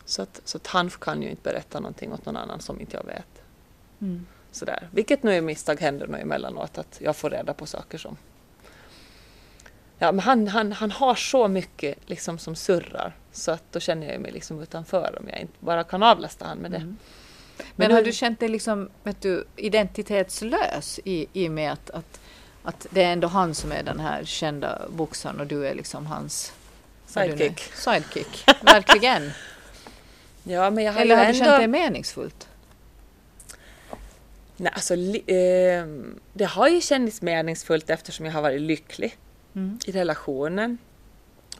så 0.06 0.22
att, 0.22 0.42
så 0.46 0.58
att 0.58 0.68
han 0.68 0.90
kan 0.90 1.22
ju 1.22 1.30
inte 1.30 1.42
berätta 1.42 1.80
någonting 1.80 2.14
åt 2.14 2.26
någon 2.26 2.38
annan 2.38 2.60
som 2.60 2.80
inte 2.80 2.98
jag 2.98 3.04
vet. 3.04 3.42
Mm. 4.02 4.26
Sådär. 4.52 4.90
Vilket 4.92 5.24
nu 5.24 5.36
i 5.36 5.42
misstag 5.42 5.80
händer 5.80 6.08
nog 6.08 6.20
emellanåt 6.20 6.78
att 6.78 6.98
jag 7.02 7.16
får 7.16 7.30
reda 7.30 7.54
på 7.54 7.66
saker 7.66 7.98
som... 7.98 8.18
Ja, 9.98 10.12
men 10.12 10.20
han, 10.20 10.48
han, 10.48 10.72
han 10.72 10.92
har 10.92 11.16
så 11.16 11.48
mycket 11.48 11.98
liksom 12.06 12.38
som 12.38 12.56
surrar 12.56 13.16
så 13.32 13.52
att 13.52 13.64
då 13.72 13.80
känner 13.80 14.12
jag 14.12 14.22
mig 14.22 14.32
liksom 14.32 14.62
utanför 14.62 15.18
om 15.20 15.30
jag 15.30 15.40
inte 15.40 15.54
bara 15.60 15.84
kan 15.84 16.04
avlasta 16.04 16.46
han 16.46 16.58
med 16.58 16.72
det. 16.72 16.78
Mm. 16.78 16.98
Men, 17.58 17.66
men 17.76 17.92
har 17.92 18.02
du 18.02 18.12
känt 18.12 18.40
dig 18.40 18.50
liksom, 18.50 18.90
vet 19.04 19.22
du, 19.22 19.46
identitetslös 19.56 21.00
i, 21.06 21.28
i 21.34 21.48
och 21.48 21.52
med 21.52 21.72
att, 21.72 21.90
att, 21.90 22.20
att 22.64 22.88
det 22.90 23.04
är 23.04 23.12
ändå 23.12 23.28
han 23.28 23.56
som 23.56 23.72
är 23.72 23.84
den 23.84 24.00
här 24.00 24.24
kända 24.24 24.82
boxaren 24.90 25.40
och 25.40 25.48
du 25.48 25.68
är 25.68 25.76
liksom 25.76 26.06
hans 26.06 26.54
sidekick? 27.06 27.60
Sidekick, 27.60 28.46
verkligen. 28.62 29.32
ja, 30.44 30.70
men 30.70 30.84
jag 30.84 30.94
har 30.94 31.02
Eller 31.02 31.16
har 31.16 31.24
du 31.24 31.30
ändå... 31.30 31.46
känt 31.46 31.62
det 31.62 31.68
meningsfullt? 31.68 32.49
Nej, 34.60 34.72
alltså, 34.76 34.94
eh, 34.94 35.86
det 36.34 36.46
har 36.46 36.68
ju 36.68 36.82
känts 36.82 37.22
meningsfullt 37.22 37.90
eftersom 37.90 38.26
jag 38.26 38.34
har 38.34 38.42
varit 38.42 38.62
lycklig 38.62 39.18
mm. 39.56 39.80
i 39.86 39.92
relationen 39.92 40.78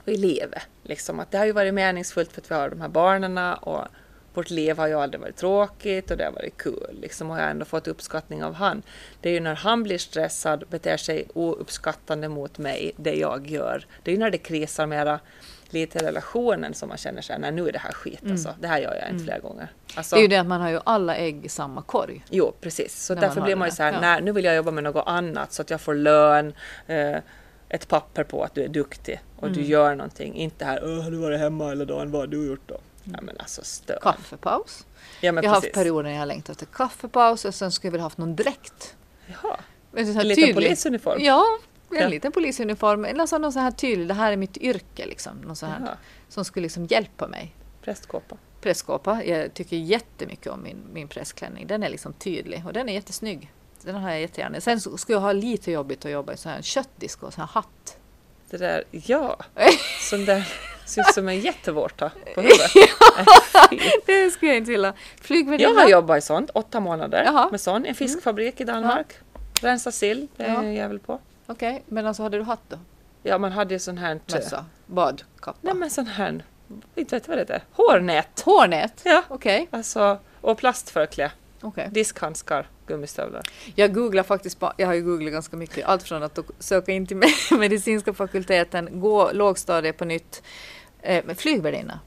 och 0.04 0.10
i 0.10 0.18
livet. 0.18 0.64
Liksom. 0.84 1.20
Att 1.20 1.32
det 1.32 1.38
har 1.38 1.46
ju 1.46 1.52
varit 1.52 1.74
meningsfullt 1.74 2.32
för 2.32 2.42
att 2.42 2.52
vi 2.52 2.56
har 2.56 2.70
de 2.70 2.82
här 2.82 2.90
barnen 2.90 3.38
och 3.38 3.88
vårt 4.34 4.50
liv 4.50 4.78
har 4.78 4.88
ju 4.88 4.94
aldrig 4.94 5.22
varit 5.22 5.36
tråkigt 5.36 6.12
och 6.12 6.18
det 6.18 6.26
har 6.26 6.32
varit 6.32 6.58
kul. 6.58 7.00
Liksom, 7.02 7.30
och 7.30 7.38
jag 7.38 7.44
har 7.44 7.50
ändå 7.50 7.66
fått 7.66 7.88
uppskattning 7.88 8.44
av 8.44 8.54
han. 8.54 8.84
Det 9.22 9.30
är 9.30 9.34
ju 9.34 9.40
när 9.40 9.56
han 9.56 9.84
blir 9.84 9.98
stressad, 9.98 10.64
beter 10.70 10.98
sig 10.98 11.28
ouppskattande 11.34 12.30
mot 12.30 12.58
mig, 12.58 12.92
det 12.96 13.14
jag 13.14 13.48
gör. 13.48 13.86
Det 14.04 14.12
är 14.12 14.16
ju 14.16 14.20
när 14.20 14.32
det 14.32 14.38
krisar 14.38 14.86
mera 14.86 15.20
lite 15.74 16.00
relationen 16.00 16.74
som 16.74 16.90
man 16.90 16.98
känner 16.98 17.22
sig, 17.22 17.40
nej 17.40 17.52
nu 17.52 17.68
är 17.68 17.72
det 17.72 17.80
här 17.80 17.92
skit 17.92 18.22
mm. 18.22 18.32
alltså. 18.32 18.56
Det 18.60 18.68
här 18.68 18.80
gör 18.80 18.96
jag 18.96 18.98
inte 18.98 19.10
mm. 19.10 19.24
flera 19.24 19.40
gånger. 19.40 19.68
Alltså, 19.96 20.16
det 20.16 20.20
är 20.20 20.22
ju 20.22 20.28
det 20.28 20.38
att 20.38 20.48
man 20.48 20.62
har 20.62 20.70
ju 20.70 20.80
alla 20.84 21.16
ägg 21.16 21.46
i 21.46 21.50
samma 21.50 21.82
korg. 21.82 22.26
Jo, 22.30 22.54
precis. 22.62 23.06
Så 23.06 23.16
därför 23.16 23.42
blir 23.42 23.56
man 23.56 23.68
ju 23.68 23.72
så 23.72 23.84
här, 23.84 23.94
ja. 23.94 24.02
nej 24.02 24.22
nu 24.22 24.32
vill 24.32 24.46
jag 24.46 24.56
jobba 24.56 24.72
med 24.72 24.84
något 24.84 25.08
annat 25.08 25.54
så 25.54 25.62
att 25.62 25.70
jag 25.70 25.82
får 25.82 25.96
lön, 25.96 26.54
eh, 26.88 27.18
ett 27.70 27.88
papper 27.88 28.24
på 28.24 28.44
att 28.44 28.56
du 28.56 28.64
är 28.64 28.68
duktig 28.68 29.22
och 29.36 29.48
mm. 29.48 29.58
du 29.58 29.64
gör 29.64 29.96
någonting. 29.96 30.36
Inte 30.36 30.66
här, 30.66 31.02
har 31.04 31.12
du 31.12 31.18
varit 31.18 31.40
hemma 31.40 31.70
hela 31.70 31.86
dagen, 31.86 32.12
vad 32.12 32.22
har 32.22 32.28
du 32.28 32.48
gjort 32.48 32.68
då? 32.68 32.74
Mm. 32.76 33.16
Ja 33.16 33.22
men 33.22 33.38
alltså 33.40 33.64
stör. 33.64 34.00
Kaffepaus. 34.02 34.86
Ja, 35.22 35.32
men 35.32 35.44
jag 35.44 35.52
har 35.52 35.56
precis. 35.56 35.68
haft 35.68 35.76
perioder 35.76 36.10
när 36.10 36.18
jag 36.18 36.28
längtat 36.28 36.50
efter 36.50 36.66
kaffepaus 36.66 37.46
och 37.46 37.56
sen 37.56 37.72
skulle 37.72 37.88
jag 37.88 37.92
vilja 37.92 38.04
haft 38.04 38.18
någon 38.18 38.36
dräkt. 38.36 38.96
Jaha. 39.28 39.58
En 39.94 40.28
liten 40.28 40.54
polisuniform? 40.54 41.22
Ja, 41.22 41.46
en 41.98 42.02
ja. 42.02 42.08
liten 42.08 42.32
polisuniform. 42.32 43.06
Eller 43.06 43.22
alltså 43.22 43.38
någon 43.38 43.54
sån 43.54 43.62
här 43.62 43.72
tydlig, 43.72 44.08
det 44.08 44.14
här 44.14 44.32
är 44.32 44.38
mitt 44.38 44.58
yrke 44.58 45.06
liksom. 45.06 45.38
Någon 45.38 45.56
sån 45.56 45.70
här, 45.70 45.98
som 46.30 46.46
skulle 46.46 46.64
liksom 46.64 46.86
hjälpa 46.86 47.28
mig. 47.28 47.56
Prästkåpa? 47.82 48.38
Prästkåpa. 48.62 49.24
Jag 49.24 49.54
tycker 49.54 49.78
jättemycket 49.78 50.48
om 50.48 50.64
min, 50.64 50.78
min 50.94 51.08
prästklänning. 51.08 51.68
Den 51.68 51.84
är 51.84 51.90
liksom 51.90 52.14
tydlig 52.14 52.64
och 52.66 52.74
den 52.74 52.90
är 52.90 52.94
jättesnygg. 52.94 53.52
Den 53.82 53.96
har 53.96 54.10
jag 54.10 54.22
jättegärna. 54.22 54.62
Sen 54.62 54.80
skulle 54.80 55.16
jag 55.16 55.22
ha 55.22 55.32
lite 55.32 55.72
jobbigt 55.72 56.06
att 56.06 56.12
jobba 56.12 56.34
i 56.34 56.38
sån 56.38 56.52
här 56.52 56.62
köttdisk 56.62 57.24
och 57.24 57.34
sån 57.34 57.42
här 57.42 57.50
hatt. 57.54 57.98
Det 58.50 58.58
där, 58.58 58.84
ja. 58.92 59.40
Sån 60.10 60.26
där 60.26 60.54
ser 60.86 61.02
ut 61.02 61.14
som 61.14 61.28
en 61.28 61.40
jättevårta 61.40 62.12
på 62.36 62.42
huvudet. 62.42 62.72
det 64.06 64.32
skulle 64.32 64.52
jag 64.52 64.58
inte 64.58 64.72
vilja. 64.72 64.94
Flygvärdinna. 65.22 65.70
Jag 65.70 65.80
har 65.80 65.90
jobbat 65.90 66.18
i 66.18 66.22
sånt, 66.22 66.50
åtta 66.54 66.80
månader 66.80 67.24
Jaha. 67.26 67.50
med 67.52 67.62
sån. 67.62 67.86
En 67.86 67.96
fiskfabrik 67.96 68.62
mm. 68.62 68.70
i 68.70 68.74
Danmark. 68.74 69.08
Ja. 69.10 69.40
Rensa 69.62 69.92
sill, 69.92 70.28
det 70.38 70.44
är 70.44 70.54
ja. 70.54 70.64
jag 70.64 70.74
jävel 70.74 71.00
på. 71.00 71.20
Okej, 71.50 71.72
okay. 71.72 71.84
men 71.88 72.06
alltså 72.06 72.24
hade 72.24 72.38
du 72.38 72.44
hatt 72.44 72.62
då? 72.70 72.78
Ja, 73.24 73.38
man 73.38 73.52
hade 73.52 73.74
ju 73.74 73.80
sån 73.80 73.98
här... 73.98 74.20
Mössa? 74.34 74.66
Badkappa? 74.86 75.58
Nej, 75.62 75.74
men 75.74 75.90
sån 75.90 76.08
här... 76.08 76.44
Inte 76.96 77.16
vet 77.16 77.28
vad 77.28 77.38
det 77.38 77.42
heter. 77.42 77.64
Hårnät! 77.72 78.42
Hårnät? 78.46 79.02
Ja. 79.04 79.24
Okej. 79.28 79.62
Okay. 79.62 79.80
Alltså, 79.80 80.20
och 80.42 80.58
plastförklä. 80.58 81.32
Okay. 81.62 81.88
Diskhandskar, 81.90 82.68
gummistövlar. 82.88 83.42
Jag 83.76 83.94
googlar 83.94 84.24
faktiskt, 84.24 84.58
jag 84.78 84.88
har 84.88 84.94
ju 84.94 85.02
googlat 85.02 85.34
ganska 85.34 85.58
mycket, 85.58 85.86
allt 85.86 86.04
från 86.04 86.24
att 86.24 86.40
söka 86.60 86.92
in 86.92 87.08
till 87.08 87.18
medicinska 87.52 88.14
fakulteten, 88.14 89.00
gå 89.00 89.32
lågstadiet 89.32 89.98
på 89.98 90.06
nytt, 90.06 90.44
eh, 91.02 91.36
flygvärdinna. 91.36 92.00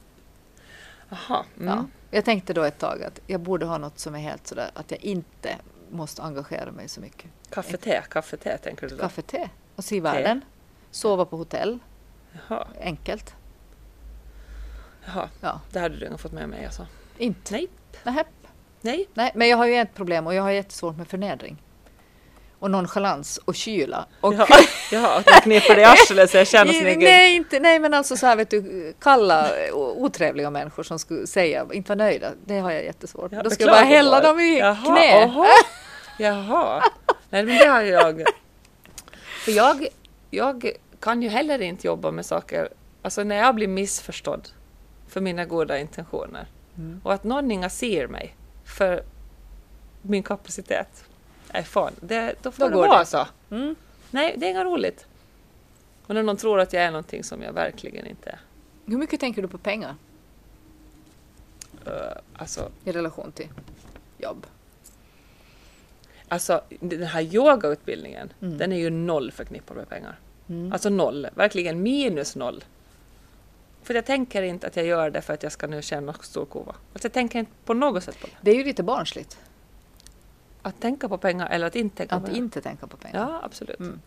Jaha. 1.09 1.44
Mm. 1.61 1.68
Ja. 1.68 1.85
Jag 2.11 2.24
tänkte 2.24 2.52
då 2.52 2.62
ett 2.62 2.78
tag 2.78 3.02
att 3.02 3.20
jag 3.26 3.40
borde 3.40 3.66
ha 3.66 3.78
något 3.78 3.98
som 3.98 4.14
är 4.14 4.18
helt 4.18 4.46
sådär 4.46 4.70
att 4.74 4.90
jag 4.90 5.05
inte 5.05 5.57
måste 5.92 6.22
engagera 6.22 6.72
mig 6.72 6.88
så 6.88 7.00
mycket. 7.00 7.31
Kaffe, 7.50 7.76
te, 7.76 8.02
kaffe, 8.11 8.37
te 8.37 8.59
tänker 8.59 8.88
du 8.88 8.96
då? 8.96 9.02
Kaffe, 9.02 9.22
te 9.22 9.48
och 9.76 9.85
se 9.85 10.00
världen. 10.00 10.44
Sova 10.90 11.24
på 11.24 11.37
hotell. 11.37 11.78
Jaha. 12.33 12.66
Enkelt. 12.81 13.35
Jaha, 15.07 15.28
ja. 15.40 15.61
det 15.70 15.81
hade 15.81 15.96
du 15.96 16.07
inte 16.07 16.18
fått 16.18 16.33
med 16.33 16.48
mig 16.48 16.64
alltså? 16.64 16.87
Inte? 17.18 17.52
Nej. 17.52 17.68
Nähä. 18.05 18.24
Nej. 18.81 19.09
Nej. 19.14 19.33
Men 19.35 19.48
jag 19.48 19.57
har 19.57 19.66
ju 19.66 19.74
ett 19.74 19.94
problem 19.94 20.26
och 20.26 20.35
jag 20.35 20.42
har 20.42 20.50
jättesvårt 20.50 20.96
med 20.96 21.09
förnedring. 21.09 21.62
Och 22.59 22.70
nonchalans 22.70 23.38
och 23.44 23.55
kyla. 23.55 24.07
Och 24.20 24.35
jaha 24.92 25.18
att 25.18 25.26
man 25.26 25.40
kniper 25.40 25.74
dig 25.74 25.83
i 25.83 25.85
arslet 25.85 26.31
så 26.31 26.37
jag 26.37 26.46
känner 26.46 26.72
egen... 26.87 26.98
Nej, 26.98 27.37
inte, 27.37 27.61
nej, 27.61 27.78
men 27.78 27.94
alltså 27.94 28.16
så 28.16 28.26
här 28.26 28.37
vet 28.37 28.50
du, 28.50 28.94
kalla 29.00 29.50
otrevliga 29.72 30.50
människor 30.50 30.83
som 30.83 30.98
skulle 30.98 31.26
säga, 31.26 31.66
inte 31.72 31.88
vara 31.88 32.05
nöjda, 32.05 32.31
det 32.44 32.59
har 32.59 32.70
jag 32.70 32.85
jättesvårt 32.85 33.31
med. 33.31 33.44
Då 33.44 33.50
ska 33.50 33.64
jag 33.64 33.72
bara 33.72 33.85
hälla 33.85 34.20
dem 34.20 34.40
i 34.40 34.59
jaha, 34.59 34.85
knä. 34.85 35.33
Jaha, 36.18 36.83
nej 37.31 37.44
men 37.44 37.59
det 37.59 37.66
har 37.66 37.83
jag. 37.83 38.22
För 39.44 39.53
jag, 39.53 39.87
jag 40.31 40.72
kan 41.01 41.22
ju 41.22 41.29
heller 41.29 41.62
inte 41.62 41.87
jobba 41.87 42.11
med 42.11 42.27
saker, 42.27 42.68
alltså 43.03 43.25
när 43.25 43.37
jag 43.37 43.55
blir 43.55 43.68
missförstådd 43.68 44.48
för 45.09 45.20
mina 45.20 45.44
goda 45.44 45.79
intentioner 45.79 46.46
mm. 46.77 47.01
och 47.05 47.12
att 47.12 47.25
någon 47.25 47.51
inga 47.51 47.70
ser 47.70 48.07
mig 48.07 48.37
för 48.64 49.03
min 50.03 50.22
kapacitet. 50.22 51.05
Nej 51.53 51.62
fan, 51.62 51.92
det, 52.01 52.35
då 52.42 52.51
får 52.51 52.64
då 52.64 52.70
det 52.70 52.77
vara 52.77 52.98
det. 52.98 53.07
så. 53.07 53.27
Mm. 53.51 53.75
Nej, 54.11 54.35
det 54.37 54.46
är 54.46 54.51
inget 54.51 54.64
roligt. 54.64 55.07
Och 56.07 56.14
när 56.14 56.22
någon 56.22 56.37
tror 56.37 56.61
att 56.61 56.72
jag 56.72 56.83
är 56.83 56.90
någonting 56.90 57.25
som 57.25 57.42
jag 57.42 57.53
verkligen 57.53 58.07
inte 58.07 58.31
är. 58.31 58.38
Hur 58.87 58.96
mycket 58.98 59.20
tänker 59.20 59.42
du 59.42 59.48
på 59.48 59.59
pengar? 59.59 59.94
Uh, 61.87 61.92
alltså, 62.37 62.70
I 62.85 62.92
relation 62.92 63.33
till 63.33 63.48
jobb? 64.18 64.46
Alltså 66.33 66.61
den 66.81 67.03
här 67.03 67.23
yogautbildningen, 67.23 68.33
mm. 68.42 68.59
den 68.59 68.73
är 68.73 68.77
ju 68.77 68.90
noll 68.90 69.33
förknippad 69.33 69.77
med 69.77 69.88
pengar. 69.88 70.18
Mm. 70.49 70.73
Alltså 70.73 70.88
noll, 70.88 71.29
verkligen 71.35 71.83
minus 71.83 72.37
noll. 72.37 72.64
För 73.83 73.95
jag 73.95 74.07
tänker 74.07 74.42
inte 74.42 74.66
att 74.66 74.77
jag 74.77 74.87
gör 74.87 75.11
det 75.11 75.21
för 75.21 75.35
att 75.35 75.42
jag 75.42 75.53
ska 75.53 75.66
nu 75.66 75.83
känna 75.83 76.12
stor 76.12 76.45
kova. 76.45 76.75
Alltså 76.92 77.07
jag 77.07 77.12
tänker 77.12 77.38
inte 77.38 77.53
på 77.64 77.75
något 77.75 78.05
sätt 78.05 78.21
på 78.21 78.27
det. 78.27 78.33
Det 78.40 78.51
är 78.51 78.55
ju 78.55 78.64
lite 78.64 78.83
barnsligt. 78.83 79.38
Att 80.62 80.81
tänka 80.81 81.09
på 81.09 81.18
pengar 81.18 81.49
eller 81.51 81.66
att 81.66 81.77
inte 81.77 81.97
tänka 81.97 82.14
Att 82.14 82.23
på 82.23 82.27
pengar. 82.27 82.38
inte 82.42 82.61
tänka 82.61 82.87
på 82.87 82.97
pengar. 82.97 83.21
Ja, 83.21 83.40
absolut. 83.42 83.81
Mm. 83.81 84.01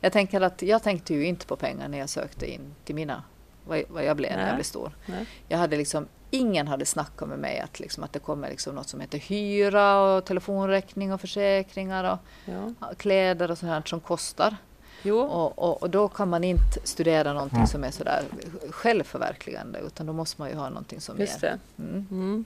Jag 0.00 0.12
tänker 0.12 0.40
att 0.40 0.62
jag 0.62 0.82
tänkte 0.82 1.14
ju 1.14 1.26
inte 1.26 1.46
på 1.46 1.56
pengar 1.56 1.88
när 1.88 1.98
jag 1.98 2.08
sökte 2.08 2.52
in 2.52 2.74
till 2.84 2.94
mina, 2.94 3.22
vad, 3.66 4.04
jag 4.04 4.16
blev 4.16 4.30
när 4.30 4.38
Nej. 4.38 4.46
jag 4.46 4.56
blev 4.56 4.64
stor. 4.64 4.92
Nej. 5.06 5.26
Jag 5.48 5.58
hade 5.58 5.76
liksom, 5.76 6.08
ingen 6.32 6.68
hade 6.68 6.86
snackat 6.86 7.28
med 7.28 7.38
mig 7.38 7.60
att, 7.60 7.80
liksom, 7.80 8.04
att 8.04 8.12
det 8.12 8.18
kommer 8.18 8.48
liksom 8.50 8.74
något 8.74 8.88
som 8.88 9.00
heter 9.00 9.18
hyra 9.18 10.00
och 10.00 10.24
telefonräkning 10.24 11.12
och 11.12 11.20
försäkringar 11.20 12.12
och 12.12 12.18
Ja. 12.52 12.94
kläder 12.96 13.50
och 13.50 13.58
sånt 13.58 13.88
som 13.88 14.00
kostar. 14.00 14.56
Jo, 15.02 15.18
Och, 15.20 15.58
och, 15.58 15.82
och 15.82 15.90
då 15.90 16.08
kan 16.08 16.28
man 16.28 16.44
inte 16.44 16.80
studera 16.84 17.32
någonting 17.32 17.66
som 17.66 17.84
är 17.84 17.90
sådär 17.90 18.24
självförverkligande 18.70 19.78
utan 19.86 20.06
då 20.06 20.12
måste 20.12 20.40
man 20.40 20.50
ju 20.50 20.56
ha 20.56 20.68
någonting 20.68 21.00
som 21.00 21.18
just 21.20 21.42
ger. 21.42 21.58
det. 21.76 21.82
Mm. 21.82 22.06
Mm. 22.10 22.44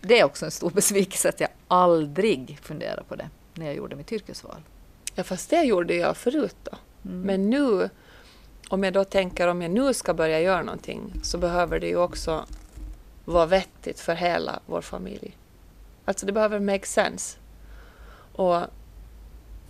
Det 0.00 0.20
är 0.20 0.24
också 0.24 0.44
en 0.44 0.50
stor 0.50 0.70
besvikelse 0.74 1.28
att 1.28 1.40
jag 1.40 1.50
aldrig 1.68 2.58
funderade 2.62 3.02
på 3.08 3.16
det 3.16 3.28
när 3.54 3.66
jag 3.66 3.74
gjorde 3.74 3.96
mitt 3.96 4.12
yrkesval. 4.12 4.60
Ja, 5.14 5.24
fast 5.24 5.50
det 5.50 5.62
gjorde 5.62 5.94
jag 5.94 6.16
förut 6.16 6.56
då. 6.62 6.70
Mm. 7.04 7.20
Men 7.20 7.50
nu, 7.50 7.88
om 8.68 8.84
jag 8.84 8.92
då 8.92 9.04
tänker 9.04 9.48
om 9.48 9.62
jag 9.62 9.70
nu 9.70 9.94
ska 9.94 10.14
börja 10.14 10.40
göra 10.40 10.62
någonting, 10.62 11.12
så 11.22 11.38
behöver 11.38 11.80
det 11.80 11.86
ju 11.88 11.96
också 11.96 12.44
vara 13.32 13.46
vettigt 13.46 14.00
för 14.00 14.14
hela 14.14 14.60
vår 14.66 14.80
familj. 14.80 15.36
Alltså 16.04 16.26
det 16.26 16.32
behöver 16.32 16.60
make 16.60 16.86
sense. 16.86 17.38
Och 18.32 18.60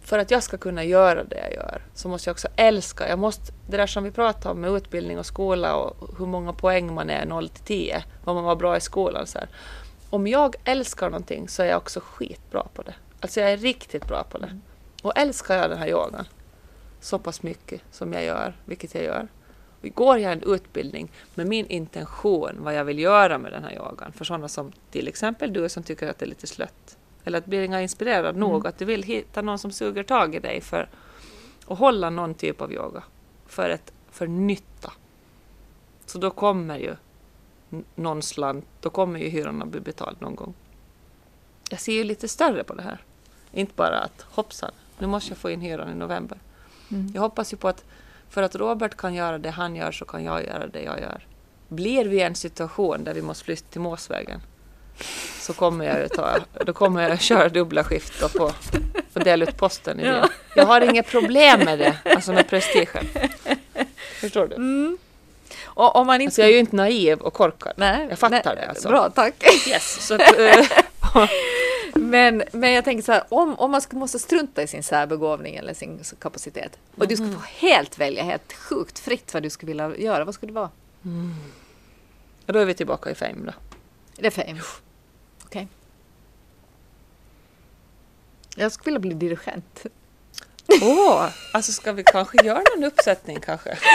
för 0.01 0.19
att 0.19 0.31
jag 0.31 0.43
ska 0.43 0.59
kunna 0.59 0.85
göra 0.85 1.25
det 1.25 1.39
jag 1.39 1.53
gör 1.53 1.83
så 1.95 2.09
måste 2.09 2.29
jag 2.29 2.35
också 2.35 2.49
älska. 2.57 3.09
Jag 3.09 3.19
måste, 3.19 3.53
det 3.69 3.77
där 3.77 3.87
som 3.87 4.05
vi 4.05 4.11
pratade 4.11 4.49
om 4.49 4.61
med 4.61 4.71
utbildning 4.71 5.19
och 5.19 5.27
skola 5.27 5.77
och 5.77 6.19
hur 6.19 6.27
många 6.27 6.53
poäng 6.53 6.95
man 6.95 7.11
är 7.11 7.27
0 7.27 7.49
till 7.49 7.65
10, 7.65 8.05
vad 8.25 8.35
man 8.35 8.45
var 8.45 8.57
bra 8.57 8.77
i 8.77 8.81
skolan. 8.81 9.27
Så 9.27 9.39
här. 9.39 9.49
Om 10.11 10.27
jag 10.27 10.57
älskar 10.65 11.11
någonting 11.11 11.49
så 11.49 11.63
är 11.63 11.67
jag 11.67 11.77
också 11.77 12.01
skitbra 12.01 12.67
på 12.75 12.83
det. 12.83 12.95
Alltså 13.21 13.41
jag 13.41 13.51
är 13.51 13.57
riktigt 13.57 14.07
bra 14.07 14.25
på 14.25 14.39
det. 14.39 14.61
Och 15.03 15.19
älskar 15.19 15.57
jag 15.57 15.71
den 15.71 15.79
här 15.79 15.89
yogan 15.89 16.27
så 17.01 17.19
pass 17.19 17.43
mycket 17.43 17.81
som 17.91 18.13
jag 18.13 18.25
gör, 18.25 18.57
vilket 18.65 18.95
jag 18.95 19.05
gör. 19.05 19.29
Går 19.83 20.19
jag 20.19 20.33
en 20.33 20.43
utbildning 20.43 21.11
med 21.35 21.47
min 21.47 21.67
intention 21.67 22.57
vad 22.59 22.75
jag 22.75 22.85
vill 22.85 22.99
göra 22.99 23.39
med 23.39 23.53
den 23.53 23.65
här 23.65 23.75
yogan, 23.75 24.13
för 24.13 24.25
sådana 24.25 24.49
som 24.49 24.73
till 24.91 25.09
exempel 25.09 25.53
du 25.53 25.69
som 25.69 25.83
tycker 25.83 26.11
att 26.11 26.19
det 26.19 26.25
är 26.25 26.29
lite 26.29 26.47
slött, 26.47 26.99
eller 27.25 27.39
att 27.39 27.47
bli 27.47 27.65
inspirerad 27.65 28.37
nog, 28.37 28.67
att 28.67 28.79
du 28.79 28.85
vill 28.85 29.03
hitta 29.03 29.43
någon 29.43 29.59
som 29.59 29.73
suger 29.73 30.03
tag 30.03 30.35
i 30.35 30.39
dig 30.39 30.61
för 30.61 30.89
att 31.67 31.79
hålla 31.79 32.11
någon 32.11 32.35
typ 32.35 32.61
av 32.61 32.73
yoga 32.73 33.03
för, 33.47 33.71
ett, 33.71 33.93
för 34.11 34.27
nytta. 34.27 34.93
Så 36.07 36.19
då 36.19 36.31
kommer 36.31 36.79
ju 36.79 36.97
någon 37.95 38.23
slant, 38.23 38.65
då 38.81 38.91
kommer 38.91 39.21
ju 39.21 39.29
hyran 39.29 39.63
att 39.63 39.69
bli 39.69 39.81
betald 39.81 40.17
någon 40.21 40.35
gång. 40.35 40.55
Jag 41.71 41.81
ser 41.81 41.93
ju 41.93 42.05
lite 42.05 42.29
större 42.29 42.65
på 42.65 42.75
det 42.75 42.83
här. 42.83 43.03
Inte 43.53 43.73
bara 43.77 43.99
att 43.99 44.23
hoppsan, 44.23 44.71
nu 44.99 45.07
måste 45.07 45.31
jag 45.31 45.39
få 45.39 45.51
in 45.51 45.61
hyran 45.61 45.91
i 45.91 45.95
november. 45.95 46.39
Mm. 46.91 47.13
Jag 47.15 47.23
hoppas 47.23 47.53
ju 47.53 47.57
på 47.57 47.69
att 47.69 47.85
för 48.31 48.43
att 48.43 48.55
Robert 48.55 48.97
kan 48.97 49.15
göra 49.15 49.39
det 49.39 49.51
han 49.51 49.77
gör 49.77 49.93
så 49.93 50.05
kan 50.05 50.25
jag 50.25 50.47
göra 50.47 50.67
det 50.67 50.83
jag 50.83 51.01
gör. 51.01 51.27
Blir 51.69 52.05
vi 52.05 52.17
i 52.17 52.23
en 52.23 52.35
situation 52.35 53.05
där 53.05 53.15
vi 53.15 53.23
måste 53.23 53.45
flytta 53.45 53.73
till 53.73 53.81
Måsvägen 53.81 54.41
så 55.41 55.53
kommer 55.53 55.85
jag 55.85 56.01
ju 56.01 56.09
ta, 56.09 56.37
då 56.67 56.73
kommer 56.73 57.09
jag 57.09 57.21
köra 57.21 57.49
dubbla 57.49 57.85
skift 57.85 58.23
och, 58.23 58.33
på, 58.33 58.53
och 59.13 59.21
dela 59.25 59.45
ut 59.45 59.57
posten 59.57 60.01
i 60.01 60.05
det. 60.05 60.29
Jag 60.57 60.67
har 60.67 60.81
inget 60.81 61.07
problem 61.07 61.61
med 61.61 61.79
det, 61.79 61.99
alltså 62.05 62.33
med 62.33 62.49
prestigen. 62.49 63.05
Förstår 64.21 64.47
du? 64.47 64.97
Och 65.65 65.97
om 65.97 66.07
man 66.07 66.21
inte... 66.21 66.29
Alltså 66.29 66.41
jag 66.41 66.49
är 66.49 66.53
ju 66.53 66.59
inte 66.59 66.77
naiv 66.77 67.21
och 67.21 67.33
korkad. 67.33 67.73
nej, 67.77 68.07
jag 68.11 68.19
fattar 68.19 68.43
nej, 68.45 68.57
det 68.57 68.69
alltså. 68.69 68.89
Bra, 68.89 69.11
tack. 69.11 69.35
Yes, 69.69 70.07
så 70.07 70.15
att, 70.15 70.21
eh, 70.39 70.67
Men, 72.01 72.43
men 72.53 72.73
jag 72.73 72.85
tänker 72.85 73.03
så 73.03 73.13
här, 73.13 73.25
om, 73.29 73.55
om 73.59 73.71
man 73.71 73.83
måste 73.93 74.19
strunta 74.19 74.63
i 74.63 74.67
sin 74.67 74.83
särbegåvning 74.83 75.57
eller 75.57 75.75
sin 75.75 76.01
kapacitet 76.19 76.79
och 76.97 77.09
du 77.09 77.17
ska 77.17 77.25
få 77.33 77.43
helt 77.45 77.99
välja, 77.99 78.23
helt 78.23 78.53
sjukt 78.53 78.99
fritt 78.99 79.35
vad 79.35 79.43
du 79.43 79.51
skulle 79.51 79.71
vilja 79.71 79.97
göra, 79.97 80.25
vad 80.25 80.35
skulle 80.35 80.53
det 80.53 80.57
vara? 80.57 80.71
och 82.47 82.53
då 82.53 82.59
är 82.59 82.65
vi 82.65 82.75
tillbaka 82.75 83.11
i 83.11 83.15
fame 83.15 83.47
då. 83.47 83.53
Det 84.17 84.27
är 84.27 84.31
fame. 84.31 84.61
Okej. 85.45 85.69
Jag 88.57 88.73
skulle 88.73 88.99
vilja 88.99 89.17
bli 89.17 89.29
dirigent. 89.29 89.87
Åh, 90.83 91.29
alltså 91.53 91.73
ska 91.73 91.93
vi 91.93 92.05
kanske 92.05 92.47
göra 92.47 92.63
någon 92.77 92.85
uppsättning 92.85 93.41
kanske? 93.41 93.79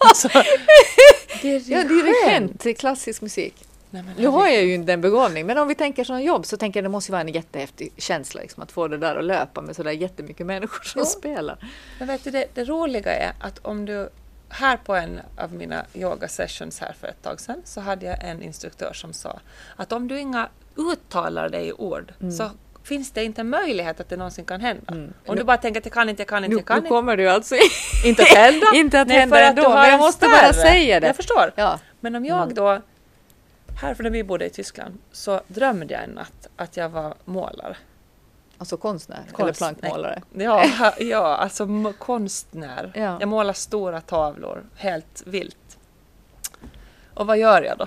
Alltså, 0.00 0.28
Ja, 1.42 1.84
dirigent 1.84 2.78
klassisk 2.78 3.22
musik. 3.22 3.54
Nej, 3.90 4.02
Nu 4.16 4.26
har 4.26 4.48
jag 4.48 4.64
ju 4.64 4.74
inte 4.74 4.92
den 4.92 5.00
begåvning, 5.00 5.46
men 5.46 5.58
om 5.58 5.68
vi 5.68 5.74
tänker 5.74 6.04
som 6.04 6.22
jobb 6.22 6.46
så 6.46 6.56
tänker 6.56 6.80
jag 6.80 6.84
det 6.84 6.88
måste 6.88 7.12
vara 7.12 7.20
en 7.20 7.28
jättehäftig 7.28 7.92
känsla 7.96 8.40
liksom, 8.40 8.62
att 8.62 8.72
få 8.72 8.88
det 8.88 8.98
där 8.98 9.16
att 9.16 9.24
löpa 9.24 9.60
med 9.60 9.76
sådär 9.76 9.90
jättemycket 9.90 10.46
människor 10.46 10.84
som 10.84 10.98
Jo. 11.00 11.04
spelar. 11.04 11.56
Men 11.98 12.08
vet 12.08 12.24
du, 12.24 12.30
det, 12.30 12.46
det 12.54 12.64
roliga 12.64 13.12
är 13.12 13.32
att 13.40 13.58
om 13.58 13.84
du... 13.86 14.08
Här 14.50 14.76
på 14.76 14.94
en 14.94 15.20
av 15.36 15.52
mina 15.52 15.84
yoga 15.94 16.28
sessions 16.28 16.80
här 16.80 16.94
för 17.00 17.06
ett 17.08 17.22
tag 17.22 17.40
sedan 17.40 17.62
så 17.64 17.80
hade 17.80 18.06
jag 18.06 18.24
en 18.24 18.42
instruktör 18.42 18.92
som 18.92 19.12
sa 19.12 19.40
att 19.76 19.92
om 19.92 20.08
du 20.08 20.18
inga 20.20 20.48
uttalar 20.76 21.48
dig 21.48 21.68
i 21.68 21.72
ord 21.72 22.12
så 22.38 22.50
finns 22.84 23.10
det 23.10 23.24
inte 23.24 23.40
en 23.40 23.48
möjlighet 23.50 24.00
att 24.00 24.08
det 24.08 24.16
någonsin 24.16 24.44
kan 24.44 24.60
hända. 24.60 24.92
Mm. 24.92 25.12
Om 25.26 25.36
du 25.36 25.44
bara 25.44 25.56
tänker 25.56 25.80
att 25.80 25.86
jag 25.86 25.92
kan 25.92 26.08
inte, 26.08 26.20
jag 26.22 26.28
kan 26.28 26.44
inte, 26.44 26.48
Nu, 26.54 26.56
jag 26.60 26.66
kan 26.66 26.74
nu 26.76 26.78
inte. 26.78 26.88
kommer 26.88 27.16
det 27.16 27.22
ju 27.22 27.28
alltså 27.28 27.54
Inte 28.04 28.22
att 28.22 28.28
hända. 28.28 28.66
inte 28.74 29.00
att 29.00 29.08
Nej, 29.08 29.18
hända 29.18 29.36
för 29.36 29.42
att 29.42 29.48
ändå, 29.50 29.62
du 29.62 29.68
har 29.68 29.74
men 29.74 29.84
jag 29.84 29.94
en 29.94 30.00
måste 30.00 30.26
bara 30.26 30.52
säga 30.52 31.00
det. 31.00 31.06
Jag 31.06 31.16
förstår. 31.16 31.52
Ja. 31.56 31.78
Men 32.00 32.14
om 32.16 32.24
jag 32.24 32.54
då, 32.54 32.80
här 33.78 33.94
för 33.94 34.02
när 34.02 34.10
vi 34.10 34.24
bodde 34.24 34.46
i 34.46 34.50
Tyskland, 34.50 34.98
så 35.12 35.40
drömde 35.48 35.94
jag 35.94 36.02
en 36.02 36.10
natt 36.10 36.48
att 36.56 36.76
jag 36.76 36.88
var 36.88 37.14
målare. 37.24 37.76
Alltså 38.58 38.76
konstnär 38.76 39.22
eller 39.26 39.32
Konst- 39.32 39.58
plankmålare. 39.58 40.22
Ja, 40.32 40.64
ja 40.98 41.36
alltså 41.36 41.92
konstnär. 41.98 42.92
Ja. 42.94 43.16
Jag 43.20 43.28
målar 43.28 43.52
stora 43.52 44.00
tavlor, 44.00 44.64
helt 44.76 45.22
vilt. 45.26 45.78
Och 47.14 47.26
vad 47.26 47.38
gör 47.38 47.62
jag 47.62 47.78
då? 47.78 47.86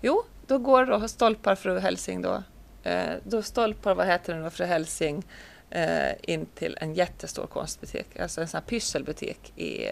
Jo, 0.00 0.22
då 0.46 0.58
går 0.58 0.86
då 0.86 1.08
stolpar 1.08 1.54
fru 1.54 1.78
Helsing 1.78 2.22
då, 2.22 2.42
eh, 2.82 3.14
då 3.24 3.42
stolpar, 3.42 3.94
vad 3.94 4.06
heter 4.06 4.34
det 4.34 4.42
då, 4.42 4.50
fru 4.50 4.64
Helsing 4.64 5.26
eh, 5.70 6.12
in 6.22 6.46
till 6.46 6.78
en 6.80 6.94
jättestor 6.94 7.46
konstbutik, 7.46 8.20
alltså 8.20 8.40
en 8.40 8.48
sån 8.48 8.58
här 8.58 8.66
pysselbutik 8.66 9.58
i 9.58 9.88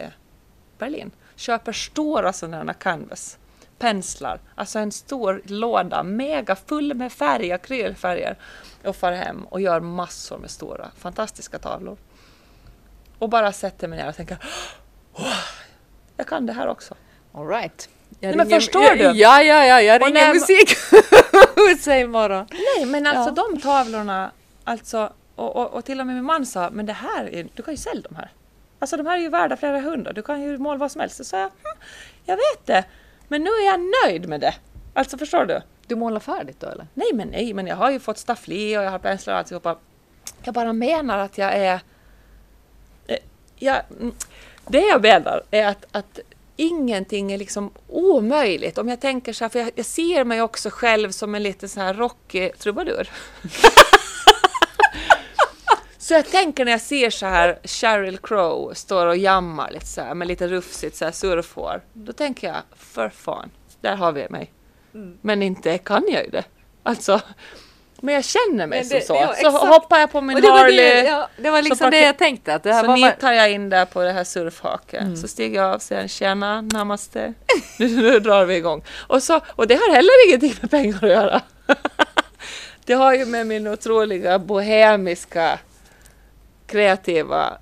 Berlin. 0.78 1.10
Köper 1.36 1.72
stora 1.72 2.32
sådana 2.32 2.56
här 2.72 2.72
canvas, 2.72 3.38
penslar, 3.78 4.40
alltså 4.54 4.78
en 4.78 4.92
stor 4.92 5.42
låda, 5.44 6.02
mega 6.02 6.56
full 6.56 6.94
med 6.94 7.12
färg, 7.12 7.52
akrylfärger 7.52 8.36
och 8.84 8.96
far 8.96 9.12
hem 9.12 9.44
och 9.44 9.60
gör 9.60 9.80
massor 9.80 10.38
med 10.38 10.50
stora, 10.50 10.90
fantastiska 10.98 11.58
tavlor. 11.58 11.96
Och 13.18 13.28
bara 13.28 13.52
sätter 13.52 13.88
mig 13.88 13.98
ner 13.98 14.08
och 14.08 14.16
tänker 14.16 14.36
"Åh, 15.12 15.34
jag 16.16 16.26
kan 16.26 16.46
det 16.46 16.52
här 16.52 16.68
också. 16.68 16.94
All 17.32 17.48
right. 17.48 17.88
Jag 18.20 18.28
Nej, 18.28 18.36
men 18.36 18.60
förstår 18.60 18.82
jag, 18.82 18.98
du? 18.98 19.04
Ja, 19.04 19.42
ja, 19.42 19.64
ja, 19.66 19.80
jag 19.82 20.02
Och 20.02 20.06
ringer 20.08 20.26
när- 20.26 20.34
musik 20.34 20.76
sig 21.82 22.00
imorgon. 22.00 22.46
Nej, 22.76 22.86
men 22.86 23.06
alltså 23.06 23.42
Ja. 23.42 23.48
de 23.52 23.60
tavlorna, 23.60 24.30
alltså, 24.64 25.12
och, 25.34 25.56
och, 25.56 25.74
och 25.74 25.84
till 25.84 26.00
och 26.00 26.06
med 26.06 26.14
min 26.14 26.24
man 26.24 26.46
sa, 26.46 26.70
men 26.70 26.86
det 26.86 26.92
här, 26.92 27.34
är, 27.34 27.46
du 27.54 27.62
kan 27.62 27.74
ju 27.74 27.78
sälja 27.78 28.02
de 28.08 28.16
här. 28.16 28.30
Alltså 28.78 28.96
de 28.96 29.06
här 29.06 29.16
är 29.16 29.20
ju 29.20 29.28
värda 29.28 29.56
flera 29.56 29.80
hundra, 29.80 30.12
du 30.12 30.22
kan 30.22 30.42
ju 30.42 30.58
måla 30.58 30.78
vad 30.78 30.92
som 30.92 31.00
helst. 31.00 31.16
Så 31.16 31.24
sa 31.24 31.38
jag, 31.38 31.48
hm, 31.48 31.80
jag 32.24 32.36
vet 32.36 32.66
det, 32.66 32.84
men 33.28 33.44
nu 33.44 33.50
är 33.50 33.64
jag 33.66 33.80
nöjd 34.04 34.28
med 34.28 34.40
det. 34.40 34.54
Alltså 34.94 35.18
förstår 35.18 35.44
du? 35.44 35.60
Du 35.86 35.96
målar 35.96 36.20
färdigt 36.20 36.60
då 36.60 36.66
eller? 36.66 36.86
Nej 36.94 37.10
men 37.14 37.28
nej, 37.28 37.54
men 37.54 37.66
jag 37.66 37.76
har 37.76 37.90
ju 37.90 37.98
fått 38.00 38.18
staffli 38.18 38.78
och 38.78 38.82
jag 38.82 38.90
har 38.90 38.98
penslar 38.98 39.34
och 39.34 39.38
alltihopa. 39.38 39.76
Jag 40.44 40.54
bara 40.54 40.72
menar 40.72 41.18
att 41.18 41.38
jag 41.38 41.52
är... 41.52 41.80
eh, 43.06 43.16
Jag, 43.58 43.76
mm, 44.00 44.12
det 44.66 44.80
jag 44.80 45.02
menar 45.02 45.42
är 45.50 45.66
att, 45.66 45.84
att 45.92 46.18
ingenting 46.56 47.32
är 47.32 47.38
liksom 47.38 47.70
omöjligt. 47.88 48.78
Om 48.78 48.88
jag 48.88 49.00
tänker 49.00 49.32
så 49.32 49.44
här, 49.44 49.48
för 49.48 49.58
jag, 49.58 49.70
jag 49.74 49.86
ser 49.86 50.24
mig 50.24 50.42
också 50.42 50.70
själv 50.70 51.10
som 51.10 51.34
en 51.34 51.42
liten 51.42 51.68
så 51.68 51.80
här 51.80 51.94
rockig 51.94 52.58
trubadur. 52.58 53.10
Så 56.06 56.14
jag 56.14 56.26
tänker 56.30 56.64
när 56.64 56.72
jag 56.72 56.80
ser 56.80 57.10
så 57.10 57.26
här 57.26 57.58
Sheryl 57.64 58.18
Crow 58.18 58.74
står 58.74 59.06
och 59.06 59.16
jammar 59.16 59.70
lite 59.70 59.86
så 59.86 60.00
här 60.00 60.14
med 60.14 60.28
lite 60.28 60.48
rufsigt 60.48 60.96
så 60.96 61.04
här 61.04 61.12
surfhår. 61.12 61.80
Då 61.92 62.12
tänker 62.12 62.46
jag, 62.48 62.56
för 62.76 63.08
fan, 63.08 63.50
där 63.80 63.96
har 63.96 64.12
vi 64.12 64.28
mig. 64.28 64.52
Men 65.20 65.42
inte 65.42 65.78
kan 65.78 66.04
jag 66.08 66.24
ju 66.24 66.30
det. 66.30 66.44
Alltså, 66.82 67.20
men 68.00 68.14
jag 68.14 68.24
känner 68.24 68.66
mig 68.66 68.78
Men 68.90 69.00
som 69.00 69.16
det- 69.16 69.36
så. 69.42 69.50
så 69.50 69.66
hoppar 69.66 69.98
jag 69.98 70.12
på 70.12 70.20
min 70.20 70.40
det 70.40 70.50
var 70.50 70.58
Harley. 70.58 70.76
det, 70.76 71.04
ja, 71.04 71.28
det 71.36 71.50
var 71.50 71.62
liksom 71.62 71.90
det 71.90 72.00
jag 72.00 72.18
tänkte. 72.18 72.54
Att 72.54 72.62
det 72.62 72.72
här 72.72 72.80
Så 72.82 72.86
var 72.86 72.96
nitar 72.96 73.32
jag 73.32 73.50
in 73.52 73.68
där 73.70 73.84
på 73.84 74.02
det 74.02 74.12
här 74.12 74.24
surfhaket. 74.24 75.18
Så 75.18 75.28
stiger 75.28 75.60
jag 75.60 75.68
av 75.68 75.74
och 75.74 75.82
säger 75.82 76.08
tjena, 76.08 76.60
namaste. 76.60 77.34
Nu, 77.78 77.88
nu 77.88 78.20
drar 78.20 78.44
vi 78.44 78.56
igång. 78.56 78.84
Och, 79.06 79.22
så, 79.22 79.40
och 79.48 79.66
det 79.66 79.74
har 79.74 79.94
heller 79.94 80.28
ingenting 80.28 80.54
med 80.60 80.70
pengar 80.70 81.04
att 81.04 81.10
göra. 81.10 81.42
det 82.84 82.94
har 82.94 83.14
ju 83.14 83.24
med 83.26 83.46
min 83.46 83.66
otroliga 83.66 84.38
bohemiska, 84.38 85.58
kreativa, 86.66 87.58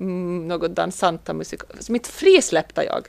mm, 0.00 0.48
något 0.48 0.70
dansanta 0.70 1.32
musik. 1.34 1.60
Mitt 1.88 2.06
frisläppta 2.06 2.84
jag. 2.84 3.06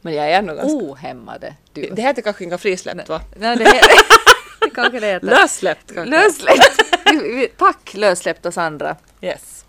Men 0.00 0.14
jag 0.14 0.30
är 0.30 0.42
nog 0.42 0.56
ganska... 0.56 0.76
Ohämmade 0.78 1.54
du. 1.72 1.90
Det 1.92 2.02
heter 2.02 2.22
kanske 2.22 2.44
inte 2.44 2.58
frisläppt 2.58 3.08
va? 3.08 3.20
Nej, 3.36 3.56
det, 3.56 3.64
heter, 3.64 3.88
det 4.60 4.70
kanske 4.70 5.00
det 5.00 5.06
heter. 5.06 5.26
Lössläppt 5.26 5.94
kanske? 5.94 6.10
Lössläppt. 6.10 7.58
Tack 7.58 7.94
lössläppta 7.94 8.52
Sandra 8.52 8.96
Yes. 9.20 9.64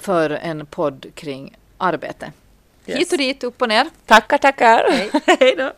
för 0.00 0.30
en 0.30 0.66
podd 0.66 1.06
kring 1.14 1.56
arbete. 1.78 2.32
Yes. 2.86 2.98
Hit 2.98 3.12
och 3.12 3.18
dit, 3.18 3.44
upp 3.44 3.62
och 3.62 3.68
ner. 3.68 3.88
Tackar, 4.06 4.38
tackar. 4.38 4.84
Hej 5.40 5.54
då. 5.58 5.72